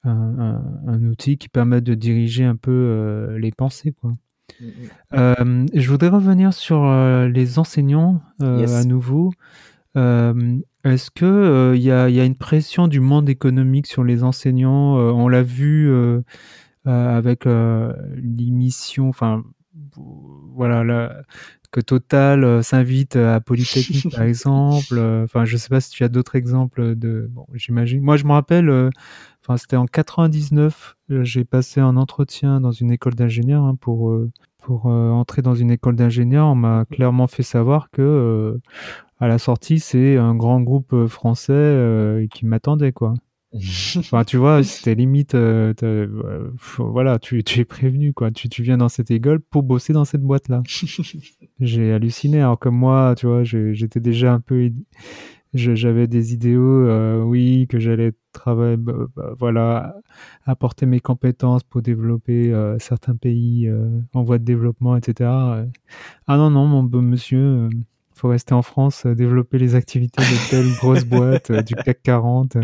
un, 0.08 0.62
un, 0.88 1.04
outil 1.04 1.38
qui 1.38 1.50
permet 1.50 1.82
de 1.82 1.94
diriger 1.94 2.44
un 2.46 2.56
peu 2.56 3.36
les 3.40 3.52
pensées, 3.52 3.94
quoi. 3.94 4.14
Mm-hmm. 4.62 5.70
je 5.74 5.90
voudrais 5.90 6.08
revenir 6.08 6.54
sur 6.54 6.86
les 7.28 7.60
enseignants 7.60 8.22
à 8.40 8.84
nouveau. 8.86 9.32
Est-ce 10.88 11.12
que 11.12 11.26
euh, 11.26 11.76
il 11.76 11.82
y, 11.82 11.92
a, 11.92 12.10
y, 12.10 12.20
a, 12.20 12.26
une 12.26 12.38
pression 12.38 12.88
du 12.88 13.00
monde 13.00 13.30
économique 13.30 13.88
sur 13.88 14.04
les 14.04 14.24
enseignants 14.24 14.98
euh, 14.98 15.12
On 15.12 15.28
l'a 15.28 15.44
vu 15.44 15.90
euh, 15.90 16.22
avec 16.86 17.44
l'émission, 18.16 19.10
enfin 19.10 19.44
voilà, 20.56 20.86
la, 20.86 21.24
que 21.72 21.82
Total 21.82 22.64
s'invite 22.64 23.16
à 23.16 23.40
Polytechnique 23.40 24.12
par 24.16 24.24
exemple. 24.24 25.00
Enfin, 25.24 25.46
je 25.46 25.58
sais 25.58 25.70
pas 25.70 25.82
si 25.82 25.90
tu 25.92 26.04
as 26.04 26.10
d'autres 26.10 26.36
exemples 26.36 26.96
de. 26.96 27.28
Bon, 27.32 27.46
j'imagine. 27.54 28.02
Moi, 28.02 28.18
je 28.18 28.26
me 28.26 28.32
rappelle. 28.32 28.70
Enfin, 29.44 29.58
c'était 29.58 29.76
en 29.76 29.86
99. 29.86 30.96
J'ai 31.10 31.46
passé 31.46 31.80
un 31.80 31.98
entretien 31.98 32.62
dans 32.62 32.72
une 32.72 32.92
école 32.92 33.16
d'ingénieur 33.16 33.64
hein, 33.64 33.76
pour 33.80 34.18
pour 34.64 34.86
entrer 34.88 35.42
dans 35.42 35.56
une 35.56 35.72
école 35.72 35.96
d'ingénieur. 35.96 36.48
On 36.48 36.56
m'a 36.56 36.86
clairement 36.86 37.28
fait 37.28 37.44
savoir 37.44 37.90
que 37.92 38.60
à 39.20 39.28
la 39.28 39.40
sortie, 39.40 39.80
c'est 39.80 40.18
un 40.18 40.36
grand 40.36 40.62
groupe 40.62 40.94
euh, 40.94 41.08
français 41.08 41.54
euh, 41.54 42.28
qui 42.28 42.46
m'attendait, 42.46 42.92
quoi. 42.92 43.14
enfin, 43.98 44.24
tu 44.24 44.38
vois, 44.38 44.62
c'était 44.64 44.96
limite, 44.96 45.34
euh, 45.36 45.74
voilà, 46.78 47.18
tu, 47.18 47.44
tu 47.44 47.62
es 47.62 47.66
prévenu, 47.66 48.14
quoi. 48.14 48.32
Tu, 48.32 48.50
tu 48.50 48.62
viens 48.62 48.78
dans 48.78 48.90
cette 48.90 49.10
école 49.10 49.40
pour 49.40 49.64
bosser 49.64 49.94
dans 49.94 50.06
cette 50.06 50.22
boîte-là. 50.22 50.64
J'ai 51.60 51.94
halluciné, 51.94 52.42
alors 52.42 52.60
que 52.60 52.70
moi, 52.70 53.16
tu 53.18 53.26
vois, 53.26 53.44
j'étais 53.44 54.02
déjà 54.02 54.34
un 54.34 54.42
peu, 54.42 54.70
j'avais 55.54 56.08
des 56.08 56.34
idéaux, 56.34 57.24
oui, 57.24 57.68
que 57.70 57.80
j'allais 57.80 58.12
travailler, 58.34 58.78
bah, 58.78 59.08
bah, 59.16 59.34
voilà, 59.40 59.96
apporter 60.46 60.86
mes 60.86 61.00
compétences 61.00 61.64
pour 61.64 61.82
développer 61.82 62.54
certains 62.80 63.16
pays 63.16 63.72
en 64.14 64.24
voie 64.24 64.40
de 64.40 64.44
développement, 64.44 64.98
etc. 64.98 65.30
Ah 66.28 66.38
non, 66.38 66.50
non, 66.50 66.68
mon 66.68 66.84
bon 66.84 67.02
monsieur 67.02 67.70
faut 68.18 68.30
rester 68.30 68.54
en 68.54 68.62
France, 68.62 69.06
euh, 69.06 69.16
développer 69.16 69.58
les 69.58 69.76
activités 69.76 70.22
de 70.22 70.50
telle 70.50 70.74
grosse 70.78 71.06
boîte 71.06 71.52
euh, 71.52 71.62
du 71.62 71.76
CAC 71.76 72.02
40. 72.04 72.58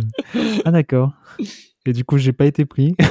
Ah 0.66 0.72
d'accord. 0.72 1.14
Et 1.86 1.94
du 1.94 2.04
coup, 2.04 2.18
j'ai 2.18 2.34
pas 2.34 2.46
été 2.46 2.66
pris. 2.66 2.96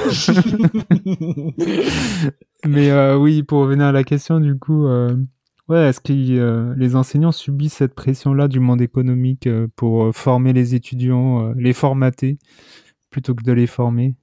Mais 2.65 2.91
euh, 2.91 3.17
oui, 3.17 3.43
pour 3.43 3.61
revenir 3.61 3.85
à 3.85 3.91
la 3.91 4.03
question, 4.03 4.39
du 4.39 4.57
coup, 4.57 4.87
ouais, 4.87 5.89
est-ce 5.89 5.99
que 5.99 6.73
les 6.75 6.95
enseignants 6.95 7.31
subissent 7.31 7.75
cette 7.75 7.93
pression-là 7.93 8.47
du 8.47 8.59
monde 8.59 8.81
économique 8.81 9.47
pour 9.75 10.15
former 10.15 10.53
les 10.53 10.73
étudiants, 10.73 11.53
les 11.53 11.73
formater, 11.73 12.39
plutôt 13.11 13.35
que 13.35 13.43
de 13.43 13.51
les 13.51 13.67
former? 13.67 14.15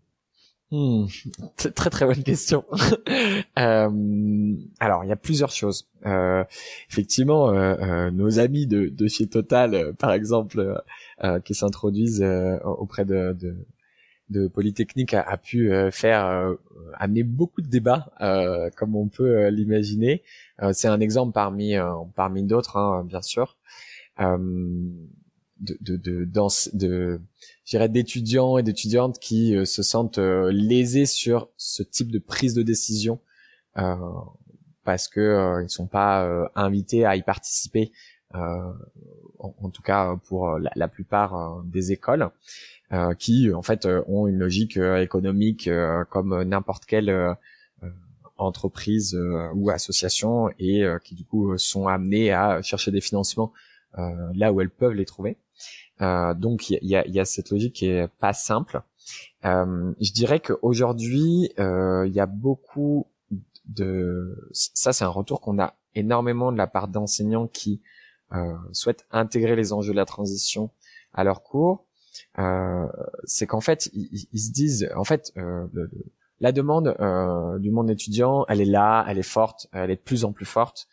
Hmm, 0.73 1.07
très 1.57 1.91
très 1.91 2.07
bonne 2.07 2.23
question. 2.23 2.65
euh, 3.59 4.57
alors 4.79 5.05
il 5.05 5.09
y 5.09 5.13
a 5.13 5.17
plusieurs 5.17 5.51
choses. 5.51 5.89
Euh, 6.07 6.45
effectivement, 6.89 7.51
euh, 7.51 7.75
euh 7.81 8.11
nos 8.13 8.39
amis 8.39 8.69
de, 8.69 8.87
de 8.89 9.09
chez 9.09 9.27
Total, 9.27 9.75
euh, 9.75 9.93
par 9.93 10.13
exemple, 10.13 10.81
euh, 11.25 11.41
qui 11.41 11.55
s'introduisent 11.55 12.25
auprès 12.65 13.05
de, 13.05 13.33
de, 13.33 13.67
de 14.29 14.47
Polytechnique, 14.47 15.13
a, 15.13 15.23
a 15.23 15.37
pu 15.39 15.73
faire 15.91 16.55
amener 16.95 17.25
beaucoup 17.25 17.63
de 17.63 17.69
débats, 17.69 18.13
comme 18.77 18.95
on 18.95 19.09
peut 19.09 19.49
l'imaginer. 19.49 20.23
C'est 20.73 20.89
un 20.89 21.01
exemple 21.01 21.33
parmi 21.33 21.75
parmi 22.15 22.45
d'autres, 22.45 22.77
hein, 22.77 23.05
bien 23.05 23.23
sûr. 23.23 23.59
de 24.19 25.77
de 25.81 25.97
de, 25.97 26.25
dans, 26.25 26.49
de 26.75 27.21
dirais 27.71 27.89
d'étudiants 27.89 28.59
et 28.59 28.63
d'étudiantes 28.63 29.19
qui 29.19 29.57
euh, 29.57 29.65
se 29.65 29.83
sentent 29.83 30.19
euh, 30.19 30.51
lésés 30.53 31.07
sur 31.07 31.49
ce 31.57 31.83
type 31.83 32.11
de 32.11 32.19
prise 32.19 32.53
de 32.53 32.63
décision 32.63 33.21
euh, 33.79 33.95
parce 34.85 35.07
que 35.09 35.63
ils 35.63 35.71
sont 35.71 35.87
pas 35.87 36.51
invités 36.57 37.05
à 37.05 37.15
y 37.15 37.23
participer 37.23 37.93
en, 38.33 39.71
tout 39.73 39.83
cas 39.83 40.17
pour 40.25 40.59
la, 40.59 40.89
plupart 40.89 41.63
des 41.65 41.93
écoles 41.93 42.31
qui 43.19 43.53
en 43.53 43.63
fait 43.63 43.87
ont 44.09 44.27
une 44.27 44.39
logique 44.39 44.79
économique 44.79 45.69
comme 46.09 46.43
n'importe 46.43 46.87
quelle 46.87 47.37
entreprise 48.39 49.17
ou 49.55 49.71
association 49.71 50.49
et 50.59 50.83
qui 51.05 51.15
du 51.15 51.25
coup 51.25 51.57
sont 51.59 51.87
amenés 51.87 52.33
à 52.33 52.63
chercher 52.63 52.91
des 52.91 53.03
financements 53.03 53.53
là 53.97 54.53
où 54.53 54.61
elles 54.61 54.71
peuvent 54.71 54.93
les 54.93 55.05
trouver. 55.05 55.37
Euh, 56.01 56.35
donc 56.35 56.71
il 56.71 56.79
y 56.83 56.97
a, 56.97 57.07
y 57.07 57.21
a, 57.21 57.25
cette 57.25 57.51
logique 57.51 57.75
qui 57.75 57.87
est 57.87 58.09
pas 58.19 58.33
simple. 58.33 58.83
Euh, 59.45 59.93
je 60.01 60.13
dirais 60.13 60.41
qu'aujourd'hui, 60.41 61.53
euh, 61.59 62.07
il 62.07 62.13
y 62.13 62.21
a 62.21 62.27
beaucoup 62.27 63.07
de... 63.67 64.49
Ça, 64.53 64.93
c'est 64.93 65.05
un 65.05 65.09
retour 65.09 65.41
qu'on 65.41 65.59
a 65.59 65.75
énormément 65.95 66.53
de 66.53 66.59
la 66.59 66.67
part 66.67 66.89
d'enseignants 66.89 67.47
qui 67.47 67.81
euh, 68.33 68.55
souhaitent 68.73 69.07
intégrer 69.11 69.57
les 69.57 69.73
enjeux 69.73 69.93
de 69.93 69.97
la 69.97 70.07
transition 70.07 70.71
à 71.13 71.25
leur 71.25 71.43
cours. 71.43 71.85
Euh, 72.39 72.87
c'est 73.25 73.47
qu'en 73.47 73.61
fait, 73.61 73.91
ils, 73.93 74.27
ils, 74.33 74.41
se 74.41 74.53
disent, 74.53 74.91
en 74.97 75.05
fait, 75.05 75.33
euh, 75.37 75.67
la 76.41 76.53
demande 76.53 76.97
du 77.61 77.71
monde 77.71 77.91
étudiant, 77.91 78.47
elle 78.49 78.61
est 78.61 78.67
là, 78.67 79.05
elle 79.09 79.19
est 79.19 79.23
forte, 79.23 79.69
elle 79.73 79.91
est 79.91 79.97
de 79.97 80.01
plus 80.01 80.25
en 80.25 80.33
plus 80.33 80.47
forte. 80.47 80.89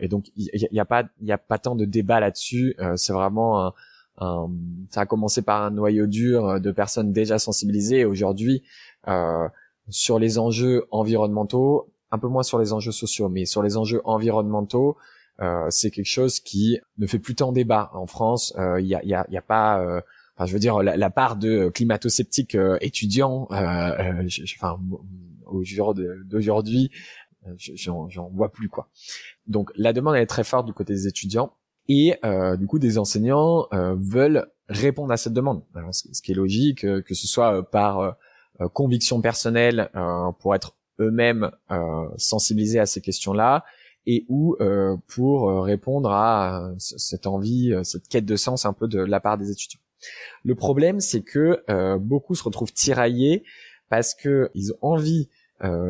Et 0.00 0.08
donc, 0.08 0.26
il 0.36 0.68
n'y 0.72 0.78
a, 0.78 0.82
a, 0.82 0.86
pas, 0.86 1.04
il 1.20 1.26
y 1.26 1.32
a 1.32 1.38
pas 1.38 1.58
tant 1.58 1.76
de 1.76 1.84
débat 1.84 2.20
là-dessus. 2.20 2.74
c'est 2.96 3.12
vraiment 3.12 3.66
un, 3.66 3.72
euh, 4.20 4.46
ça 4.90 5.02
a 5.02 5.06
commencé 5.06 5.42
par 5.42 5.62
un 5.62 5.70
noyau 5.70 6.06
dur 6.06 6.60
de 6.60 6.70
personnes 6.70 7.12
déjà 7.12 7.38
sensibilisées. 7.38 8.04
Aujourd'hui, 8.04 8.62
euh, 9.06 9.48
sur 9.88 10.18
les 10.18 10.38
enjeux 10.38 10.86
environnementaux, 10.90 11.92
un 12.10 12.18
peu 12.18 12.28
moins 12.28 12.42
sur 12.42 12.58
les 12.58 12.72
enjeux 12.72 12.92
sociaux, 12.92 13.28
mais 13.28 13.44
sur 13.44 13.62
les 13.62 13.76
enjeux 13.76 14.00
environnementaux, 14.04 14.96
euh, 15.40 15.66
c'est 15.70 15.90
quelque 15.90 16.06
chose 16.06 16.40
qui 16.40 16.78
ne 16.98 17.06
fait 17.06 17.18
plus 17.18 17.34
tant 17.34 17.52
débat 17.52 17.90
en 17.94 18.06
France. 18.06 18.54
Il 18.78 18.86
y 18.86 18.94
a, 18.94 19.04
y, 19.04 19.14
a, 19.14 19.26
y, 19.30 19.36
a, 19.36 19.42
pas, 19.42 20.02
enfin, 20.36 20.46
je 20.46 20.52
veux 20.52 20.58
dire, 20.58 20.82
la, 20.82 21.10
part 21.10 21.36
de 21.36 21.68
climato-sceptiques 21.68 22.56
étudiants, 22.80 23.46
enfin, 23.50 24.80
au 25.46 25.62
jour 25.64 25.94
d'aujourd'hui, 25.94 26.90
j'en 27.56 28.28
vois 28.30 28.50
plus 28.50 28.68
quoi. 28.68 28.88
Donc 29.46 29.70
la 29.76 29.92
demande 29.92 30.16
elle 30.16 30.22
est 30.22 30.26
très 30.26 30.44
forte 30.44 30.66
du 30.66 30.72
côté 30.72 30.92
des 30.92 31.06
étudiants 31.06 31.52
et 31.88 32.16
euh, 32.24 32.56
du 32.56 32.66
coup 32.66 32.78
des 32.78 32.98
enseignants 32.98 33.66
euh, 33.72 33.94
veulent 33.98 34.46
répondre 34.68 35.10
à 35.12 35.16
cette 35.16 35.32
demande, 35.32 35.62
ce, 35.90 36.20
qui 36.20 36.32
est 36.32 36.34
logique, 36.34 36.84
euh, 36.84 37.00
que 37.00 37.14
ce 37.14 37.26
soit 37.26 37.68
par 37.70 38.16
conviction 38.72 39.20
personnelle 39.20 39.88
pour 40.40 40.52
être 40.52 40.74
eux-mêmes 40.98 41.52
sensibilisés 42.16 42.80
à 42.80 42.86
ces 42.86 43.00
questions-là 43.00 43.64
et 44.04 44.26
ou 44.28 44.56
pour 45.06 45.62
répondre 45.62 46.10
à 46.10 46.72
cette 46.76 47.28
envie, 47.28 47.72
cette 47.84 48.08
quête 48.08 48.26
de 48.26 48.34
sens 48.34 48.66
un 48.66 48.72
peu 48.72 48.88
de 48.88 48.98
la 48.98 49.20
part 49.20 49.38
des 49.38 49.52
étudiants. 49.52 49.78
Le 50.42 50.56
problème, 50.56 50.98
c'est 50.98 51.22
que 51.22 51.62
beaucoup 51.98 52.34
se 52.34 52.42
retrouvent 52.42 52.72
tiraillés 52.72 53.44
parce 53.90 54.12
que 54.12 54.50
ils 54.54 54.72
ont 54.72 54.78
envie 54.82 55.28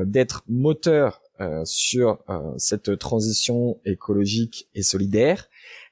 d'être 0.04 0.44
moteurs 0.46 1.22
sur 1.64 2.18
cette 2.56 2.98
transition 2.98 3.78
écologique 3.84 4.68
et 4.74 4.82
solidaire, 4.82 5.48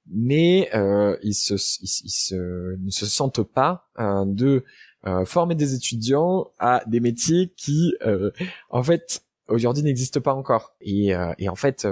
mais 0.09 0.69
euh, 0.75 1.17
ils, 1.23 1.35
se, 1.35 1.55
ils, 1.83 2.11
se, 2.11 2.77
ne 2.77 2.91
se 2.91 3.07
sentent 3.07 3.43
pas 3.43 3.89
euh, 3.99 4.25
de 4.25 4.65
euh, 5.07 5.25
former 5.25 5.55
des 5.55 5.75
étudiants 5.75 6.51
à 6.59 6.83
des 6.87 7.01
métiers 7.01 7.53
qui, 7.57 7.95
euh, 8.05 8.31
en 8.71 8.83
fait, 8.83 9.23
aujourd'hui 9.49 9.83
n'existent 9.83 10.21
pas 10.21 10.35
encore. 10.35 10.75
Et, 10.81 11.15
euh, 11.15 11.33
et 11.39 11.49
en 11.49 11.55
fait, 11.55 11.87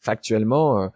factuellement, 0.00 0.90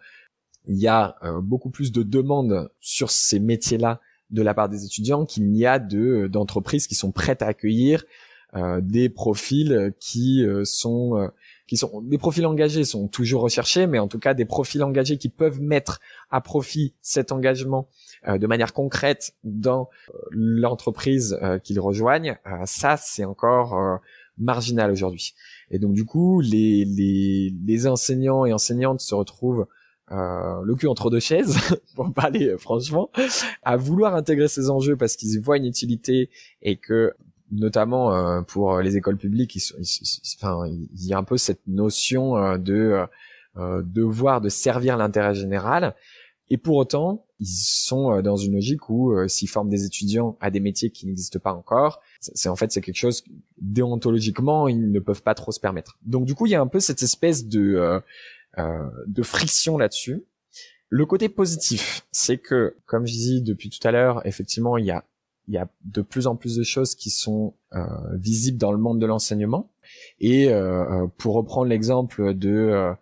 il 0.67 0.77
y 0.77 0.87
a 0.87 1.15
beaucoup 1.41 1.69
plus 1.69 1.91
de 1.91 2.03
demandes 2.03 2.69
sur 2.79 3.09
ces 3.11 3.39
métiers-là 3.39 3.99
de 4.29 4.41
la 4.41 4.53
part 4.53 4.69
des 4.69 4.85
étudiants 4.85 5.25
qu'il 5.25 5.49
n'y 5.49 5.65
a 5.65 5.79
de 5.79 6.27
d'entreprises 6.27 6.87
qui 6.87 6.95
sont 6.95 7.11
prêtes 7.11 7.41
à 7.41 7.47
accueillir 7.47 8.03
des 8.79 9.09
profils 9.09 9.93
qui 9.99 10.45
sont 10.65 11.31
qui 11.71 11.77
sont 11.77 12.01
des 12.01 12.17
profils 12.17 12.45
engagés 12.45 12.83
sont 12.83 13.07
toujours 13.07 13.43
recherchés, 13.43 13.87
mais 13.87 13.97
en 13.97 14.09
tout 14.09 14.19
cas 14.19 14.33
des 14.33 14.43
profils 14.43 14.83
engagés 14.83 15.17
qui 15.17 15.29
peuvent 15.29 15.61
mettre 15.61 16.01
à 16.29 16.41
profit 16.41 16.93
cet 17.01 17.31
engagement 17.31 17.87
euh, 18.27 18.37
de 18.37 18.45
manière 18.45 18.73
concrète 18.73 19.35
dans 19.45 19.87
euh, 20.09 20.17
l'entreprise 20.31 21.39
euh, 21.41 21.59
qu'ils 21.59 21.79
rejoignent, 21.79 22.37
ça 22.65 22.97
c'est 22.97 23.23
encore 23.23 24.01
marginal 24.37 24.91
aujourd'hui. 24.91 25.33
Et 25.69 25.79
donc 25.79 25.93
du 25.93 26.03
coup, 26.03 26.41
les, 26.41 26.83
les, 26.83 27.55
les 27.65 27.87
enseignants 27.87 28.43
et 28.43 28.51
enseignantes 28.51 28.99
se 28.99 29.15
retrouvent 29.15 29.65
le 30.09 30.75
cul 30.75 30.87
entre 30.87 31.09
deux 31.09 31.21
chaises, 31.21 31.55
pour 31.95 32.11
parler 32.11 32.53
franchement, 32.57 33.11
à 33.63 33.77
vouloir 33.77 34.13
intégrer 34.13 34.49
ces 34.49 34.69
enjeux 34.69 34.97
parce 34.97 35.15
qu'ils 35.15 35.39
voient 35.39 35.55
une 35.55 35.67
utilité 35.67 36.29
et 36.61 36.75
que 36.75 37.13
notamment 37.51 38.15
euh, 38.15 38.41
pour 38.41 38.79
les 38.79 38.97
écoles 38.97 39.17
publiques, 39.17 39.57
enfin, 40.37 40.65
il 40.67 41.05
y 41.05 41.13
a 41.13 41.17
un 41.17 41.23
peu 41.23 41.37
cette 41.37 41.67
notion 41.67 42.37
euh, 42.37 42.57
de 42.57 43.05
euh, 43.57 43.83
devoir 43.85 44.41
de 44.41 44.49
servir 44.49 44.97
l'intérêt 44.97 45.35
général. 45.35 45.95
Et 46.49 46.57
pour 46.57 46.75
autant, 46.75 47.25
ils 47.39 47.47
sont 47.47 48.21
dans 48.21 48.35
une 48.35 48.55
logique 48.55 48.89
où 48.89 49.15
s'ils 49.29 49.47
forment 49.47 49.69
des 49.69 49.85
étudiants 49.85 50.37
à 50.41 50.51
des 50.51 50.59
métiers 50.59 50.89
qui 50.89 51.07
n'existent 51.07 51.39
pas 51.39 51.53
encore, 51.53 52.01
c'est 52.19 52.49
en 52.49 52.57
fait 52.57 52.73
c'est 52.73 52.81
quelque 52.81 52.97
chose 52.97 53.23
déontologiquement 53.61 54.67
ils 54.67 54.91
ne 54.91 54.99
peuvent 54.99 55.23
pas 55.23 55.33
trop 55.33 55.53
se 55.53 55.61
permettre. 55.61 55.97
Donc 56.05 56.25
du 56.25 56.35
coup, 56.35 56.47
il 56.47 56.49
y 56.49 56.55
a 56.55 56.59
un 56.61 56.67
peu 56.67 56.81
cette 56.81 57.03
espèce 57.03 57.45
de 57.45 58.01
de 58.57 59.23
friction 59.23 59.77
là-dessus. 59.77 60.25
Le 60.89 61.05
côté 61.05 61.29
positif, 61.29 62.05
c'est 62.11 62.37
que, 62.37 62.75
comme 62.85 63.07
je 63.07 63.13
dis 63.13 63.41
depuis 63.41 63.69
tout 63.69 63.87
à 63.87 63.91
l'heure, 63.91 64.21
effectivement, 64.27 64.75
il 64.75 64.83
y 64.83 64.91
a 64.91 65.05
il 65.51 65.55
y 65.55 65.57
a 65.57 65.67
de 65.83 66.01
plus 66.01 66.27
en 66.27 66.37
plus 66.37 66.55
de 66.55 66.63
choses 66.63 66.95
qui 66.95 67.09
sont 67.09 67.53
euh, 67.73 67.83
visibles 68.13 68.57
dans 68.57 68.71
le 68.71 68.77
monde 68.77 68.99
de 68.99 69.05
l'enseignement. 69.05 69.69
Et 70.21 70.47
euh, 70.47 71.03
euh 71.03 71.07
pour 71.17 71.35
reprendre 71.35 71.67
l'exemple 71.67 72.33
de 72.33 72.49
euh, 72.49 72.93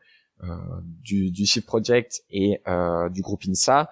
euh, 0.43 0.56
du, 1.04 1.30
du 1.30 1.45
Shift 1.45 1.68
Project 1.68 2.24
et 2.32 2.62
du 3.12 3.22
groupe 3.22 3.43
INSA, 3.47 3.91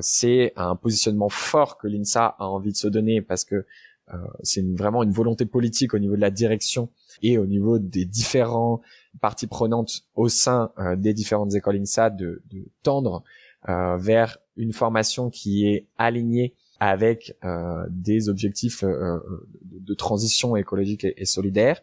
c'est 0.00 0.52
un 0.56 0.74
positionnement 0.74 1.28
fort 1.28 1.78
que 1.78 1.86
l'INSA 1.86 2.34
a 2.38 2.46
envie 2.46 2.72
de 2.72 2.76
se 2.76 2.88
donner 2.88 3.20
parce 3.22 3.44
que 3.44 3.64
c'est 4.42 4.64
vraiment 4.76 5.02
une 5.02 5.12
volonté 5.12 5.46
politique 5.46 5.94
au 5.94 5.98
niveau 5.98 6.16
de 6.16 6.20
la 6.20 6.30
direction 6.30 6.90
et 7.22 7.38
au 7.38 7.46
niveau 7.46 7.78
des 7.78 8.04
différents 8.04 8.80
parties 9.20 9.46
prenantes 9.46 10.04
au 10.14 10.28
sein 10.28 10.72
des 10.96 11.12
différentes 11.12 11.54
écoles 11.54 11.76
INSA 11.76 12.10
de, 12.10 12.42
de 12.50 12.64
tendre 12.82 13.22
vers 13.66 14.38
une 14.56 14.72
formation 14.72 15.28
qui 15.28 15.66
est 15.66 15.86
alignée 15.98 16.54
avec 16.88 17.36
euh, 17.44 17.86
des 17.88 18.28
objectifs 18.28 18.82
euh, 18.84 18.88
euh, 18.88 19.48
de, 19.62 19.94
transition 19.94 20.56
écologique 20.56 21.04
et, 21.04 21.24
solidaire. 21.24 21.80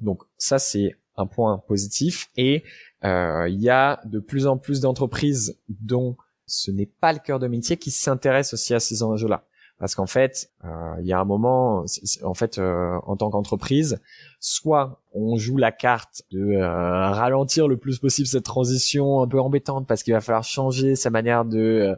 donc 0.00 0.22
ça 0.36 0.58
c'est 0.58 0.96
un 1.16 1.26
point 1.26 1.58
positif 1.68 2.30
et 2.36 2.64
il 3.02 3.60
y 3.60 3.68
a 3.68 4.00
de 4.04 4.18
plus 4.18 4.46
en 4.46 4.56
plus 4.56 4.80
d'entreprises 4.80 5.58
dont 5.68 6.16
ce 6.46 6.70
n'est 6.70 6.90
pas 7.00 7.12
le 7.12 7.18
cœur 7.18 7.38
de 7.38 7.46
métier 7.46 7.76
qui 7.76 7.90
s'intéressent 7.90 8.54
aussi 8.54 8.74
à 8.74 8.80
ces 8.80 9.02
enjeux-là 9.02 9.44
parce 9.78 9.94
qu'en 9.94 10.06
fait, 10.06 10.50
il 10.98 11.06
y 11.06 11.12
a 11.14 11.18
un 11.18 11.24
moment, 11.24 11.86
en 12.22 12.34
fait, 12.34 12.58
en 12.58 13.16
tant 13.16 13.30
qu'entreprise, 13.30 13.98
soit 14.38 15.00
on 15.14 15.36
joue 15.36 15.56
la 15.56 15.72
carte 15.72 16.22
de 16.30 16.56
ralentir 16.58 17.66
le 17.66 17.78
plus 17.78 17.98
possible 17.98 18.28
cette 18.28 18.44
transition 18.44 19.22
un 19.22 19.26
peu 19.26 19.40
embêtante 19.40 19.86
parce 19.86 20.02
qu'il 20.02 20.12
va 20.12 20.20
falloir 20.20 20.44
changer 20.44 20.96
sa 20.96 21.08
manière 21.08 21.44
de 21.44 21.58
euh, 21.58 21.96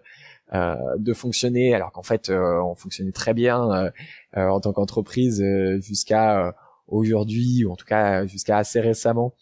de 0.53 1.14
fonctionner 1.14 1.74
alors 1.74 1.92
qu'en 1.92 2.03
fait 2.03 2.28
euh, 2.28 2.61
on 2.62 2.74
fonctionnait 2.74 3.12
très 3.12 3.32
bien 3.32 3.70
euh, 3.70 3.90
en 4.34 4.61
tant 4.61 4.72
qu'entreprise 4.72 5.42
jusqu'à 5.80 6.55
aujourd'hui 6.88 7.64
ou 7.64 7.72
en 7.72 7.76
tout 7.76 7.86
cas 7.86 8.26
jusqu'à 8.26 8.59
assez 8.59 8.80
récemment 8.80 9.34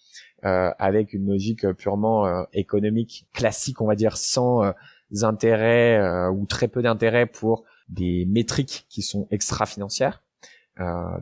avec 0.43 1.13
une 1.13 1.27
logique 1.27 1.71
purement 1.73 2.47
économique 2.53 3.27
classique 3.35 3.81
on 3.81 3.87
va 3.87 3.95
dire 3.95 4.17
sans 4.17 4.63
intérêt 5.23 6.29
ou 6.29 6.47
très 6.47 6.69
peu 6.69 6.81
d'intérêt 6.81 7.27
pour 7.27 7.65
des 7.89 8.25
métriques 8.27 8.87
qui 8.89 9.03
sont 9.03 9.27
extra 9.31 9.67
financières 9.67 10.23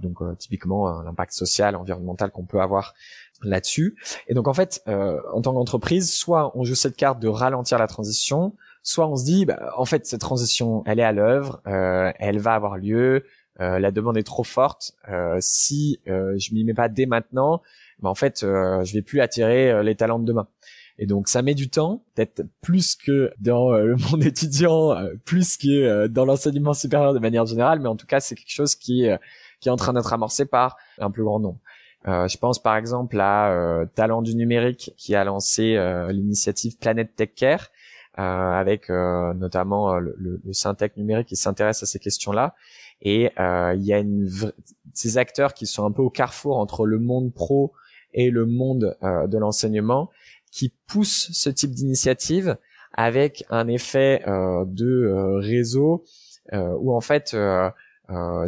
donc 0.00 0.18
typiquement 0.38 1.02
l'impact 1.02 1.32
social 1.32 1.76
environnemental 1.76 2.30
qu'on 2.30 2.44
peut 2.44 2.60
avoir 2.60 2.94
là-dessus. 3.42 3.96
Et 4.28 4.34
donc 4.34 4.46
en 4.48 4.54
fait 4.54 4.82
en 4.86 5.40
tant 5.40 5.52
qu'entreprise 5.54 6.12
soit 6.12 6.56
on 6.56 6.62
joue 6.62 6.76
cette 6.76 6.96
carte 6.96 7.18
de 7.20 7.28
ralentir 7.28 7.78
la 7.78 7.86
transition 7.86 8.54
soit 8.88 9.06
on 9.06 9.16
se 9.16 9.24
dit, 9.24 9.44
bah, 9.44 9.74
en 9.76 9.84
fait, 9.84 10.06
cette 10.06 10.22
transition, 10.22 10.82
elle 10.86 10.98
est 10.98 11.04
à 11.04 11.12
l'œuvre, 11.12 11.60
euh, 11.66 12.10
elle 12.18 12.38
va 12.38 12.54
avoir 12.54 12.78
lieu, 12.78 13.22
euh, 13.60 13.78
la 13.78 13.90
demande 13.90 14.16
est 14.16 14.22
trop 14.22 14.44
forte. 14.44 14.92
Euh, 15.10 15.36
si 15.40 16.00
je 16.06 16.54
m'y 16.54 16.64
mets 16.64 16.72
pas 16.72 16.88
dès 16.88 17.04
maintenant, 17.04 17.60
bah, 17.98 18.08
en 18.08 18.14
fait, 18.14 18.40
je 18.40 18.92
vais 18.94 19.02
plus 19.02 19.20
attirer 19.20 19.82
les 19.82 19.94
talents 19.94 20.18
de 20.18 20.24
demain. 20.24 20.48
Et 21.00 21.06
donc 21.06 21.28
ça 21.28 21.42
met 21.42 21.54
du 21.54 21.68
temps, 21.68 22.02
peut-être 22.14 22.42
plus 22.62 22.96
que 22.96 23.30
dans 23.38 23.70
le 23.72 23.94
monde 24.10 24.24
étudiant, 24.24 24.96
plus 25.24 25.58
que 25.58 26.06
dans 26.06 26.24
l'enseignement 26.24 26.72
supérieur 26.72 27.12
de 27.12 27.20
manière 27.20 27.44
générale, 27.44 27.80
mais 27.80 27.88
en 27.88 27.94
tout 27.94 28.06
cas 28.06 28.20
c'est 28.20 28.34
quelque 28.34 28.50
chose 28.50 28.74
qui 28.74 29.06
qui 29.60 29.68
est 29.68 29.72
en 29.72 29.76
train 29.76 29.92
d'être 29.92 30.12
amorcé 30.12 30.44
par 30.46 30.76
un 30.98 31.12
plus 31.12 31.22
grand 31.22 31.38
nombre. 31.38 31.60
je 32.04 32.36
pense 32.38 32.60
par 32.60 32.74
exemple 32.76 33.20
à 33.20 33.84
Talent 33.94 34.22
du 34.22 34.34
numérique 34.34 34.92
qui 34.96 35.14
a 35.14 35.22
lancé 35.22 35.76
l'initiative 36.10 36.78
Planète 36.78 37.14
Tech 37.14 37.30
Care, 37.36 37.60
euh, 37.60 37.77
avec 38.18 38.90
euh, 38.90 39.32
notamment 39.34 39.94
euh, 39.94 40.00
le, 40.00 40.16
le, 40.44 40.96
numérique 40.96 41.28
qui 41.28 41.36
s'intéresse 41.36 41.82
à 41.84 41.86
ces 41.86 42.00
questions-là. 42.00 42.54
Et 43.00 43.30
il 43.38 43.82
y 43.84 43.92
a 43.92 43.98
une 44.00 44.28
ces 44.92 45.18
acteurs 45.18 45.54
qui 45.54 45.66
sont 45.66 45.86
un 45.86 45.92
peu 45.92 46.02
au 46.02 46.10
carrefour 46.10 46.56
entre 46.56 46.84
le 46.84 46.98
monde 46.98 47.32
pro 47.32 47.72
et 48.12 48.30
le 48.30 48.44
monde 48.44 48.96
de 49.02 49.38
l'enseignement 49.38 50.10
qui 50.50 50.74
poussent 50.88 51.30
ce 51.32 51.48
type 51.48 51.70
d'initiative 51.70 52.56
avec 52.92 53.44
un 53.50 53.68
effet 53.68 54.24
de 54.26 55.38
réseau 55.38 56.02
où 56.52 56.92
en 56.92 57.00
fait 57.00 57.36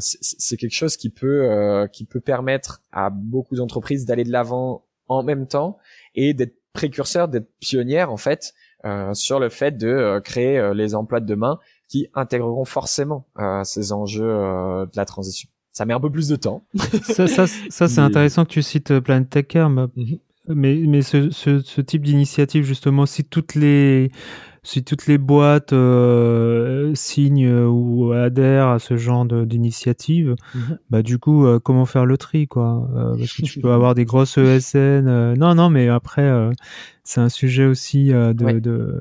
c'est 0.01 0.57
quelque 0.57 0.75
chose 0.75 0.97
qui 0.97 1.11
peut 1.11 1.89
qui 1.93 2.05
peut 2.05 2.19
permettre 2.19 2.83
à 2.91 3.09
beaucoup 3.09 3.55
d'entreprises 3.55 4.05
d'aller 4.05 4.25
de 4.25 4.33
l'avant 4.33 4.85
en 5.07 5.23
même 5.23 5.47
temps 5.47 5.79
et 6.17 6.35
d'être 6.35 6.57
précurseurs, 6.73 7.29
d'être 7.29 7.51
pionnières 7.61 8.11
en 8.11 8.17
fait 8.17 8.53
euh, 8.53 8.70
sur 9.15 9.41
le 9.41 9.49
fait 9.49 9.77
de 9.77 9.89
euh, 9.89 10.21
créer 10.21 10.59
euh, 10.59 10.75
les 10.75 10.95
emplois 10.95 11.21
de 11.21 11.27
demain 11.27 11.59
qui 11.89 12.09
intégreront 12.15 12.65
forcément 12.65 13.27
ces 13.65 13.93
enjeux 13.93 14.23
de 14.23 14.97
la 14.97 15.05
transition. 15.05 15.49
Ça 15.73 15.85
met 15.85 15.93
un 15.93 15.99
peu 15.99 16.11
plus 16.11 16.29
de 16.29 16.37
temps. 16.37 16.65
ça, 17.03 17.27
ça, 17.27 17.47
ça 17.49 17.89
c'est 17.89 18.01
intéressant 18.01 18.45
que 18.45 18.51
tu 18.51 18.63
cites 18.63 19.01
Planet 19.01 19.29
Tech 19.29 19.47
mhm. 19.57 20.19
mais, 20.47 20.77
mais 20.87 21.03
ce, 21.03 21.31
ce, 21.31 21.59
ce 21.59 21.81
type 21.81 22.03
d'initiative, 22.03 22.63
justement, 22.63 23.07
si 23.07 23.25
toutes 23.25 23.57
les 23.57 24.13
si 24.63 24.85
toutes 24.85 25.07
les 25.07 25.19
boîtes 25.19 25.73
euh, 25.73 26.95
signent 26.95 27.65
ou 27.65 28.13
adhèrent 28.13 28.69
à 28.69 28.79
ce 28.79 28.97
genre 28.97 29.25
d'initiative, 29.25 30.37
mhm. 30.55 30.79
bah 30.91 31.03
du 31.03 31.19
coup, 31.19 31.47
euh, 31.47 31.59
comment 31.59 31.87
faire 31.87 32.07
le 32.07 32.19
tri, 32.19 32.47
quoi? 32.47 32.89
Parce 33.19 33.33
que 33.33 33.43
tu 33.43 33.61
peux 33.61 33.73
avoir 33.73 33.95
des 33.95 34.05
grosses 34.05 34.37
ESN. 34.39 35.35
non, 35.35 35.55
non, 35.55 35.71
mais 35.71 35.89
après, 35.89 36.51
c'est 37.05 37.21
un 37.21 37.29
sujet 37.29 37.65
aussi 37.65 38.09
de, 38.09 39.01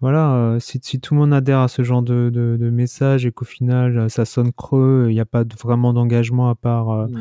voilà. 0.00 0.56
Si, 0.60 0.80
si, 0.82 1.00
tout 1.00 1.14
le 1.14 1.20
monde 1.20 1.34
adhère 1.34 1.58
à 1.58 1.68
ce 1.68 1.82
genre 1.82 2.02
de, 2.02 2.30
de, 2.30 2.70
message 2.70 3.26
et 3.26 3.32
qu'au 3.32 3.44
final, 3.44 4.08
ça 4.08 4.24
sonne 4.24 4.52
creux, 4.52 5.06
il 5.08 5.14
n'y 5.14 5.20
a 5.20 5.26
pas 5.26 5.44
vraiment 5.60 5.92
d'engagement 5.92 6.48
à 6.48 6.54
part. 6.54 7.08
Mmh 7.08 7.20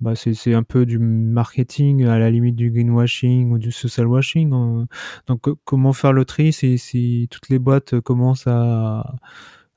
bah 0.00 0.14
c'est 0.14 0.54
un 0.54 0.62
peu 0.62 0.86
du 0.86 0.98
marketing 0.98 2.04
à 2.06 2.18
la 2.18 2.30
limite 2.30 2.56
du 2.56 2.70
greenwashing 2.70 3.50
ou 3.52 3.58
du 3.58 3.70
social 3.70 4.06
washing. 4.06 4.52
Hein. 4.52 4.86
Donc 5.26 5.48
comment 5.64 5.92
faire 5.92 6.12
le 6.12 6.24
tri 6.24 6.52
si, 6.52 6.78
si 6.78 7.28
toutes 7.30 7.50
les 7.50 7.58
boîtes 7.58 8.00
commencent 8.00 8.46
à, 8.46 9.14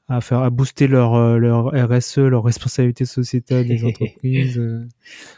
à 0.07 0.21
faire 0.21 0.39
à 0.39 0.49
booster 0.49 0.87
leur 0.87 1.15
euh, 1.15 1.37
leur 1.37 1.73
RSE, 1.73 2.19
leur 2.19 2.43
responsabilité 2.45 3.03
sociétale 3.03 3.67
des 3.67 3.83
entreprises. 3.83 4.57
Euh. 4.57 4.87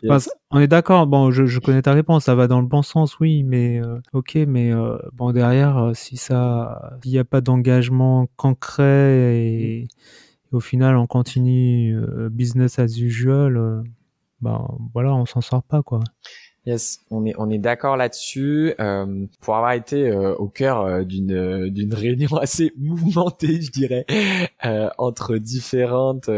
on 0.51 0.59
est 0.59 0.67
d'accord. 0.67 1.07
Bon, 1.07 1.31
je, 1.31 1.45
je, 1.45 1.59
connais 1.59 1.81
ta 1.81 1.93
réponse. 1.93 2.25
Ça 2.25 2.35
va 2.35 2.47
dans 2.47 2.61
le 2.61 2.67
bon 2.67 2.83
sens, 2.83 3.19
oui, 3.19 3.43
mais 3.43 3.81
euh, 3.81 3.99
ok, 4.13 4.35
mais 4.47 4.71
bon 5.13 5.31
derrière, 5.31 5.91
si 5.95 6.17
ça, 6.17 6.97
il 7.03 7.11
n'y 7.11 7.17
a 7.17 7.25
pas 7.25 7.41
d'engagement 7.41 8.27
concret 8.35 9.35
et, 9.35 9.79
et, 9.79 9.87
au 10.51 10.59
final 10.59 10.95
on 10.95 11.07
continue 11.07 11.99
business 12.29 12.79
as 12.79 12.97
usual 12.99 13.83
ben 14.41 14.67
voilà, 14.93 15.13
on 15.13 15.25
s'en 15.25 15.41
sort 15.41 15.63
pas 15.63 15.81
quoi. 15.83 16.01
Yes, 16.65 17.01
on 17.11 17.27
est 17.27 17.35
on 17.37 17.51
est 17.51 17.59
d'accord 17.59 17.95
là-dessus. 17.95 18.73
Euh, 18.79 19.27
pour 19.39 19.55
avoir 19.55 19.73
été 19.73 20.09
euh, 20.09 20.33
au 20.35 20.47
cœur 20.47 20.81
euh, 20.81 21.03
d'une 21.03 21.69
d'une 21.69 21.93
réunion 21.93 22.37
assez 22.41 22.73
mouvementée, 22.75 23.61
je 23.61 23.71
dirais, 23.71 24.05
euh, 24.65 24.89
entre 24.97 25.37
différentes 25.37 26.29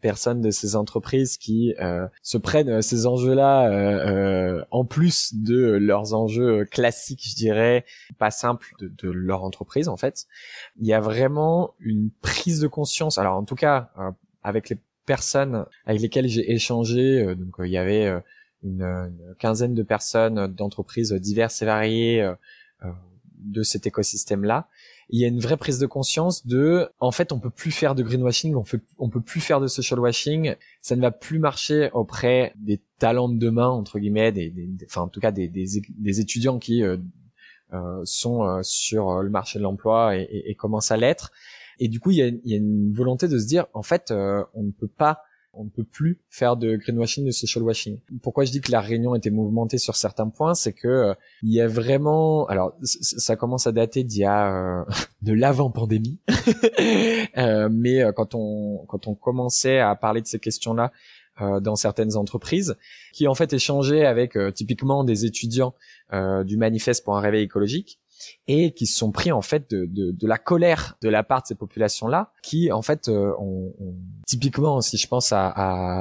personnes 0.00 0.40
de 0.40 0.50
ces 0.50 0.76
entreprises 0.76 1.36
qui 1.36 1.74
se 2.22 2.38
prennent 2.38 2.80
ces 2.80 3.06
enjeux-là 3.06 4.64
en 4.70 4.84
plus 4.84 5.34
de 5.34 5.72
leurs 5.72 6.14
enjeux 6.14 6.64
classiques, 6.64 7.28
je 7.28 7.34
dirais, 7.34 7.84
pas 8.18 8.30
simples 8.30 8.72
de, 8.80 8.88
de 8.88 9.10
leur 9.10 9.44
entreprise 9.44 9.88
en 9.88 9.96
fait. 9.96 10.26
Il 10.80 10.86
y 10.86 10.94
a 10.94 11.00
vraiment 11.00 11.74
une 11.80 12.10
prise 12.22 12.60
de 12.60 12.66
conscience. 12.66 13.18
Alors 13.18 13.36
en 13.36 13.44
tout 13.44 13.56
cas, 13.56 13.90
avec 14.42 14.70
les 14.70 14.78
personnes 15.04 15.64
avec 15.86 16.00
lesquelles 16.00 16.28
j'ai 16.28 16.52
échangé. 16.52 17.22
Euh, 17.22 17.34
donc 17.34 17.60
euh, 17.60 17.66
il 17.66 17.72
y 17.72 17.78
avait 17.78 18.06
euh, 18.06 18.20
une, 18.62 19.12
quinzaine 19.38 19.74
de 19.74 19.82
personnes 19.82 20.46
d'entreprises 20.48 21.12
diverses 21.12 21.60
et 21.62 21.66
variées 21.66 22.32
de 23.38 23.62
cet 23.62 23.86
écosystème-là. 23.86 24.68
Il 25.10 25.20
y 25.20 25.26
a 25.26 25.28
une 25.28 25.38
vraie 25.38 25.58
prise 25.58 25.78
de 25.78 25.84
conscience 25.84 26.46
de, 26.46 26.88
en 26.98 27.10
fait, 27.10 27.30
on 27.32 27.38
peut 27.38 27.50
plus 27.50 27.72
faire 27.72 27.94
de 27.94 28.02
greenwashing, 28.02 28.54
on, 28.54 28.64
fait, 28.64 28.80
peut 29.12 29.20
plus 29.20 29.42
faire 29.42 29.60
de 29.60 29.66
social 29.66 30.00
washing. 30.00 30.54
Ça 30.80 30.96
ne 30.96 31.02
va 31.02 31.10
plus 31.10 31.38
marcher 31.38 31.90
auprès 31.92 32.54
des 32.56 32.80
talents 32.98 33.28
de 33.28 33.38
demain 33.38 33.68
entre 33.68 33.98
guillemets, 33.98 34.32
des, 34.32 34.50
enfin 34.86 35.02
en 35.02 35.08
tout 35.08 35.20
cas 35.20 35.30
des, 35.30 35.46
des, 35.48 36.20
étudiants 36.20 36.58
qui 36.58 36.82
euh, 36.82 36.96
sont 38.04 38.62
sur 38.62 39.22
le 39.22 39.28
marché 39.28 39.58
de 39.58 39.64
l'emploi 39.64 40.16
et, 40.16 40.22
et, 40.22 40.50
et 40.52 40.54
commencent 40.54 40.90
à 40.90 40.96
l'être. 40.96 41.32
Et 41.78 41.88
du 41.88 42.00
coup, 42.00 42.10
il 42.10 42.16
y 42.16 42.22
a, 42.22 42.30
y 42.44 42.54
a, 42.54 42.56
une 42.56 42.92
volonté 42.92 43.28
de 43.28 43.38
se 43.38 43.46
dire, 43.46 43.66
en 43.74 43.82
fait, 43.82 44.10
euh, 44.10 44.44
on 44.54 44.64
ne 44.64 44.70
peut 44.70 44.88
pas 44.88 45.20
on 45.56 45.62
ne 45.62 45.70
peut 45.70 45.84
plus 45.84 46.20
faire 46.30 46.56
de 46.56 46.74
greenwashing, 46.74 47.24
de 47.24 47.30
social 47.30 47.62
washing. 47.62 48.00
Pourquoi 48.24 48.44
je 48.44 48.50
dis 48.50 48.60
que 48.60 48.72
la 48.72 48.80
réunion 48.80 49.14
était 49.14 49.30
mouvementée 49.30 49.78
sur 49.78 49.94
certains 49.94 50.28
points, 50.28 50.54
c'est 50.54 50.72
que 50.72 50.88
euh, 50.88 51.14
il 51.44 51.52
y 51.52 51.60
a 51.60 51.68
vraiment, 51.68 52.44
alors 52.46 52.76
ça 52.82 53.36
commence 53.36 53.68
à 53.68 53.70
dater 53.70 54.02
d'il 54.02 54.22
y 54.22 54.24
a 54.24 54.80
euh, 54.80 54.84
de 55.22 55.32
l'avant 55.32 55.70
pandémie, 55.70 56.18
mais 57.36 58.02
quand 58.16 58.34
on 58.34 58.84
quand 58.88 59.06
on 59.06 59.14
commençait 59.14 59.78
à 59.78 59.94
parler 59.94 60.22
de 60.22 60.26
ces 60.26 60.40
questions-là 60.40 60.90
dans 61.60 61.76
certaines 61.76 62.16
entreprises, 62.16 62.76
qui 63.12 63.28
en 63.28 63.34
fait 63.36 63.52
échangeaient 63.52 64.06
avec 64.06 64.36
typiquement 64.54 65.04
des 65.04 65.24
étudiants 65.24 65.74
du 66.44 66.56
manifeste 66.56 67.04
pour 67.04 67.16
un 67.16 67.20
réveil 67.20 67.44
écologique, 67.44 68.00
et 68.46 68.72
qui 68.72 68.86
se 68.86 68.96
sont 68.96 69.12
pris 69.12 69.32
en 69.32 69.42
fait 69.42 69.70
de, 69.70 69.86
de, 69.86 70.10
de 70.10 70.26
la 70.26 70.38
colère 70.38 70.96
de 71.02 71.08
la 71.08 71.22
part 71.22 71.42
de 71.42 71.46
ces 71.48 71.54
populations-là, 71.54 72.32
qui 72.42 72.70
en 72.72 72.82
fait 72.82 73.08
euh, 73.08 73.32
ont, 73.38 73.74
typiquement, 74.26 74.80
si 74.80 74.96
je 74.96 75.08
pense 75.08 75.32
à, 75.32 75.48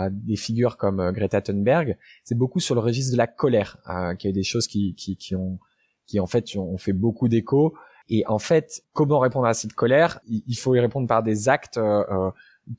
à 0.06 0.10
des 0.10 0.36
figures 0.36 0.78
comme 0.78 1.00
euh, 1.00 1.12
Greta 1.12 1.42
Thunberg, 1.42 1.98
c'est 2.24 2.38
beaucoup 2.38 2.60
sur 2.60 2.76
le 2.76 2.82
registre 2.82 3.14
de 3.14 3.18
la 3.18 3.28
colère, 3.28 3.78
euh, 3.90 4.16
qu'il 4.16 4.30
y 4.30 4.34
a 4.34 4.36
des 4.36 4.44
choses 4.44 4.68
qui, 4.68 4.96
qui, 4.96 5.16
qui 5.16 5.36
ont 5.36 5.60
qui 6.06 6.20
en 6.20 6.28
fait 6.28 6.56
ont 6.58 6.78
fait 6.78 6.94
beaucoup 6.94 7.30
d'écho. 7.30 7.74
Et 8.10 8.26
en 8.28 8.40
fait, 8.40 8.84
comment 8.92 9.20
répondre 9.20 9.46
à 9.48 9.54
cette 9.54 9.74
colère? 9.74 10.20
Il 10.28 10.56
faut 10.56 10.76
y 10.76 10.80
répondre 10.82 11.08
par 11.08 11.24
des 11.24 11.48
actes 11.48 11.78
euh, 11.78 12.30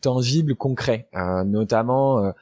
tangibles, 0.02 0.54
concrets. 0.54 1.08
notamment, 1.46 2.34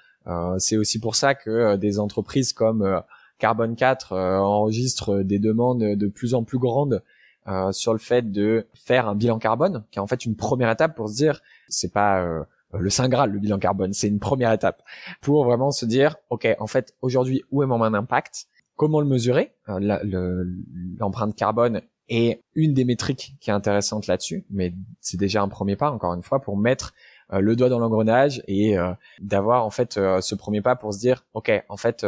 c'est 0.58 0.76
aussi 0.76 0.98
pour 0.98 1.14
ça 1.14 1.36
que 1.36 1.76
des 1.76 2.00
entreprises 2.00 2.52
comme 2.52 3.00
Carbone 3.42 3.74
4 3.74 4.12
euh, 4.12 4.38
enregistre 4.38 5.24
des 5.24 5.40
demandes 5.40 5.82
de 5.82 6.06
plus 6.06 6.34
en 6.34 6.44
plus 6.44 6.58
grandes 6.60 7.02
euh, 7.48 7.72
sur 7.72 7.92
le 7.92 7.98
fait 7.98 8.30
de 8.30 8.68
faire 8.72 9.08
un 9.08 9.16
bilan 9.16 9.40
carbone, 9.40 9.82
qui 9.90 9.98
est 9.98 10.00
en 10.00 10.06
fait 10.06 10.24
une 10.24 10.36
première 10.36 10.70
étape 10.70 10.94
pour 10.94 11.08
se 11.08 11.16
dire, 11.16 11.42
c'est 11.66 11.92
pas 11.92 12.22
euh, 12.22 12.44
le 12.78 12.88
saint 12.88 13.08
graal 13.08 13.32
le 13.32 13.40
bilan 13.40 13.58
carbone, 13.58 13.94
c'est 13.94 14.06
une 14.06 14.20
première 14.20 14.52
étape. 14.52 14.84
Pour 15.20 15.44
vraiment 15.44 15.72
se 15.72 15.84
dire, 15.86 16.18
ok, 16.30 16.46
en 16.60 16.68
fait 16.68 16.94
aujourd'hui 17.02 17.42
où 17.50 17.64
est 17.64 17.66
mon 17.66 17.82
impact, 17.82 18.46
comment 18.76 19.00
le 19.00 19.06
mesurer, 19.06 19.52
l'empreinte 19.66 21.34
carbone 21.34 21.80
est 22.08 22.44
une 22.54 22.74
des 22.74 22.84
métriques 22.84 23.34
qui 23.40 23.50
est 23.50 23.52
intéressante 23.52 24.06
là-dessus, 24.06 24.44
mais 24.50 24.72
c'est 25.00 25.18
déjà 25.18 25.42
un 25.42 25.48
premier 25.48 25.74
pas 25.74 25.90
encore 25.90 26.14
une 26.14 26.22
fois 26.22 26.40
pour 26.40 26.56
mettre 26.56 26.94
le 27.30 27.56
doigt 27.56 27.68
dans 27.68 27.80
l'engrenage 27.80 28.42
et 28.46 28.76
d'avoir 29.20 29.64
en 29.64 29.70
fait 29.70 29.94
ce 29.94 30.34
premier 30.34 30.60
pas 30.60 30.76
pour 30.76 30.94
se 30.94 31.00
dire, 31.00 31.24
ok, 31.34 31.50
en 31.68 31.76
fait 31.76 32.06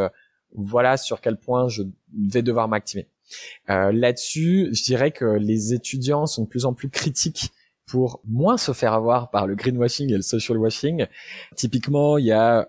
voilà 0.55 0.97
sur 0.97 1.21
quel 1.21 1.37
point 1.37 1.69
je 1.69 1.83
vais 2.17 2.43
devoir 2.43 2.69
m'activer. 2.69 3.09
Euh, 3.71 3.93
Là-dessus, 3.93 4.71
je 4.73 4.83
dirais 4.83 5.11
que 5.11 5.25
les 5.25 5.75
étudiants 5.75 6.27
sont 6.27 6.45
de 6.45 6.49
plus 6.49 6.65
en 6.65 6.75
plus 6.75 6.89
critiques 6.91 7.51
pour 7.87 8.21
moins 8.25 8.57
se 8.57 8.73
faire 8.73 8.93
avoir 8.93 9.31
par 9.31 9.47
le 9.47 9.55
greenwashing 9.55 10.11
et 10.11 10.17
le 10.17 10.23
social 10.23 10.59
washing. 10.59 11.07
Typiquement, 11.55 12.19
il 12.19 12.27
y 12.27 12.33
a 12.33 12.67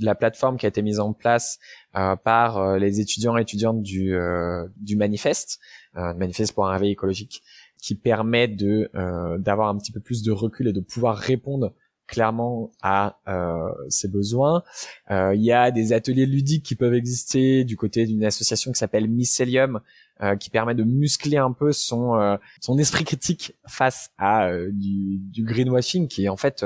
la 0.00 0.14
plateforme 0.14 0.56
qui 0.56 0.66
a 0.66 0.68
été 0.68 0.82
mise 0.82 1.00
en 1.00 1.12
place 1.12 1.58
euh, 1.96 2.16
par 2.16 2.58
euh, 2.58 2.78
les 2.78 3.00
étudiants 3.00 3.36
et 3.38 3.42
étudiantes 3.42 3.82
du, 3.82 4.14
euh, 4.14 4.66
du 4.76 4.96
manifeste, 4.96 5.60
euh, 5.96 6.14
manifeste 6.14 6.52
pour 6.54 6.66
un 6.66 6.72
réveil 6.72 6.92
écologique, 6.92 7.42
qui 7.78 7.94
permet 7.94 8.46
de 8.46 8.90
d'avoir 9.40 9.68
un 9.68 9.76
petit 9.76 9.90
peu 9.90 9.98
plus 9.98 10.22
de 10.22 10.30
recul 10.30 10.68
et 10.68 10.72
de 10.72 10.80
pouvoir 10.80 11.16
répondre 11.16 11.74
clairement 12.06 12.70
à 12.82 13.18
euh, 13.28 13.70
ses 13.88 14.08
besoins. 14.08 14.62
Euh, 15.10 15.34
il 15.34 15.42
y 15.42 15.52
a 15.52 15.70
des 15.70 15.92
ateliers 15.92 16.26
ludiques 16.26 16.64
qui 16.64 16.74
peuvent 16.74 16.94
exister 16.94 17.64
du 17.64 17.76
côté 17.76 18.06
d'une 18.06 18.24
association 18.24 18.72
qui 18.72 18.78
s'appelle 18.78 19.08
Mycelium, 19.08 19.80
euh, 20.22 20.36
qui 20.36 20.50
permet 20.50 20.76
de 20.76 20.84
muscler 20.84 21.36
un 21.36 21.50
peu 21.50 21.72
son 21.72 22.14
euh, 22.14 22.36
son 22.60 22.78
esprit 22.78 23.02
critique 23.02 23.56
face 23.66 24.12
à 24.18 24.46
euh, 24.46 24.70
du, 24.70 25.18
du, 25.18 25.42
greenwashing, 25.42 26.06
qui 26.06 26.26
est 26.26 26.28
en 26.28 26.36
fait 26.36 26.64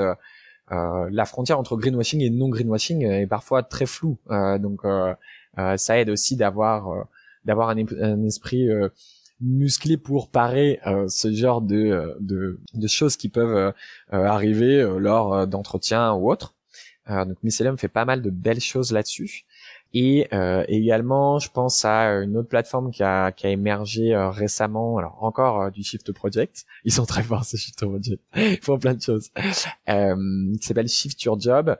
la 0.69 1.25
frontière 1.25 1.57
entre 1.57 1.75
greenwashing 1.75 2.21
et 2.21 2.29
non 2.29 2.49
greenwashing 2.49 3.03
est 3.03 3.25
parfois 3.25 3.63
très 3.63 3.87
floue. 3.87 4.19
donc 4.59 4.81
ça 5.77 5.97
aide 5.97 6.09
aussi 6.09 6.35
d'avoir 6.35 7.07
d'avoir 7.45 7.69
un, 7.69 7.77
un, 7.99 8.23
esprit 8.25 8.67
musclé 9.41 9.97
pour 9.97 10.29
parer 10.29 10.79
euh, 10.87 11.07
ce 11.07 11.31
genre 11.31 11.61
de, 11.61 11.75
euh, 11.75 12.15
de, 12.19 12.59
de, 12.73 12.87
choses 12.87 13.17
qui 13.17 13.29
peuvent 13.29 13.55
euh, 13.55 13.71
arriver 14.11 14.81
lors 14.99 15.47
d'entretiens 15.47 16.13
ou 16.13 16.31
autres. 16.31 16.53
donc 17.07 17.37
Mycelium 17.43 17.77
fait 17.77 17.87
pas 17.87 18.05
mal 18.05 18.21
de 18.21 18.29
belles 18.29 18.59
choses 18.59 18.91
là-dessus. 18.91 19.45
Et 19.93 20.27
également, 20.67 21.39
je 21.39 21.49
pense 21.49 21.85
à 21.85 22.09
une 22.21 22.37
autre 22.37 22.49
plateforme 22.49 22.91
qui 22.91 23.03
a, 23.03 23.31
qui 23.31 23.47
a 23.47 23.49
émergé 23.49 24.15
récemment, 24.15 24.97
alors 24.97 25.23
encore 25.23 25.71
du 25.71 25.81
Shift 25.81 26.11
Project. 26.11 26.65
Ils 26.83 26.91
sont 26.91 27.05
très 27.05 27.23
forts 27.23 27.45
ces 27.45 27.57
Shift 27.57 27.83
Project. 27.85 28.21
Ils 28.35 28.59
font 28.61 28.77
plein 28.77 28.93
de 28.93 29.01
choses. 29.01 29.29
qui 29.87 30.67
s'appelle 30.67 30.89
Shift 30.89 31.23
Your 31.23 31.39
Job, 31.39 31.77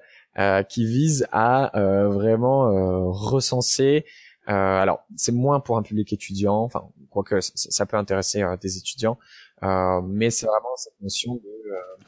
qui 0.70 0.86
vise 0.86 1.28
à 1.32 1.72
vraiment 1.76 3.12
recenser 3.12 4.05
euh, 4.05 4.12
alors, 4.47 5.05
c'est 5.15 5.33
moins 5.33 5.59
pour 5.59 5.77
un 5.77 5.81
public 5.81 6.13
étudiant, 6.13 6.61
enfin, 6.61 6.87
quoique 7.09 7.41
ça, 7.41 7.51
ça 7.55 7.85
peut 7.85 7.97
intéresser 7.97 8.41
euh, 8.41 8.55
des 8.57 8.77
étudiants, 8.77 9.17
euh, 9.63 10.01
mais 10.01 10.29
c'est 10.29 10.45
vraiment 10.45 10.75
cette 10.77 10.99
notion 11.01 11.35
de, 11.35 11.41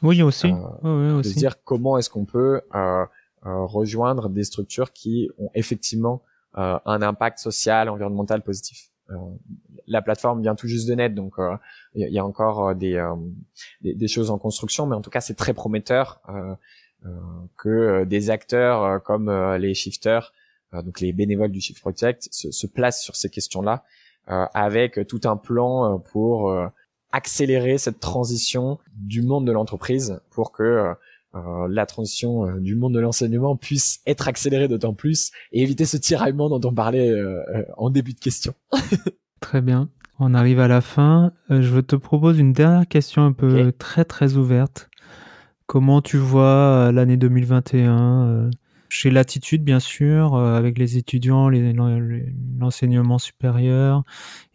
oui 0.02 0.22
aussi, 0.22 0.52
oui, 0.82 1.10
aussi. 1.10 1.34
de 1.34 1.38
dire 1.38 1.62
comment 1.64 1.98
est-ce 1.98 2.08
qu'on 2.08 2.24
peut 2.24 2.62
rejoindre 3.42 4.28
des 4.28 4.44
structures 4.44 4.92
qui 4.92 5.30
ont 5.38 5.50
effectivement 5.54 6.22
un 6.54 7.02
impact 7.02 7.38
social, 7.38 7.88
environnemental 7.88 8.42
positif. 8.42 8.90
la 9.86 10.00
plateforme 10.00 10.40
vient 10.40 10.54
tout 10.54 10.66
juste 10.66 10.88
de 10.88 10.94
naître, 10.94 11.14
donc 11.14 11.34
il 11.94 12.08
y, 12.08 12.18
a 12.18 12.24
encore 12.24 12.74
des, 12.74 13.02
des, 13.82 13.94
des, 13.94 14.08
choses 14.08 14.30
en 14.30 14.38
construction, 14.38 14.86
mais 14.86 14.96
en 14.96 15.02
tout 15.02 15.10
cas 15.10 15.20
c'est 15.20 15.34
très 15.34 15.52
prometteur 15.52 16.22
que 17.58 18.04
des 18.04 18.30
acteurs 18.30 19.02
comme 19.02 19.30
les 19.56 19.74
shifters 19.74 20.32
euh, 20.32 20.32
donc 20.72 21.00
les 21.00 21.12
bénévoles 21.12 21.50
du 21.50 21.60
Shift 21.60 21.80
Project, 21.80 22.28
se, 22.30 22.50
se 22.50 22.66
placent 22.66 23.02
sur 23.02 23.16
ces 23.16 23.28
questions-là 23.28 23.84
euh, 24.30 24.46
avec 24.54 25.06
tout 25.08 25.20
un 25.24 25.36
plan 25.36 25.94
euh, 25.94 25.98
pour 25.98 26.54
accélérer 27.12 27.78
cette 27.78 28.00
transition 28.00 28.78
du 28.94 29.22
monde 29.22 29.46
de 29.46 29.52
l'entreprise 29.52 30.20
pour 30.30 30.52
que 30.52 30.94
euh, 31.36 31.68
la 31.70 31.86
transition 31.86 32.44
euh, 32.44 32.58
du 32.58 32.74
monde 32.74 32.92
de 32.92 32.98
l'enseignement 32.98 33.54
puisse 33.54 34.00
être 34.04 34.26
accélérée 34.26 34.66
d'autant 34.66 34.94
plus 34.94 35.30
et 35.52 35.62
éviter 35.62 35.84
ce 35.84 35.96
tiraillement 35.96 36.48
dont 36.48 36.68
on 36.68 36.74
parlait 36.74 37.08
euh, 37.08 37.40
en 37.76 37.88
début 37.90 38.14
de 38.14 38.18
question. 38.18 38.52
Très 39.40 39.60
bien. 39.60 39.88
On 40.18 40.34
arrive 40.34 40.58
à 40.58 40.66
la 40.66 40.80
fin. 40.80 41.32
je 41.48 41.78
te 41.78 41.94
propose 41.94 42.38
une 42.40 42.52
dernière 42.52 42.86
question 42.86 43.24
un 43.24 43.32
peu 43.32 43.72
très 43.78 44.04
très 44.04 44.34
ouverte. 44.34 44.90
Comment 45.66 46.02
tu 46.02 46.18
vois 46.18 46.92
l'année 46.92 47.16
2021 47.16 48.50
chez 48.90 49.10
Latitude, 49.10 49.62
bien 49.62 49.80
sûr, 49.80 50.34
euh, 50.34 50.56
avec 50.56 50.76
les 50.76 50.98
étudiants, 50.98 51.48
l'enseignement 52.58 53.18
supérieur, 53.18 54.02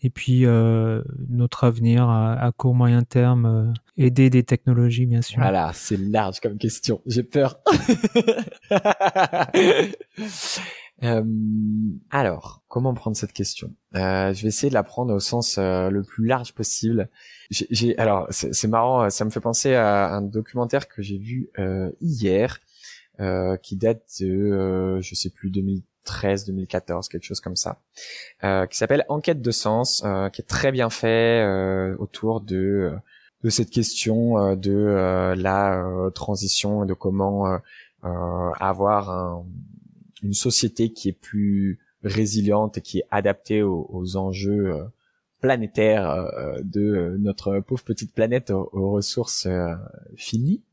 et 0.03 0.09
puis 0.09 0.45
euh, 0.45 1.01
notre 1.29 1.63
avenir 1.63 2.09
à, 2.09 2.51
court 2.55 2.75
moyen 2.75 3.03
terme, 3.03 3.45
euh, 3.45 3.71
aider 3.97 4.29
des 4.29 4.43
technologies, 4.43 5.05
bien 5.05 5.21
sûr. 5.21 5.39
Voilà, 5.39 5.71
c'est 5.73 5.97
large 5.97 6.41
comme 6.41 6.57
question. 6.57 7.01
J'ai 7.05 7.23
peur. 7.23 7.61
alors, 12.11 12.61
comment 12.67 12.93
prendre 12.93 13.15
cette 13.15 13.33
question? 13.33 13.73
Je 13.93 14.41
vais 14.41 14.49
essayer 14.49 14.69
de 14.69 14.73
la 14.73 14.83
prendre 14.83 15.13
au 15.13 15.21
sens 15.21 15.57
le 15.57 16.01
plus 16.01 16.27
large 16.27 16.53
possible. 16.53 17.09
Alors, 17.97 18.27
c'est 18.31 18.67
marrant, 18.67 19.09
ça 19.09 19.23
me 19.23 19.29
fait 19.29 19.39
penser 19.39 19.75
à 19.75 20.13
un 20.13 20.21
documentaire 20.21 20.89
que 20.89 21.01
j'ai 21.01 21.17
vu 21.17 21.49
hier 22.01 22.59
euh, 23.20 23.57
qui 23.57 23.76
date 23.76 24.03
de, 24.20 24.28
euh, 24.28 25.01
je 25.01 25.16
sais 25.16 25.30
plus, 25.30 25.49
2013, 25.49 26.45
2014, 26.45 27.07
quelque 27.07 27.24
chose 27.24 27.39
comme 27.39 27.55
ça, 27.55 27.80
euh, 28.43 28.66
qui 28.66 28.78
s'appelle 28.78 29.05
Enquête 29.09 29.41
de 29.41 29.51
sens, 29.51 30.03
euh, 30.05 30.30
qui 30.30 30.41
est 30.41 30.45
très 30.45 30.72
bien 30.72 30.89
fait 30.89 31.43
euh, 31.43 31.95
autour 31.97 32.41
de 32.41 32.93
de 33.43 33.49
cette 33.51 33.70
question 33.70 34.55
de 34.55 35.36
la 35.38 36.09
transition 36.16 36.84
et 36.84 36.88
de 36.88 36.95
comment 36.95 37.59
avoir 38.01 39.11
un, 39.11 39.45
une 40.24 40.34
société 40.34 40.91
qui 40.91 41.09
est 41.09 41.20
plus 41.20 41.78
résiliente 42.03 42.80
et 42.80 42.82
qui 42.82 42.99
est 42.99 43.07
adaptée 43.11 43.61
aux, 43.61 43.88
aux 43.93 44.16
enjeux 44.16 44.74
planétaires 45.41 46.32
de 46.63 47.18
notre 47.20 47.59
pauvre 47.59 47.84
petite 47.84 48.16
planète 48.16 48.49
aux 48.49 48.89
ressources 48.89 49.47
finies. 50.16 50.63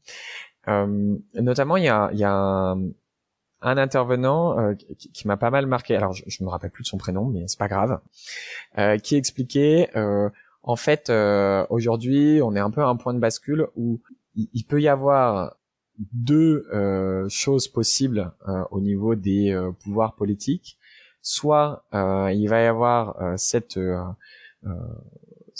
Euh, 0.68 1.16
notamment, 1.34 1.76
il 1.76 1.84
y 1.84 1.88
a, 1.88 2.10
y 2.12 2.24
a 2.24 2.32
un, 2.32 3.76
intervenant 3.76 4.58
euh, 4.58 4.74
qui, 4.74 5.26
m'a 5.26 5.36
pas 5.36 5.50
mal 5.50 5.66
marqué. 5.66 5.96
Alors, 5.96 6.12
je, 6.12 6.24
je 6.26 6.42
me 6.44 6.48
rappelle 6.48 6.70
plus 6.70 6.82
de 6.82 6.88
son 6.88 6.98
prénom, 6.98 7.26
mais 7.26 7.46
c'est 7.48 7.58
pas 7.58 7.68
grave. 7.68 8.00
Euh, 8.78 8.98
qui 8.98 9.16
expliquait, 9.16 9.90
en 10.62 10.76
fait, 10.76 11.10
aujourd'hui, 11.70 12.40
on 12.42 12.54
est 12.54 12.60
un 12.60 12.70
peu 12.70 12.82
à 12.82 12.86
un 12.86 12.96
point 12.96 13.14
de 13.14 13.18
bascule 13.18 13.66
où 13.76 14.00
il, 14.36 14.64
peut 14.64 14.80
y 14.80 14.88
avoir 14.88 15.56
deux 16.12 16.66
choses 17.28 17.68
possibles 17.68 18.32
au 18.70 18.80
niveau 18.80 19.14
des 19.14 19.58
pouvoirs 19.82 20.14
politiques. 20.14 20.78
Soit 21.20 21.84
il 21.92 22.46
va 22.48 22.62
y 22.62 22.66
avoir 22.66 23.38
cette 23.38 23.78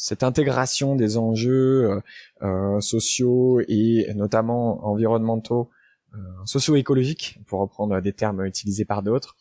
cette 0.03 0.25
intégration 0.25 0.97
des 0.97 1.17
enjeux 1.17 1.85
euh, 1.85 2.01
euh, 2.43 2.81
sociaux 2.81 3.61
et 3.69 4.13
notamment 4.17 4.85
environnementaux, 4.85 5.71
euh, 6.15 6.19
socio-écologiques, 6.45 7.39
pour 7.47 7.61
reprendre 7.61 8.01
des 8.01 8.13
termes 8.13 8.45
utilisés 8.45 8.85
par 8.85 9.05
d'autres, 9.05 9.37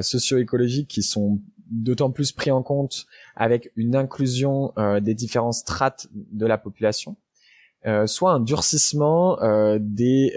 socio-écologiques 0.00 0.88
qui 0.88 1.02
sont 1.02 1.40
d'autant 1.70 2.10
plus 2.10 2.32
pris 2.32 2.50
en 2.50 2.62
compte 2.62 3.04
avec 3.36 3.70
une 3.76 3.94
inclusion 3.94 4.72
des 5.02 5.14
différentes 5.14 5.54
strates 5.54 6.08
de 6.14 6.46
la 6.46 6.56
population, 6.56 7.16
soit 8.06 8.32
un 8.32 8.40
durcissement 8.40 9.38
des 9.78 10.32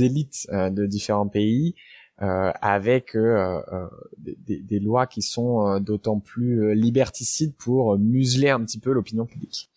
élites 0.00 0.46
de 0.52 0.86
différents 0.86 1.28
pays 1.28 1.74
euh, 1.74 1.97
avec 2.20 3.14
euh, 3.14 3.60
euh, 3.72 3.86
des, 4.18 4.58
des, 4.58 4.80
lois 4.80 5.06
qui 5.06 5.22
sont 5.22 5.78
d'autant 5.78 6.18
plus 6.18 6.74
liberticides 6.74 7.54
pour 7.54 7.96
museler 7.98 8.50
un 8.50 8.64
petit 8.64 8.80
peu 8.80 8.92
l'opinion 8.92 9.24
publique. 9.24 9.70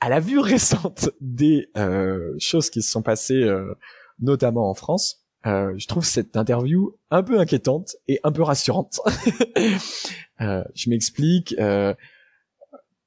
À 0.00 0.08
la 0.08 0.20
vue 0.20 0.38
récente 0.40 1.10
des 1.20 1.68
choses 2.38 2.70
qui 2.70 2.82
se 2.82 2.90
sont 2.90 3.02
passées, 3.02 3.48
notamment 4.20 4.68
en 4.68 4.74
France, 4.74 5.24
je 5.44 5.86
trouve 5.86 6.04
cette 6.04 6.36
interview 6.36 6.94
un 7.10 7.22
peu 7.22 7.40
inquiétante 7.40 7.96
et 8.08 8.20
un 8.24 8.32
peu 8.32 8.42
rassurante. 8.42 9.00
je 10.38 10.90
m'explique. 10.90 11.54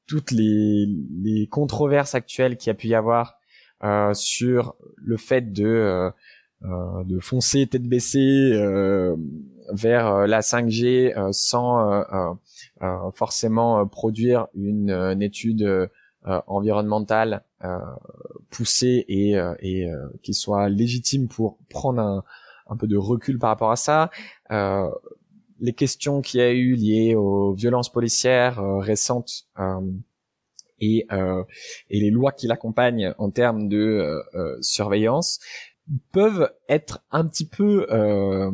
toutes 0.08 0.32
les, 0.32 0.88
les, 1.22 1.48
controverses 1.48 2.16
actuelles 2.16 2.58
qu'il 2.58 2.68
y 2.68 2.72
a 2.72 2.76
pu 2.76 2.88
y 2.88 2.96
avoir 2.96 3.38
sur 4.14 4.76
le 4.98 5.18
fait 5.18 5.52
de 5.52 5.66
euh, 5.66 6.10
de 6.64 7.20
foncer 7.20 7.68
tête 7.68 7.84
baissée 7.84 8.52
euh, 8.54 9.16
vers 9.74 10.08
euh, 10.08 10.28
la 10.28 10.40
5G 10.40 11.32
sans 11.32 12.36
forcément 13.14 13.86
produire 13.88 14.48
une, 14.56 15.22
étude 15.22 15.90
environnementale 16.24 17.44
poussée 18.50 19.06
et, 19.08 19.36
qui 20.22 20.34
soit 20.34 20.70
légitime 20.70 21.28
pour 21.28 21.58
prendre 21.70 22.02
un, 22.02 22.24
un, 22.68 22.78
peu 22.78 22.88
de 22.88 22.98
recul 22.98 23.40
par 23.40 23.50
rapport 23.50 23.72
à 23.72 23.78
ça. 23.78 24.10
les 25.60 25.74
questions 25.74 26.22
qu'il 26.22 26.42
y 26.42 26.44
a 26.44 26.52
eu 26.52 26.76
liées 26.76 27.16
aux 27.16 27.54
violences 27.54 27.92
policières 27.92 28.62
récentes 28.80 29.48
et, 30.80 31.08
et 31.90 32.00
les 32.00 32.10
lois 32.10 32.34
qui 32.34 32.48
l'accompagnent 32.48 33.14
en 33.18 33.32
termes 33.32 33.70
de 33.70 34.22
surveillance 34.60 35.40
peuvent 36.12 36.50
être 36.70 37.04
un 37.12 37.26
petit 37.26 37.48
peu 37.48 37.88
euh, 37.92 38.52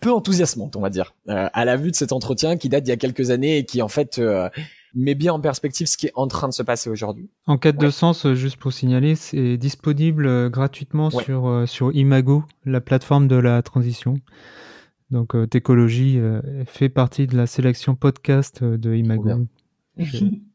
peu 0.00 0.12
enthousiasmantes, 0.12 0.76
on 0.76 0.80
va 0.80 0.90
dire, 0.90 1.14
euh, 1.28 1.48
à 1.52 1.64
la 1.64 1.76
vue 1.76 1.90
de 1.90 1.96
cet 1.96 2.12
entretien 2.12 2.56
qui 2.56 2.68
date 2.68 2.84
d'il 2.84 2.90
y 2.90 2.94
a 2.94 2.96
quelques 2.96 3.30
années 3.30 3.58
et 3.58 3.64
qui 3.64 3.82
en 3.82 3.88
fait 3.88 4.18
euh, 4.18 4.48
met 4.94 5.14
bien 5.14 5.32
en 5.32 5.40
perspective 5.40 5.86
ce 5.86 5.96
qui 5.96 6.06
est 6.06 6.12
en 6.14 6.26
train 6.26 6.48
de 6.48 6.52
se 6.52 6.62
passer 6.62 6.90
aujourd'hui. 6.90 7.30
En 7.46 7.58
quête 7.58 7.78
de 7.78 7.90
sens, 7.90 8.26
juste 8.34 8.56
pour 8.56 8.72
signaler, 8.72 9.14
c'est 9.14 9.56
disponible 9.56 10.50
gratuitement 10.50 11.10
sur 11.10 11.64
sur 11.66 11.94
Imago, 11.94 12.44
la 12.64 12.80
plateforme 12.80 13.28
de 13.28 13.36
la 13.36 13.62
transition. 13.62 14.18
Donc 15.10 15.34
Técologie 15.48 16.20
fait 16.66 16.90
partie 16.90 17.26
de 17.26 17.36
la 17.36 17.46
sélection 17.46 17.94
podcast 17.94 18.62
de 18.62 18.94
Imago. 18.94 19.46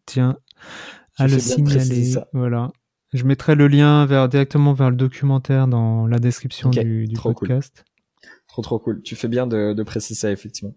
Tiens 0.06 0.38
à 1.18 1.28
le 1.28 1.39
signaler. 1.39 2.14
Voilà. 2.34 2.72
Je 3.14 3.26
mettrai 3.26 3.55
le 3.55 3.68
lien 3.68 4.05
vers, 4.05 4.28
directement 4.28 4.74
vers 4.74 4.89
le 4.89 4.95
documentaire 4.95 5.68
dans 5.68 6.07
la 6.07 6.20
description 6.20 6.70
du, 6.70 7.07
du 7.07 7.16
podcast. 7.16 7.86
Trop 8.47 8.61
trop 8.61 8.80
cool. 8.80 9.01
Tu 9.01 9.16
fais 9.16 9.28
bien 9.28 9.47
de, 9.47 9.74
de 9.74 9.84
préciser 9.84 10.20
ça 10.20 10.32
effectivement. 10.32 10.76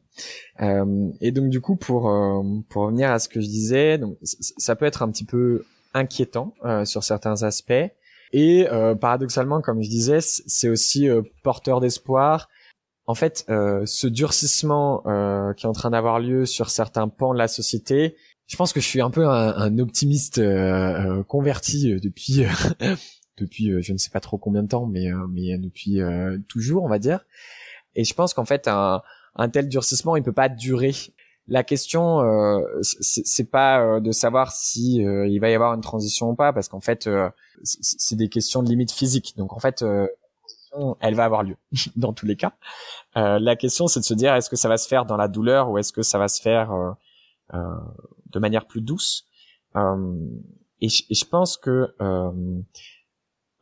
Euh, 0.60 1.10
et 1.20 1.30
donc 1.30 1.50
du 1.50 1.60
coup 1.60 1.76
pour 1.76 2.08
euh, 2.08 2.42
pour 2.70 2.84
revenir 2.84 3.10
à 3.10 3.18
ce 3.18 3.28
que 3.28 3.40
je 3.40 3.46
disais, 3.46 3.98
donc 3.98 4.16
ça 4.22 4.76
peut 4.76 4.86
être 4.86 5.02
un 5.02 5.10
petit 5.10 5.24
peu 5.24 5.64
inquiétant 5.96 6.54
euh, 6.64 6.84
sur 6.84 7.02
certains 7.02 7.42
aspects 7.42 7.72
et 8.32 8.68
euh, 8.70 8.94
paradoxalement 8.94 9.60
comme 9.60 9.82
je 9.82 9.88
disais 9.88 10.18
c'est 10.20 10.68
aussi 10.68 11.08
euh, 11.08 11.22
porteur 11.42 11.80
d'espoir. 11.80 12.48
En 13.08 13.14
fait, 13.14 13.44
ce 13.46 14.08
durcissement 14.08 15.02
qui 15.56 15.64
est 15.64 15.68
en 15.68 15.72
train 15.72 15.90
d'avoir 15.90 16.18
lieu 16.18 16.44
sur 16.44 16.70
certains 16.70 17.06
pans 17.06 17.32
de 17.34 17.38
la 17.38 17.46
société, 17.46 18.16
je 18.46 18.56
pense 18.56 18.72
que 18.72 18.80
je 18.80 18.86
suis 18.86 19.00
un 19.00 19.10
peu 19.10 19.26
un, 19.26 19.78
optimiste 19.78 20.38
euh, 20.38 21.18
euh, 21.18 21.22
converti 21.24 21.92
euh, 21.92 21.98
depuis 22.00 22.44
depuis 23.38 23.82
je 23.82 23.92
ne 23.92 23.98
sais 23.98 24.10
pas 24.10 24.20
trop 24.20 24.38
combien 24.38 24.62
de 24.62 24.68
temps, 24.68 24.86
mais 24.86 25.08
mais 25.30 25.58
depuis 25.58 26.00
toujours, 26.48 26.84
on 26.84 26.88
va 26.88 26.98
dire. 26.98 27.20
Et 27.94 28.04
je 28.04 28.14
pense 28.14 28.32
qu'en 28.32 28.46
fait 28.46 28.66
un, 28.66 29.02
un 29.34 29.48
tel 29.48 29.68
durcissement, 29.68 30.16
il 30.16 30.22
peut 30.22 30.32
pas 30.32 30.48
durer. 30.48 30.92
La 31.48 31.62
question, 31.62 32.20
euh, 32.22 32.60
c'est 32.80 33.50
pas 33.50 34.00
de 34.00 34.10
savoir 34.10 34.52
si 34.52 34.96
il 34.96 35.38
va 35.38 35.50
y 35.50 35.54
avoir 35.54 35.74
une 35.74 35.82
transition 35.82 36.30
ou 36.30 36.34
pas, 36.34 36.54
parce 36.54 36.68
qu'en 36.68 36.80
fait, 36.80 37.08
c'est 37.62 38.16
des 38.16 38.28
questions 38.30 38.62
de 38.62 38.70
limite 38.70 38.90
physique. 38.90 39.34
Donc 39.36 39.52
en 39.52 39.58
fait, 39.58 39.84
elle 41.00 41.14
va 41.14 41.24
avoir 41.24 41.42
lieu 41.42 41.56
dans 41.96 42.14
tous 42.14 42.24
les 42.24 42.36
cas. 42.36 42.54
la 43.14 43.54
question, 43.54 43.86
c'est 43.86 44.00
de 44.00 44.06
se 44.06 44.14
dire 44.14 44.34
est-ce 44.34 44.48
que 44.48 44.56
ça 44.56 44.70
va 44.70 44.78
se 44.78 44.88
faire 44.88 45.04
dans 45.04 45.18
la 45.18 45.28
douleur 45.28 45.70
ou 45.70 45.76
est-ce 45.76 45.92
que 45.92 46.02
ça 46.02 46.18
va 46.18 46.28
se 46.28 46.40
faire 46.40 46.96
de 48.36 48.40
manière 48.40 48.66
plus 48.66 48.82
douce. 48.82 49.26
Euh, 49.76 50.14
et, 50.82 50.88
je, 50.88 51.24
pense 51.24 51.56
que, 51.56 51.94
euh, 52.02 52.60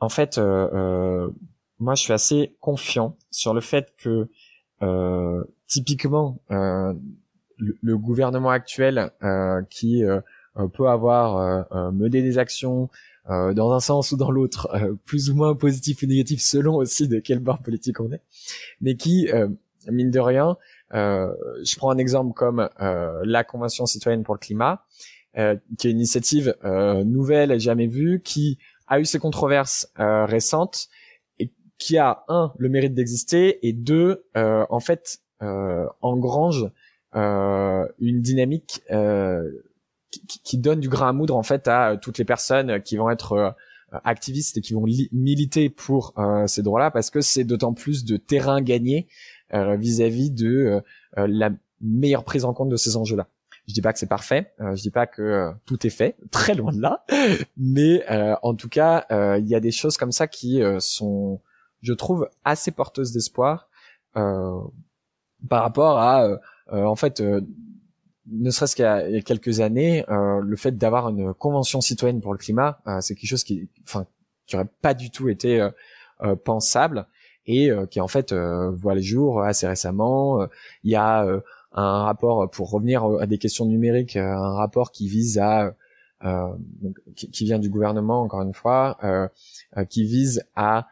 en 0.00 0.08
fait, 0.08 0.36
euh, 0.36 1.30
moi, 1.78 1.94
je 1.94 2.02
suis 2.02 2.12
assez 2.12 2.56
confiant 2.60 3.16
sur 3.30 3.54
le 3.54 3.60
fait 3.60 3.94
que, 3.96 4.28
typiquement, 5.68 6.40
le, 6.50 7.96
gouvernement 7.96 8.50
actuel 8.50 9.12
qui 9.70 10.02
peut 10.74 10.88
avoir 10.88 11.92
mené 11.92 12.20
des 12.20 12.36
actions 12.38 12.90
dans 13.28 13.72
un 13.72 13.80
sens 13.80 14.12
ou 14.12 14.16
dans 14.16 14.30
l'autre, 14.30 14.68
plus 15.06 15.30
ou 15.30 15.36
moins 15.36 15.54
positif 15.54 16.02
ou 16.02 16.06
négatif 16.06 16.42
selon 16.42 16.74
aussi 16.74 17.08
de 17.08 17.20
quel 17.20 17.38
bord 17.38 17.62
politique 17.62 18.00
on 18.00 18.12
est, 18.12 18.22
mais 18.82 18.96
qui, 18.96 19.30
mine 19.90 20.10
de 20.10 20.20
rien, 20.20 20.58
je 20.94 21.76
prends 21.76 21.90
un 21.90 21.98
exemple 21.98 22.32
comme 22.34 22.68
euh, 22.80 23.20
la 23.24 23.44
Convention 23.44 23.86
citoyenne 23.86 24.22
pour 24.22 24.34
le 24.34 24.40
climat. 24.40 24.84
qui 25.34 25.88
est 25.88 25.90
une 25.90 25.98
initiative 25.98 26.54
nouvelle 27.04 27.52
et 27.52 27.58
jamais 27.58 27.86
vue, 27.86 28.20
qui 28.22 28.58
a 28.86 29.00
eu 29.00 29.04
ses 29.04 29.18
controverses 29.18 29.90
récentes 29.96 30.88
et 31.38 31.52
qui 31.78 31.98
a 31.98 32.24
un 32.28 32.52
le 32.58 32.68
mérite 32.68 32.94
d'exister 32.94 33.66
et 33.66 33.72
deux 33.72 34.24
en 34.34 34.80
fait 34.80 35.18
engrange 36.00 36.70
une 37.12 38.22
dynamique 38.22 38.82
qui, 40.44 40.58
donne 40.58 40.78
du 40.78 40.88
grain 40.88 41.08
à 41.08 41.12
moudre 41.12 41.36
en 41.36 41.42
fait 41.42 41.66
à 41.66 41.96
toutes 41.96 42.18
les 42.18 42.24
personnes 42.24 42.80
qui 42.82 42.96
vont 42.96 43.10
être 43.10 43.56
activistes 44.04 44.56
et 44.56 44.60
qui 44.60 44.74
vont 44.74 44.84
militer 45.12 45.70
pour 45.70 46.14
ces 46.46 46.62
droits-là 46.62 46.90
parce 46.90 47.10
que 47.10 47.20
c'est 47.20 47.44
d'autant 47.44 47.74
plus 47.74 48.04
de 48.04 48.16
terrain 48.16 48.60
gagné 48.60 49.06
vis-à-vis 49.52 50.30
de 50.30 50.82
la 51.16 51.50
meilleure 51.80 52.24
prise 52.24 52.44
en 52.44 52.52
compte 52.54 52.70
de 52.70 52.76
ces 52.76 52.96
enjeux-là. 52.96 53.28
Je 53.66 53.72
dis 53.72 53.80
pas 53.80 53.92
que 53.92 53.98
c'est 53.98 54.06
parfait, 54.06 54.52
euh, 54.60 54.76
je 54.76 54.82
dis 54.82 54.90
pas 54.90 55.06
que 55.06 55.22
euh, 55.22 55.50
tout 55.64 55.86
est 55.86 55.90
fait, 55.90 56.16
très 56.30 56.54
loin 56.54 56.72
de 56.72 56.80
là, 56.80 57.04
mais 57.56 58.04
euh, 58.10 58.34
en 58.42 58.54
tout 58.54 58.68
cas, 58.68 59.06
euh, 59.10 59.38
il 59.38 59.48
y 59.48 59.54
a 59.54 59.60
des 59.60 59.70
choses 59.70 59.96
comme 59.96 60.12
ça 60.12 60.26
qui 60.26 60.60
sont, 60.80 61.40
je 61.80 61.92
trouve, 61.92 62.28
assez 62.44 62.70
porteuses 62.72 63.12
d'espoir 63.12 63.68
par 64.12 65.62
rapport 65.62 65.98
à, 65.98 66.28
en 66.70 66.94
fait, 66.94 67.22
ne 68.30 68.50
serait-ce 68.50 68.76
qu'il 68.76 68.84
y 68.84 68.88
a 69.16 69.20
quelques 69.22 69.60
années, 69.60 70.04
le 70.08 70.56
fait 70.56 70.76
d'avoir 70.76 71.08
une 71.08 71.34
convention 71.34 71.80
citoyenne 71.80 72.20
pour 72.20 72.32
le 72.32 72.38
climat, 72.38 72.80
c'est 73.00 73.14
quelque 73.14 73.28
chose 73.28 73.44
qui, 73.44 73.68
enfin, 73.82 74.06
qui 74.46 74.56
pas 74.80 74.94
du 74.94 75.10
tout 75.10 75.28
été 75.28 75.68
pensable 76.44 77.06
et 77.46 77.70
qui 77.90 78.00
en 78.00 78.08
fait 78.08 78.32
voit 78.32 78.94
les 78.94 79.02
jours 79.02 79.42
assez 79.42 79.66
récemment. 79.66 80.46
Il 80.84 80.90
y 80.90 80.96
a 80.96 81.26
un 81.74 82.04
rapport 82.04 82.50
pour 82.50 82.70
revenir 82.70 83.04
à 83.04 83.26
des 83.26 83.38
questions 83.38 83.66
numériques, 83.66 84.16
euh, 84.16 84.32
un 84.32 84.54
rapport 84.54 84.92
qui 84.92 85.08
vise 85.08 85.38
à 85.38 85.74
euh, 86.24 86.48
qui, 87.16 87.44
vient 87.44 87.58
du 87.58 87.68
gouvernement 87.68 88.22
encore 88.22 88.40
une 88.42 88.54
fois, 88.54 88.96
euh, 89.04 89.28
qui 89.90 90.04
vise 90.04 90.44
à 90.54 90.86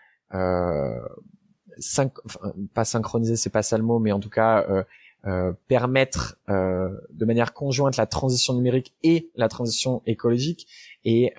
pas 2.74 2.84
synchroniser, 2.84 3.36
c'est 3.36 3.50
pas 3.50 3.62
ça 3.62 3.78
le 3.78 3.84
mot, 3.84 3.98
mais 3.98 4.12
en 4.12 4.20
tout 4.20 4.28
cas 4.28 4.66
permettre 5.68 6.36
de 6.48 7.24
manière 7.24 7.52
conjointe 7.52 7.96
la 7.96 8.06
transition 8.06 8.54
numérique 8.54 8.92
et 9.02 9.30
la 9.36 9.48
transition 9.48 10.02
écologique 10.06 10.66
et 11.04 11.32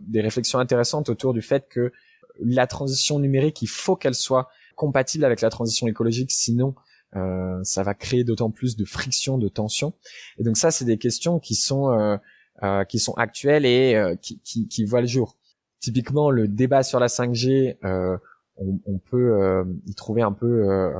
des 0.00 0.20
réflexions 0.20 0.58
intéressantes 0.58 1.08
autour 1.08 1.34
du 1.34 1.42
fait 1.42 1.68
que 1.68 1.92
la 2.40 2.66
transition 2.66 3.18
numérique, 3.18 3.62
il 3.62 3.68
faut 3.68 3.96
qu'elle 3.96 4.14
soit 4.14 4.48
compatible 4.74 5.24
avec 5.24 5.40
la 5.40 5.50
transition 5.50 5.86
écologique, 5.86 6.30
sinon 6.30 6.74
euh, 7.14 7.58
ça 7.62 7.82
va 7.82 7.94
créer 7.94 8.24
d'autant 8.24 8.50
plus 8.50 8.76
de 8.76 8.84
friction, 8.84 9.38
de 9.38 9.48
tension. 9.48 9.94
Et 10.38 10.44
donc 10.44 10.56
ça, 10.56 10.70
c'est 10.70 10.84
des 10.84 10.98
questions 10.98 11.38
qui 11.38 11.54
sont 11.54 11.90
euh, 11.90 12.16
euh, 12.62 12.84
qui 12.84 12.98
sont 12.98 13.14
actuelles 13.14 13.66
et 13.66 14.16
qui, 14.22 14.40
qui, 14.40 14.68
qui, 14.68 14.84
voient 14.84 15.00
le 15.00 15.06
jour. 15.06 15.36
Typiquement, 15.80 16.30
le 16.30 16.48
débat 16.48 16.82
sur 16.82 17.00
la 17.00 17.06
5G, 17.06 17.76
on, 17.82 18.80
on, 18.86 18.98
peut 18.98 19.64
y 19.86 19.94
trouver 19.94 20.22
un 20.22 20.32
peu 20.32 20.94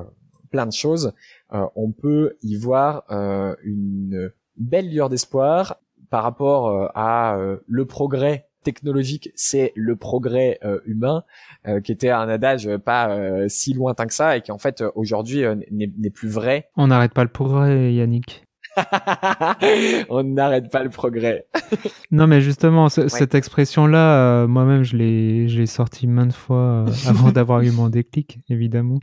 plein 0.56 0.66
de 0.66 0.72
choses. 0.72 1.12
on 1.50 1.92
peut 1.92 2.38
y 2.42 2.56
voir 2.56 3.04
une 3.62 4.32
belle 4.56 4.88
lueur 4.88 5.10
d'espoir 5.10 5.76
par 6.08 6.22
rapport 6.22 6.90
à 6.94 7.38
le 7.66 7.84
progrès 7.84 8.46
technologique, 8.66 9.30
c'est 9.36 9.72
le 9.76 9.94
progrès 9.94 10.58
euh, 10.64 10.80
humain, 10.86 11.22
euh, 11.68 11.80
qui 11.80 11.92
était 11.92 12.10
un 12.10 12.28
adage 12.28 12.68
pas 12.78 13.10
euh, 13.10 13.46
si 13.48 13.74
lointain 13.74 14.06
que 14.06 14.14
ça 14.14 14.36
et 14.36 14.40
qui 14.40 14.50
en 14.50 14.58
fait 14.58 14.82
aujourd'hui 14.96 15.44
n'est 15.70 16.10
plus 16.10 16.28
vrai. 16.28 16.68
On 16.76 16.88
n'arrête 16.88 17.14
pas 17.14 17.22
le 17.22 17.30
progrès, 17.30 17.94
Yannick. 17.94 18.42
on 20.10 20.24
n'arrête 20.24 20.68
pas 20.70 20.82
le 20.82 20.90
progrès. 20.90 21.46
non, 22.10 22.26
mais 22.26 22.40
justement, 22.40 22.88
cette 22.88 23.36
expression-là, 23.36 24.46
moi-même, 24.48 24.82
je 24.82 24.96
l'ai, 24.96 25.48
je 25.48 25.60
l'ai 25.60 25.66
sortie 25.66 26.08
maintes 26.08 26.34
fois 26.34 26.86
avant 27.06 27.30
d'avoir 27.30 27.60
eu 27.60 27.70
mon 27.70 27.88
déclic, 27.88 28.40
évidemment. 28.48 28.98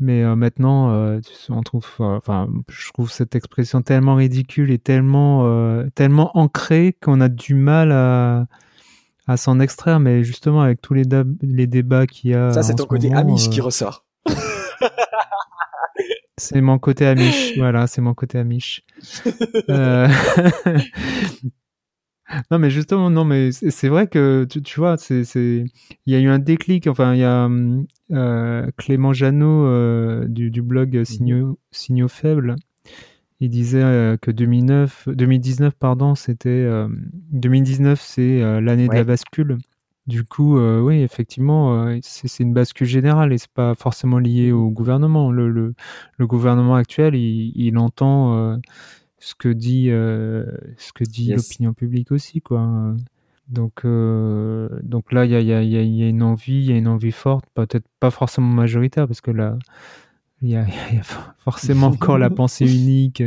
Mais 0.00 0.22
maintenant, 0.36 1.18
on 1.48 1.62
trouve, 1.62 1.86
enfin, 1.98 2.48
je 2.68 2.92
trouve 2.92 3.10
cette 3.10 3.34
expression 3.34 3.82
tellement 3.82 4.14
ridicule 4.14 4.70
et 4.70 4.78
tellement, 4.78 5.82
tellement 5.94 6.30
ancrée 6.38 6.96
qu'on 7.02 7.20
a 7.20 7.28
du 7.28 7.54
mal 7.54 7.90
à, 7.90 8.46
à 9.28 9.36
s'en 9.36 9.60
extraire, 9.60 10.00
mais 10.00 10.24
justement 10.24 10.62
avec 10.62 10.80
tous 10.80 10.94
les, 10.94 11.04
les 11.42 11.66
débats 11.66 12.06
qu'il 12.06 12.30
y 12.30 12.34
a. 12.34 12.50
Ça, 12.52 12.62
c'est 12.62 12.74
ton 12.74 12.86
côté 12.86 13.12
Amish 13.12 13.50
qui 13.50 13.60
euh, 13.60 13.64
ressort. 13.64 14.06
c'est 16.38 16.62
mon 16.62 16.78
côté 16.78 17.06
Amish, 17.06 17.58
voilà, 17.58 17.86
c'est 17.86 18.00
mon 18.00 18.14
côté 18.14 18.38
Amish. 18.38 18.82
Euh, 22.30 22.36
non, 22.50 22.58
mais 22.58 22.70
justement, 22.70 23.10
non, 23.10 23.24
mais 23.24 23.52
c'est 23.52 23.88
vrai 23.88 24.06
que 24.06 24.44
tu, 24.44 24.80
vois, 24.80 24.96
c'est, 24.96 25.22
il 25.34 26.12
y 26.12 26.14
a 26.14 26.20
eu 26.20 26.28
un 26.28 26.38
déclic. 26.38 26.86
Enfin, 26.86 27.14
il 27.14 27.20
y 27.20 27.24
a 27.24 27.48
euh, 28.12 28.70
Clément 28.76 29.12
Janot 29.12 30.24
du, 30.26 30.50
du, 30.50 30.62
blog 30.62 30.94
mhm. 30.94 31.04
Signaux, 31.04 31.58
Signaux 31.70 32.08
Faibles 32.08 32.56
il 33.40 33.50
disait 33.50 33.82
euh, 33.82 34.16
que 34.16 34.30
2009, 34.30 35.08
2019, 35.08 35.74
pardon, 35.74 36.14
c'était 36.14 36.68
2019, 37.30 37.92
euh, 37.92 38.02
c'est 38.04 38.42
euh, 38.42 38.60
l'année 38.60 38.88
de 38.88 38.94
la 38.94 39.04
bascule. 39.04 39.58
Du 40.06 40.24
coup, 40.24 40.58
oui, 40.58 41.02
effectivement, 41.02 41.94
c'est 42.00 42.42
une 42.42 42.54
bascule 42.54 42.86
générale 42.86 43.30
et 43.30 43.36
c'est 43.36 43.52
pas 43.52 43.74
forcément 43.74 44.18
lié 44.18 44.52
au 44.52 44.70
gouvernement. 44.70 45.30
Le, 45.30 45.50
le, 45.50 45.74
le 46.16 46.26
gouvernement 46.26 46.76
actuel, 46.76 47.14
il, 47.14 47.52
il 47.54 47.76
entend 47.76 48.58
ce 49.18 49.34
que 49.34 49.48
dit 49.48 49.86
ce 49.86 50.92
que 50.92 51.04
dit 51.04 51.32
l'opinion 51.32 51.72
publique 51.72 52.12
aussi, 52.12 52.40
quoi. 52.40 52.94
Donc, 53.48 53.84
donc 53.84 55.12
là, 55.12 55.24
il 55.24 55.30
y 55.30 55.34
a, 55.34 55.40
y, 55.40 55.52
a, 55.52 55.62
y 55.62 56.02
a, 56.02 56.08
une 56.08 56.22
envie, 56.22 56.58
il 56.58 56.70
y 56.70 56.72
a 56.72 56.76
une 56.76 56.88
envie 56.88 57.12
forte, 57.12 57.46
peut-être 57.54 57.86
pas 57.98 58.10
forcément 58.10 58.48
majoritaire, 58.48 59.06
parce 59.06 59.20
que 59.20 59.30
là, 59.30 59.58
il 60.42 60.50
y, 60.50 60.56
a, 60.56 60.66
forcément 61.38 61.88
encore 61.88 62.18
la 62.18 62.30
pensée 62.30 62.66
unique 62.66 63.22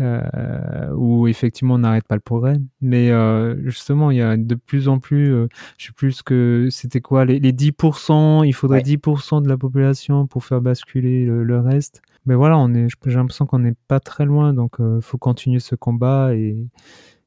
euh, 0.00 0.22
euh, 0.34 0.92
où 0.94 1.26
effectivement 1.28 1.74
on 1.74 1.78
n'arrête 1.78 2.06
pas 2.06 2.14
le 2.14 2.20
progrès. 2.20 2.56
Mais 2.80 3.10
euh, 3.10 3.56
justement, 3.68 4.10
il 4.10 4.18
y 4.18 4.22
a 4.22 4.36
de 4.36 4.54
plus 4.54 4.88
en 4.88 4.98
plus, 4.98 5.32
euh, 5.32 5.48
je 5.76 5.86
sais 5.86 5.92
plus 5.92 6.12
ce 6.12 6.22
que 6.22 6.68
c'était 6.70 7.00
quoi, 7.00 7.24
les, 7.24 7.38
les 7.38 7.52
10%, 7.52 8.46
il 8.46 8.52
faudrait 8.52 8.80
10% 8.80 9.42
de 9.42 9.48
la 9.48 9.56
population 9.56 10.26
pour 10.26 10.44
faire 10.44 10.60
basculer 10.60 11.26
le, 11.26 11.60
reste. 11.60 12.02
Mais 12.26 12.34
voilà, 12.34 12.58
on 12.58 12.72
est, 12.74 12.88
j'ai 13.06 13.16
l'impression 13.16 13.46
qu'on 13.46 13.60
n'est 13.60 13.74
pas 13.88 14.00
très 14.00 14.24
loin, 14.24 14.52
donc 14.54 14.76
il 14.78 15.02
faut 15.02 15.18
continuer 15.18 15.60
ce 15.60 15.74
combat 15.74 16.34
et 16.34 16.56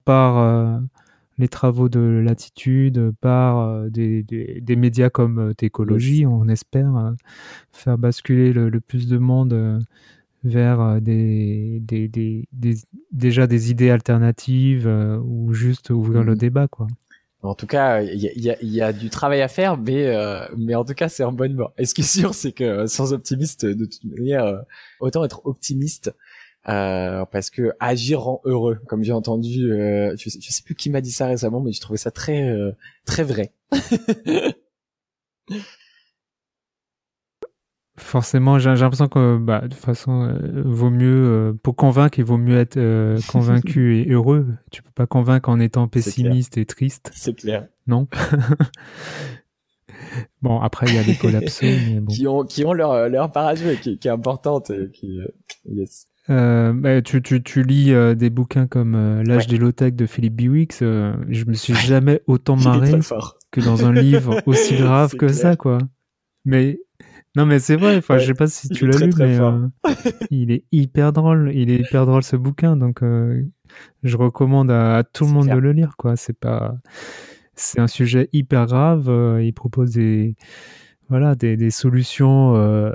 par 0.05 0.81
les 1.41 1.47
travaux 1.47 1.89
de 1.89 1.99
Latitude, 2.23 3.11
par 3.19 3.59
euh, 3.59 3.89
des, 3.89 4.23
des, 4.23 4.75
médias 4.75 5.09
comme 5.09 5.39
euh, 5.39 5.53
Técologie, 5.53 6.25
on 6.25 6.47
espère 6.47 6.95
euh, 6.95 7.11
faire 7.71 7.97
basculer 7.97 8.53
le, 8.53 8.79
plus 8.79 9.07
de 9.07 9.17
monde 9.17 9.83
vers 10.43 11.01
des, 11.01 11.79
des, 11.81 12.07
des, 12.07 12.77
déjà 13.11 13.47
des 13.47 13.71
idées 13.71 13.89
alternatives 13.89 14.87
ou 15.23 15.53
juste 15.53 15.89
ouvrir 15.89 16.23
le 16.23 16.33
mmh. 16.33 16.37
débat 16.37 16.67
quoi. 16.67 16.87
En 17.43 17.55
tout 17.55 17.65
cas, 17.65 18.01
il 18.03 18.19
y 18.19 18.51
a, 18.51 18.55
y 18.61 18.81
a, 18.81 18.93
du 18.93 19.09
travail 19.09 19.41
à 19.41 19.47
faire, 19.47 19.75
mais 19.75 20.15
mais 20.57 20.75
en 20.75 20.85
tout 20.85 20.93
cas, 20.93 21.09
c'est 21.09 21.23
en 21.23 21.31
bonne 21.31 21.55
voie. 21.55 21.73
Et 21.79 21.85
ce 21.85 21.95
qui 21.95 22.01
est 22.01 22.03
sûr, 22.03 22.35
c'est 22.35 22.51
que 22.51 22.85
sans 22.85 23.13
optimiste, 23.13 23.65
de 23.65 23.85
toute 23.85 24.03
manière, 24.03 24.63
autant 24.99 25.23
être 25.23 25.41
optimiste 25.45 26.11
euh, 26.69 27.25
parce 27.25 27.49
que 27.49 27.73
agir 27.79 28.21
rend 28.21 28.39
heureux, 28.45 28.79
comme 28.87 29.03
j'ai 29.03 29.13
entendu. 29.13 29.71
Euh, 29.71 30.15
je, 30.17 30.29
sais, 30.29 30.39
sais 30.39 30.63
plus 30.63 30.75
qui 30.75 30.91
m'a 30.91 31.01
dit 31.01 31.11
ça 31.11 31.25
récemment, 31.25 31.59
mais 31.59 31.71
je 31.71 31.81
trouvais 31.81 31.97
ça 31.97 32.11
très 32.11 32.49
euh, 32.49 32.71
très 33.05 33.23
vrai. 33.23 33.51
Forcément, 37.97 38.57
j'ai 38.57 38.69
l'impression 38.69 39.07
que 39.07 39.37
bah, 39.37 39.61
de 39.61 39.67
toute 39.67 39.75
façon, 39.75 40.23
euh, 40.23 40.63
vaut 40.65 40.89
mieux 40.89 41.55
pour 41.61 41.75
convaincre, 41.75 42.19
il 42.19 42.25
vaut 42.25 42.37
mieux 42.37 42.57
être 42.57 42.79
convaincu 43.31 43.99
et 43.99 44.09
heureux. 44.09 44.47
Tu 44.71 44.81
peux 44.81 44.91
pas 44.91 45.07
convaincre 45.07 45.49
en 45.49 45.59
étant 45.59 45.87
pessimiste 45.87 46.57
et 46.57 46.65
triste. 46.65 47.11
C'est 47.13 47.35
clair. 47.35 47.67
Non? 47.87 48.07
bon, 50.41 50.59
après 50.59 50.87
il 50.87 50.95
y 50.95 50.97
a 50.97 51.03
les 51.03 51.15
collapsés, 51.15 51.77
mais 51.93 51.99
bon. 51.99 52.13
qui 52.13 52.27
ont 52.27 52.43
qui 52.43 52.65
ont 52.65 52.73
leur 52.73 53.09
leur 53.09 53.31
part 53.31 53.53
qui, 53.81 53.97
qui 53.97 54.07
est 54.07 54.11
importante 54.11 54.71
et 54.71 54.89
qui 54.91 55.19
yes. 55.65 56.07
Euh, 56.29 56.71
bah, 56.73 57.01
tu, 57.01 57.21
tu, 57.21 57.41
tu, 57.41 57.63
lis 57.63 57.93
euh, 57.93 58.13
des 58.13 58.29
bouquins 58.29 58.67
comme 58.67 58.95
euh, 58.95 59.23
L'âge 59.23 59.47
des 59.47 59.57
low 59.57 59.71
de 59.71 60.05
Philippe 60.05 60.35
Biwix. 60.35 60.79
je 60.79 61.45
me 61.45 61.53
suis 61.53 61.73
jamais 61.73 62.21
autant 62.27 62.55
marré 62.55 62.99
que 63.51 63.59
dans 63.59 63.85
un 63.85 63.91
livre 63.91 64.41
aussi 64.45 64.75
grave 64.75 65.15
que 65.15 65.29
ça, 65.29 65.55
quoi. 65.55 65.79
Mais 66.45 66.79
non, 67.35 67.45
mais 67.45 67.59
c'est 67.59 67.77
vrai. 67.77 67.97
Enfin, 67.97 68.17
je 68.17 68.27
sais 68.27 68.33
pas 68.33 68.47
si 68.47 68.67
tu 68.69 68.87
l'as 68.87 68.97
lu, 68.97 69.11
mais 69.17 69.39
il 70.31 70.51
est 70.51 70.65
hyper 70.71 71.13
drôle. 71.13 71.51
Il 71.53 71.69
est 71.71 71.79
hyper 71.79 72.05
drôle 72.05 72.23
ce 72.23 72.35
bouquin, 72.35 72.75
donc 72.75 73.01
je 74.03 74.17
recommande 74.17 74.71
à, 74.71 75.03
tout 75.03 75.25
le 75.25 75.31
monde 75.31 75.47
de 75.47 75.57
le 75.57 75.71
lire, 75.71 75.95
quoi. 75.97 76.15
C'est 76.17 76.37
pas, 76.37 76.75
c'est 77.55 77.79
un 77.79 77.87
sujet 77.87 78.27
hyper 78.33 78.65
grave. 78.65 79.09
il 79.41 79.53
propose 79.53 79.91
des 79.91 80.35
voilà 81.11 81.35
des, 81.35 81.57
des 81.57 81.71
solutions 81.71 82.55
euh, 82.55 82.89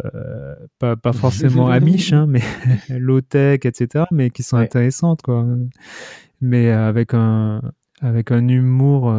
pas, 0.79 0.97
pas 0.97 1.13
forcément 1.13 1.69
amiches 1.69 2.15
hein, 2.15 2.25
mais 2.27 2.41
low 2.89 3.21
tech 3.21 3.61
etc 3.65 4.07
mais 4.11 4.31
qui 4.31 4.43
sont 4.43 4.57
intéressantes 4.57 5.21
quoi 5.21 5.47
mais 6.41 6.71
avec 6.71 7.13
un 7.13 7.61
avec 8.01 8.33
un 8.33 8.49
humour 8.49 9.15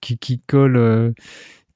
qui 0.00 0.16
qui 0.16 0.40
colle 0.40 1.14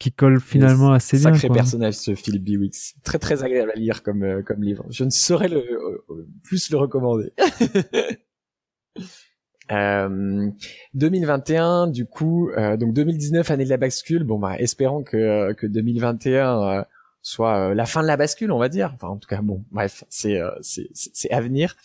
qui 0.05 0.13
colle 0.13 0.39
finalement 0.39 0.93
assez 0.93 1.17
bien. 1.19 1.33
Sacré 1.33 1.49
personnage 1.49 1.95
ce 1.95 2.15
Philip 2.15 2.45
Biwix, 2.45 2.95
très 3.05 3.19
très 3.19 3.43
agréable 3.43 3.73
à 3.75 3.79
lire 3.79 4.03
comme 4.03 4.43
comme 4.43 4.63
livre. 4.63 4.85
Je 4.91 5.03
ne 5.05 5.09
saurais 5.11 5.49
le 5.49 6.05
plus 6.43 6.71
le 6.71 6.77
recommander. 6.77 7.33
Euh, 9.73 10.51
2021, 10.93 11.87
du 11.87 12.05
coup, 12.05 12.51
euh, 12.51 12.77
donc 12.77 12.93
2019 12.93 13.51
année 13.51 13.65
de 13.65 13.71
la 13.71 13.79
bascule. 13.79 14.23
Bon 14.23 14.39
bah, 14.39 14.59
espérons 14.59 15.03
que 15.03 15.55
que 15.55 15.67
2021 15.67 16.63
euh, 16.63 16.83
soit 17.23 17.71
euh, 17.71 17.75
la 17.75 17.87
fin 17.87 18.03
de 18.03 18.07
la 18.07 18.19
bascule, 18.19 18.53
on 18.53 18.59
va 18.59 18.69
dire. 18.69 18.93
Enfin, 18.95 19.09
en 19.09 19.17
tout 19.17 19.27
cas, 19.27 19.41
bon, 19.41 19.65
bref, 19.71 20.05
c'est 20.11 20.39
c'est 20.61 20.91
c'est 20.93 21.31
à 21.31 21.41
venir. 21.41 21.77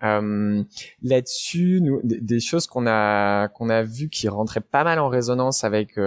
Là-dessus, 0.00 1.80
nous, 1.82 2.00
des, 2.02 2.40
choses 2.40 2.66
qu'on 2.66 2.86
a 2.86 3.48
qu'on 3.48 3.68
a 3.68 3.82
vu 3.82 4.08
qui 4.08 4.26
rentraient 4.28 4.62
pas 4.62 4.84
mal 4.84 4.98
en 4.98 5.10
résonance 5.10 5.64
avec 5.64 5.96
les 5.96 6.02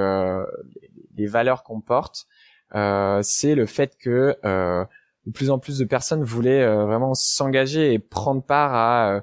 valeurs 1.27 1.63
qu'on 1.63 1.81
porte, 1.81 2.27
c'est 2.73 3.55
le 3.55 3.65
fait 3.65 3.97
que 3.97 4.37
de 4.43 5.31
plus 5.31 5.49
en 5.49 5.59
plus 5.59 5.77
de 5.77 5.85
personnes 5.85 6.23
voulaient 6.23 6.65
vraiment 6.65 7.13
s'engager 7.13 7.93
et 7.93 7.99
prendre 7.99 8.43
part 8.43 8.73
à 8.73 9.21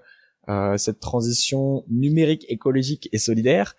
euh, 0.49 0.79
cette 0.79 1.01
transition 1.01 1.85
numérique, 1.89 2.47
écologique 2.49 3.11
et 3.13 3.19
solidaire, 3.19 3.77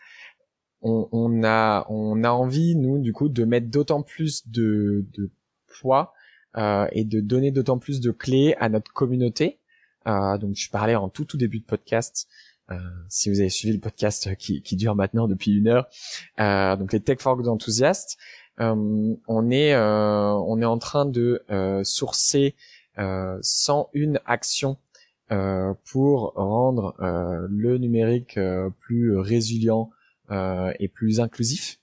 on, 0.82 1.10
on, 1.12 1.44
a 1.44 1.86
on 1.90 2.24
a 2.24 2.30
envie 2.30 2.76
nous 2.76 3.00
du 3.00 3.12
coup 3.12 3.28
de 3.28 3.44
mettre 3.44 3.68
d'autant 3.68 4.04
plus 4.04 4.48
de, 4.48 5.06
de 5.14 5.32
poids 5.68 6.14
euh, 6.58 6.88
et 6.92 7.06
de 7.06 7.22
donner 7.22 7.50
d'autant 7.50 7.80
plus 7.80 8.00
de 8.02 8.12
clés 8.12 8.56
à 8.60 8.70
notre 8.70 8.94
communauté. 8.94 9.58
Euh, 10.08 10.38
donc 10.38 10.56
je 10.56 10.70
parlais 10.70 10.96
en 10.96 11.10
tout 11.10 11.26
tout 11.26 11.38
début 11.38 11.60
de 11.60 11.66
podcast. 11.66 12.28
Euh, 12.72 12.78
si 13.08 13.30
vous 13.30 13.40
avez 13.40 13.50
suivi 13.50 13.74
le 13.74 13.80
podcast 13.80 14.36
qui, 14.36 14.62
qui 14.62 14.76
dure 14.76 14.96
maintenant 14.96 15.28
depuis 15.28 15.58
une 15.58 15.68
heure, 15.68 15.88
euh, 16.40 16.76
donc 16.76 16.94
les 16.94 17.00
Tech 17.00 17.20
Forks 17.20 17.48
enthousiastes, 17.48 18.18
euh, 18.60 19.16
on 19.28 19.50
est 19.52 19.76
on 19.76 20.62
est 20.62 20.66
en 20.66 20.78
train 20.78 21.06
de 21.06 21.44
sourcer 21.84 22.56
101 22.98 24.16
actions 24.26 24.78
pour 25.86 26.34
rendre 26.36 26.96
le 27.00 27.78
numérique 27.78 28.40
plus 28.80 29.18
résilient 29.18 29.90
et 30.32 30.88
plus 30.90 31.20
inclusif. 31.20 31.80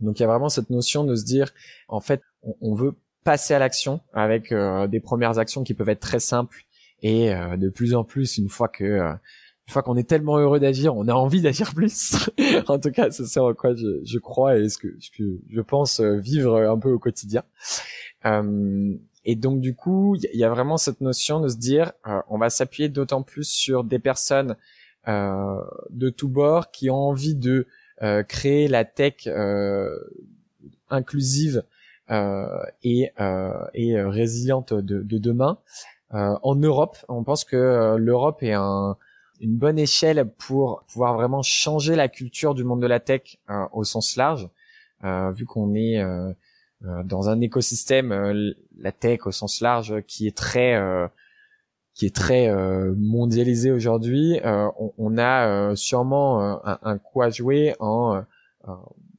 Donc 0.00 0.18
il 0.18 0.22
y 0.22 0.24
a 0.24 0.28
vraiment 0.28 0.48
cette 0.48 0.70
notion 0.70 1.04
de 1.04 1.16
se 1.16 1.24
dire, 1.24 1.52
en 1.88 2.00
fait, 2.00 2.22
on, 2.60 2.74
veut 2.74 2.94
passer 3.24 3.54
à 3.54 3.58
l'action 3.58 4.00
avec 4.12 4.54
des 4.54 5.00
premières 5.00 5.38
actions 5.38 5.64
qui 5.64 5.74
peuvent 5.74 5.88
être 5.88 6.00
très 6.00 6.20
simples 6.20 6.64
et 7.02 7.30
de 7.30 7.68
plus 7.68 7.94
en 7.94 8.04
plus 8.04 8.38
une 8.38 8.48
fois 8.48 8.68
que 8.68 9.16
une 9.68 9.72
fois 9.72 9.82
qu'on 9.82 9.96
est 9.96 10.08
tellement 10.08 10.38
heureux 10.38 10.60
d'agir, 10.60 10.96
on 10.96 11.08
a 11.08 11.14
envie 11.14 11.40
d'agir 11.40 11.74
plus. 11.74 12.14
en 12.68 12.78
tout 12.78 12.90
cas, 12.90 13.10
c'est 13.10 13.26
ça 13.26 13.42
en 13.42 13.52
quoi 13.52 13.74
je, 13.74 14.00
je, 14.04 14.18
crois 14.18 14.58
et 14.58 14.68
ce 14.68 14.78
que, 14.78 14.96
ce 15.00 15.10
que 15.10 15.24
je 15.50 15.60
pense 15.60 16.00
vivre 16.00 16.56
un 16.56 16.78
peu 16.78 16.92
au 16.92 16.98
quotidien. 16.98 17.42
Euh, 18.24 18.96
et 19.26 19.34
donc 19.34 19.60
du 19.60 19.74
coup, 19.74 20.14
il 20.14 20.38
y, 20.38 20.44
a 20.44 20.48
vraiment 20.48 20.76
cette 20.76 21.00
notion 21.00 21.40
de 21.40 21.48
se 21.48 21.56
dire, 21.56 21.92
euh, 22.06 22.22
on 22.28 22.38
va 22.38 22.48
s'appuyer 22.48 22.88
d'autant 22.88 23.22
plus 23.22 23.42
sur 23.42 23.82
des 23.82 23.98
personnes 23.98 24.54
euh, 25.08 25.60
de 25.90 26.10
tous 26.10 26.28
bords 26.28 26.70
qui 26.70 26.90
ont 26.90 27.08
envie 27.08 27.34
de 27.34 27.66
euh, 28.02 28.22
créer 28.22 28.68
la 28.68 28.84
tech 28.84 29.28
inclusive 30.90 31.64
et, 32.08 33.10
et 33.74 34.00
résiliente 34.00 34.72
de, 34.72 35.02
de 35.02 35.18
demain. 35.18 35.58
en 36.12 36.54
Europe, 36.54 36.96
on 37.08 37.24
pense 37.24 37.44
que 37.44 37.96
l'Europe 37.96 38.44
est 38.44 38.52
un, 38.52 38.96
une 39.40 39.56
bonne 39.56 39.78
échelle 39.78 40.30
pour 40.38 40.84
pouvoir 40.88 41.14
vraiment 41.14 41.42
changer 41.42 41.96
la 41.96 42.08
culture 42.08 42.54
du 42.54 42.64
monde 42.64 42.80
de 42.80 42.86
la 42.86 43.00
tech 43.00 43.38
au 43.72 43.84
sens 43.84 44.16
large, 44.16 44.48
vu 45.02 45.44
qu'on 45.46 45.74
est 45.74 46.02
euh, 46.84 47.02
dans 47.04 47.28
un 47.30 47.40
écosystème, 47.40 48.12
euh, 48.12 48.52
la 48.78 48.92
tech 48.92 49.26
au 49.26 49.32
sens 49.32 49.60
large, 49.60 50.02
qui 50.06 50.26
est 50.26 50.36
très 50.36 50.74
euh, 50.74 51.08
qui 51.94 52.04
est 52.04 52.14
très 52.14 52.52
mondialisé 52.94 53.70
aujourd'hui, 53.70 54.38
on, 54.44 54.92
on, 54.98 55.16
a 55.16 55.74
sûrement 55.76 56.42
un, 56.42 56.78
un, 56.82 56.98
coup 56.98 57.22
à 57.22 57.30
jouer 57.30 57.74
en 57.80 58.22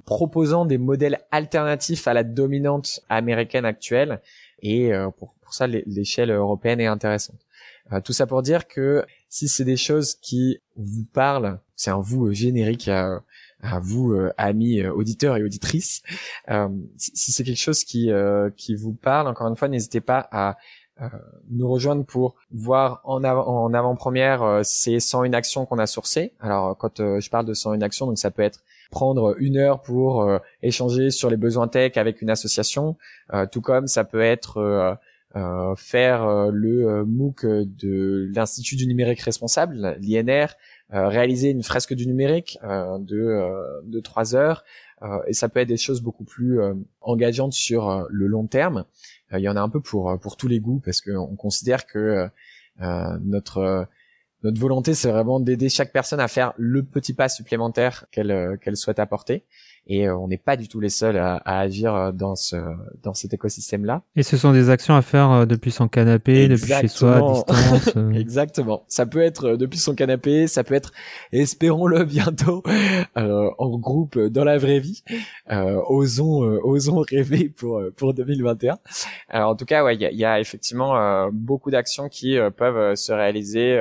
proposant 0.06 0.64
des 0.64 0.78
modèles 0.78 1.18
alternatifs 1.32 2.08
à 2.08 2.14
la 2.14 2.24
dominante 2.24 3.00
américaine 3.10 3.66
actuelle. 3.66 4.22
Et 4.62 4.92
pour, 5.18 5.34
pour 5.42 5.56
ça, 5.56 5.66
l'échelle 5.66 6.30
européenne 6.30 6.80
est 6.80 6.86
intéressante. 6.86 7.47
Tout 8.04 8.14
ça 8.14 8.28
pour 8.28 8.42
dire 8.42 8.68
que 8.68 9.06
si 9.30 9.48
c'est 9.48 9.64
des 9.64 9.78
choses 9.78 10.16
qui 10.16 10.60
vous 10.76 11.06
parlent, 11.06 11.60
c'est 11.76 11.92
un 11.92 12.00
vous 12.00 12.34
générique 12.34 12.90
à 13.62 13.80
vous, 13.80 14.14
euh, 14.14 14.32
amis 14.38 14.82
euh, 14.82 14.92
auditeurs 14.92 15.38
et 15.38 15.44
auditrices. 15.44 16.04
Euh, 16.50 16.70
si, 16.98 17.32
c'est 17.32 17.44
quelque 17.44 17.60
chose 17.60 17.84
qui, 17.84 18.12
qui 18.56 18.76
vous 18.76 18.94
parle, 18.94 19.28
encore 19.28 19.48
une 19.48 19.56
fois, 19.56 19.68
n'hésitez 19.68 20.02
pas 20.02 20.28
à 20.32 20.58
nous 21.52 21.70
rejoindre 21.70 22.04
pour 22.04 22.34
voir 22.52 23.02
en, 23.04 23.24
en 23.24 23.72
avant-première 23.72 24.62
ces 24.64 25.00
101 25.00 25.34
actions 25.34 25.68
qu'on 25.68 25.78
a 25.78 25.86
sourcées. 25.86 26.34
Alors, 26.40 26.76
quand 26.76 26.98
je 26.98 27.30
parle 27.30 27.46
de 27.46 27.54
101 27.54 27.82
actions, 27.82 28.08
donc 28.08 28.18
ça 28.18 28.32
peut 28.32 28.42
être 28.42 28.64
prendre 28.90 29.36
une 29.38 29.58
heure 29.58 29.84
pour 29.84 30.28
échanger 30.64 31.12
sur 31.12 31.30
les 31.30 31.38
besoins 31.38 31.68
tech 31.68 31.98
avec 31.98 32.24
une 32.24 32.32
association, 32.32 32.96
tout 33.52 33.62
comme 33.62 33.86
ça 33.86 34.06
peut 34.06 34.22
être 34.22 34.98
faire 35.76 36.50
le 36.52 37.06
MOOC 37.06 37.46
de 37.46 38.30
l'Institut 38.34 38.76
du 38.76 38.88
numérique 38.88 39.22
responsable, 39.22 39.98
l'INR, 40.00 40.56
euh, 40.94 41.10
réaliser 41.10 41.50
une 41.50 41.64
fresque 41.64 41.94
du 41.94 42.08
numérique 42.08 42.58
euh, 42.64 42.98
de 42.98 43.18
euh, 43.18 43.82
de 43.84 44.00
trois 44.00 44.36
heures 44.36 44.64
et 45.28 45.34
ça 45.34 45.50
peut 45.50 45.60
être 45.60 45.68
des 45.68 45.78
choses 45.78 46.02
beaucoup 46.02 46.24
plus 46.24 46.60
engageantes 47.02 47.54
sur 47.54 48.08
le 48.10 48.26
long 48.26 48.48
terme. 48.48 48.84
Il 49.32 49.42
y 49.42 49.48
en 49.48 49.56
a 49.56 49.62
un 49.62 49.70
peu 49.70 49.80
pour 49.80 50.18
pour 50.20 50.38
tous 50.38 50.48
les 50.48 50.60
goûts 50.60 50.82
parce 50.84 51.02
qu'on 51.02 51.36
considère 51.36 51.86
que 51.86 52.28
notre 52.80 53.88
notre 54.42 54.60
volonté, 54.60 54.96
c'est 54.96 55.12
vraiment 55.12 55.40
d'aider 55.40 55.70
chaque 55.70 55.94
personne 55.94 56.20
à 56.20 56.28
faire 56.28 56.54
le 56.58 56.82
petit 56.82 57.14
pas 57.14 57.30
supplémentaire 57.30 58.08
qu'elle 58.10 58.58
qu'elle 58.60 58.76
souhaite 58.76 58.98
apporter 58.98 59.46
et 59.90 60.08
euh, 60.08 60.18
on 60.18 60.28
n'est 60.28 60.38
pas 60.38 60.58
du 60.58 60.68
tout 60.68 60.80
les 60.80 60.90
seuls 60.90 61.18
à, 61.18 61.42
agir 61.46 61.96
euh, 61.96 62.12
dans 62.12 62.36
ce 62.36 62.58
dans 63.04 63.14
cet 63.14 63.34
écosystème 63.34 63.86
là. 63.86 64.04
Et 64.16 64.24
ce 64.24 64.36
sont 64.36 64.52
des 64.52 64.70
actions 64.70 64.96
à 64.96 65.02
faire 65.02 65.32
euh, 65.32 65.46
depuis 65.46 65.72
son 65.72 65.88
canapé, 65.88 66.48
depuis 66.50 66.74
chez 66.74 66.88
soi, 66.90 67.16
à 67.16 67.22
distance. 67.22 67.96
Exactement. 68.16 68.84
Ça 68.88 69.06
peut 69.06 69.22
être 69.22 69.56
depuis 69.56 69.80
son 69.80 69.96
canapé, 69.96 70.48
ça 70.48 70.66
peut 70.66 70.76
être, 70.76 70.92
espérons-le 71.32 72.04
bientôt, 72.06 72.64
en 73.16 73.78
groupe 73.78 74.20
dans 74.20 74.44
la 74.44 74.58
vraie 74.58 74.80
vie. 74.80 75.04
osons 75.50 76.42
osons 76.64 77.04
rêver 77.10 77.50
pour 77.50 77.82
pour 77.96 78.14
2021. 78.14 78.78
Alors 79.30 79.52
en 79.52 79.56
tout 79.56 79.66
cas, 79.66 79.84
ouais, 79.84 79.96
il 79.96 80.02
y 80.02 80.06
a, 80.06 80.12
y 80.12 80.26
a, 80.26 80.40
effectivement 80.40 81.30
beaucoup 81.32 81.72
d'actions 81.72 82.10
qui 82.10 82.38
peuvent 82.58 82.96
se 82.96 83.14
réaliser 83.14 83.80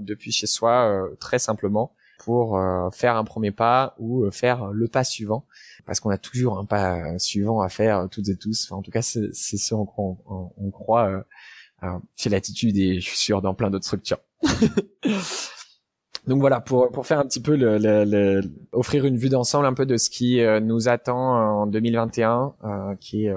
depuis 0.00 0.30
chez 0.30 0.46
soi 0.46 1.08
très 1.18 1.38
simplement 1.38 1.92
pour 2.18 2.58
euh, 2.58 2.90
faire 2.90 3.16
un 3.16 3.24
premier 3.24 3.52
pas 3.52 3.94
ou 3.98 4.24
euh, 4.24 4.30
faire 4.30 4.66
le 4.66 4.88
pas 4.88 5.04
suivant 5.04 5.46
parce 5.86 6.00
qu'on 6.00 6.10
a 6.10 6.18
toujours 6.18 6.58
un 6.58 6.64
pas 6.64 7.18
suivant 7.18 7.62
à 7.62 7.68
faire 7.68 8.08
toutes 8.10 8.28
et 8.28 8.36
tous. 8.36 8.70
en 8.72 8.82
tout 8.82 8.90
cas, 8.90 9.00
c'est 9.00 9.32
ce 9.32 9.74
en 9.74 9.86
quoi 9.86 10.16
on, 10.26 10.70
croit 10.70 11.24
euh, 11.82 11.98
chez 12.16 12.28
l'attitude 12.28 12.76
et 12.76 13.00
je 13.00 13.06
suis 13.06 13.16
sûr 13.16 13.40
dans 13.40 13.54
plein 13.54 13.70
d'autres 13.70 13.86
structures. 13.86 14.18
Donc 16.26 16.40
voilà, 16.40 16.60
pour 16.60 16.90
pour 16.90 17.06
faire 17.06 17.20
un 17.20 17.24
petit 17.24 17.40
peu 17.40 17.56
le, 17.56 17.78
le, 17.78 18.42
offrir 18.72 19.06
une 19.06 19.16
vue 19.16 19.30
d'ensemble 19.30 19.64
un 19.64 19.72
peu 19.72 19.86
de 19.86 19.96
ce 19.96 20.10
qui 20.10 20.42
nous 20.60 20.90
attend 20.90 21.62
en 21.62 21.66
2021, 21.66 22.96
qui 23.00 23.28
est 23.28 23.34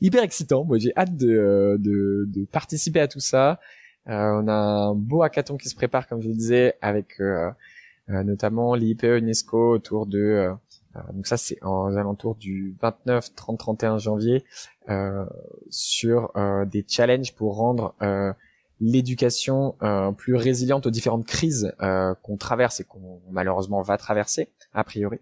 hyper 0.00 0.22
excitant. 0.22 0.64
Moi, 0.64 0.78
j'ai 0.78 0.92
hâte 0.96 1.16
de, 1.16 1.76
de, 1.80 2.28
de 2.28 2.44
participer 2.44 3.00
à 3.00 3.08
tout 3.08 3.18
ça. 3.18 3.58
on 4.06 4.46
a 4.46 4.52
un 4.52 4.94
beau 4.94 5.24
hackathon 5.24 5.56
qui 5.56 5.68
se 5.68 5.74
prépare, 5.74 6.06
comme 6.06 6.22
je 6.22 6.28
le 6.28 6.34
disais, 6.34 6.74
avec 6.80 7.18
euh, 7.18 7.50
notamment 8.08 8.74
l'IPE 8.74 9.04
UNESCO 9.04 9.74
autour 9.74 10.06
de 10.06 10.18
euh, 10.18 10.52
euh, 10.96 11.00
donc 11.12 11.26
ça 11.26 11.36
c'est 11.36 11.58
aux 11.62 11.96
alentours 11.96 12.34
du 12.34 12.76
29, 12.80 13.34
30, 13.34 13.58
31 13.58 13.98
janvier 13.98 14.44
sur 15.68 16.32
des 16.66 16.84
challenges 16.88 17.34
pour 17.34 17.56
rendre 17.56 17.94
l'éducation 18.80 19.76
plus 20.16 20.34
résiliente 20.34 20.86
aux 20.86 20.90
différentes 20.90 21.26
crises 21.26 21.74
qu'on 22.22 22.36
traverse 22.38 22.80
et 22.80 22.84
qu'on 22.84 23.20
malheureusement 23.30 23.82
va 23.82 23.98
traverser 23.98 24.48
a 24.72 24.84
priori. 24.84 25.18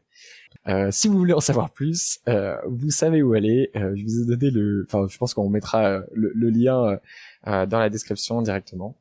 Euh, 0.69 0.91
si 0.93 1.09
vous 1.09 1.19
voulez 1.19 1.33
en 1.33 1.41
savoir 1.41 1.71
plus, 1.71 2.21
euh, 2.29 2.57
vous 2.69 2.91
savez 2.91 3.23
où 3.23 3.35
aller. 3.35 3.71
je 3.75 4.03
vous 4.05 4.23
ai 4.23 4.37
donné 4.37 4.51
le, 4.53 4.87
enfin, 4.89 5.07
je 5.09 5.19
pense 5.19 5.35
qu'on 5.35 5.49
mettra 5.49 6.03
le, 6.13 6.31
le 6.33 6.51
lien 6.51 7.01
dans 7.45 7.79
la 7.81 7.91
description 7.91 8.41
directement 8.41 8.97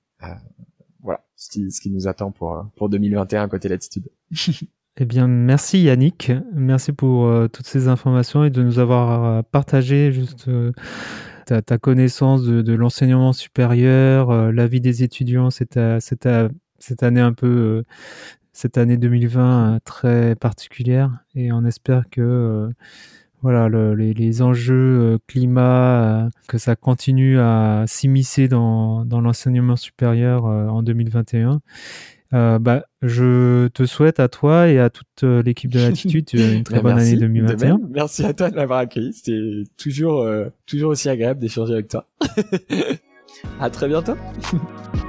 voilà 1.06 1.24
ce 1.36 1.50
qui, 1.50 1.72
ce 1.72 1.80
qui 1.80 1.92
nous 1.92 2.08
attend 2.08 2.32
pour, 2.32 2.66
pour 2.76 2.90
2021 2.90 3.48
côté 3.48 3.70
latitude. 3.70 4.10
eh 4.98 5.06
bien, 5.06 5.28
merci 5.28 5.84
Yannick. 5.84 6.32
Merci 6.54 6.92
pour 6.92 7.28
euh, 7.28 7.48
toutes 7.48 7.68
ces 7.68 7.88
informations 7.88 8.44
et 8.44 8.50
de 8.50 8.62
nous 8.64 8.80
avoir 8.80 9.24
euh, 9.24 9.42
partagé 9.44 10.12
juste 10.12 10.48
euh, 10.48 10.72
ta, 11.46 11.62
ta, 11.62 11.78
connaissance 11.78 12.44
de, 12.44 12.62
de 12.62 12.74
l'enseignement 12.74 13.32
supérieur, 13.32 14.52
la 14.52 14.68
vie 14.68 14.82
des 14.82 15.04
étudiants 15.04 15.52
cette, 15.52 15.80
cette, 16.00 16.28
cette 16.80 17.04
année 17.04 17.22
un 17.22 17.34
peu 17.34 17.84
cette 18.52 18.78
année 18.78 18.98
2020 18.98 19.80
très 19.84 20.36
particulière 20.36 21.12
et 21.36 21.52
on 21.52 21.64
espère 21.66 22.10
que 22.10 22.70
voilà 23.46 23.70
les, 23.96 24.42
enjeux 24.42 25.20
climat 25.28 26.30
que 26.48 26.58
ça 26.58 26.76
continue 26.76 27.40
à 27.40 27.84
s'immiscer 27.88 28.48
dans, 28.48 29.06
dans 29.06 29.22
l'enseignement 29.22 29.76
supérieur 29.76 30.46
en 30.46 30.82
2021 30.82 31.62
euh, 32.34 32.60
bah, 32.60 32.86
je 33.02 33.68
te 33.68 33.86
souhaite 33.86 34.20
à 34.20 34.28
toi 34.28 34.68
et 34.68 34.80
à 34.80 34.90
toute 34.90 35.24
euh, 35.24 35.44
l'équipe 35.44 35.72
de 35.72 35.80
Latitude 35.80 36.28
une 36.34 36.64
très 36.66 36.82
bonne 36.82 36.98
année 36.98 37.16
2021. 37.16 37.80
Merci 37.90 38.26
à 38.26 38.34
toi 38.34 38.50
de 38.50 38.56
m'avoir 38.56 38.80
accueilli. 38.80 39.14
C'était 39.14 39.64
toujours, 39.78 40.22
euh, 40.22 40.48
toujours 40.66 40.92
aussi 40.92 41.08
agréable 41.08 41.40
d'échanger 41.40 41.74
avec 41.74 41.88
toi. 41.88 42.08
à 43.60 43.70
très 43.70 43.88
bientôt. 43.88 44.16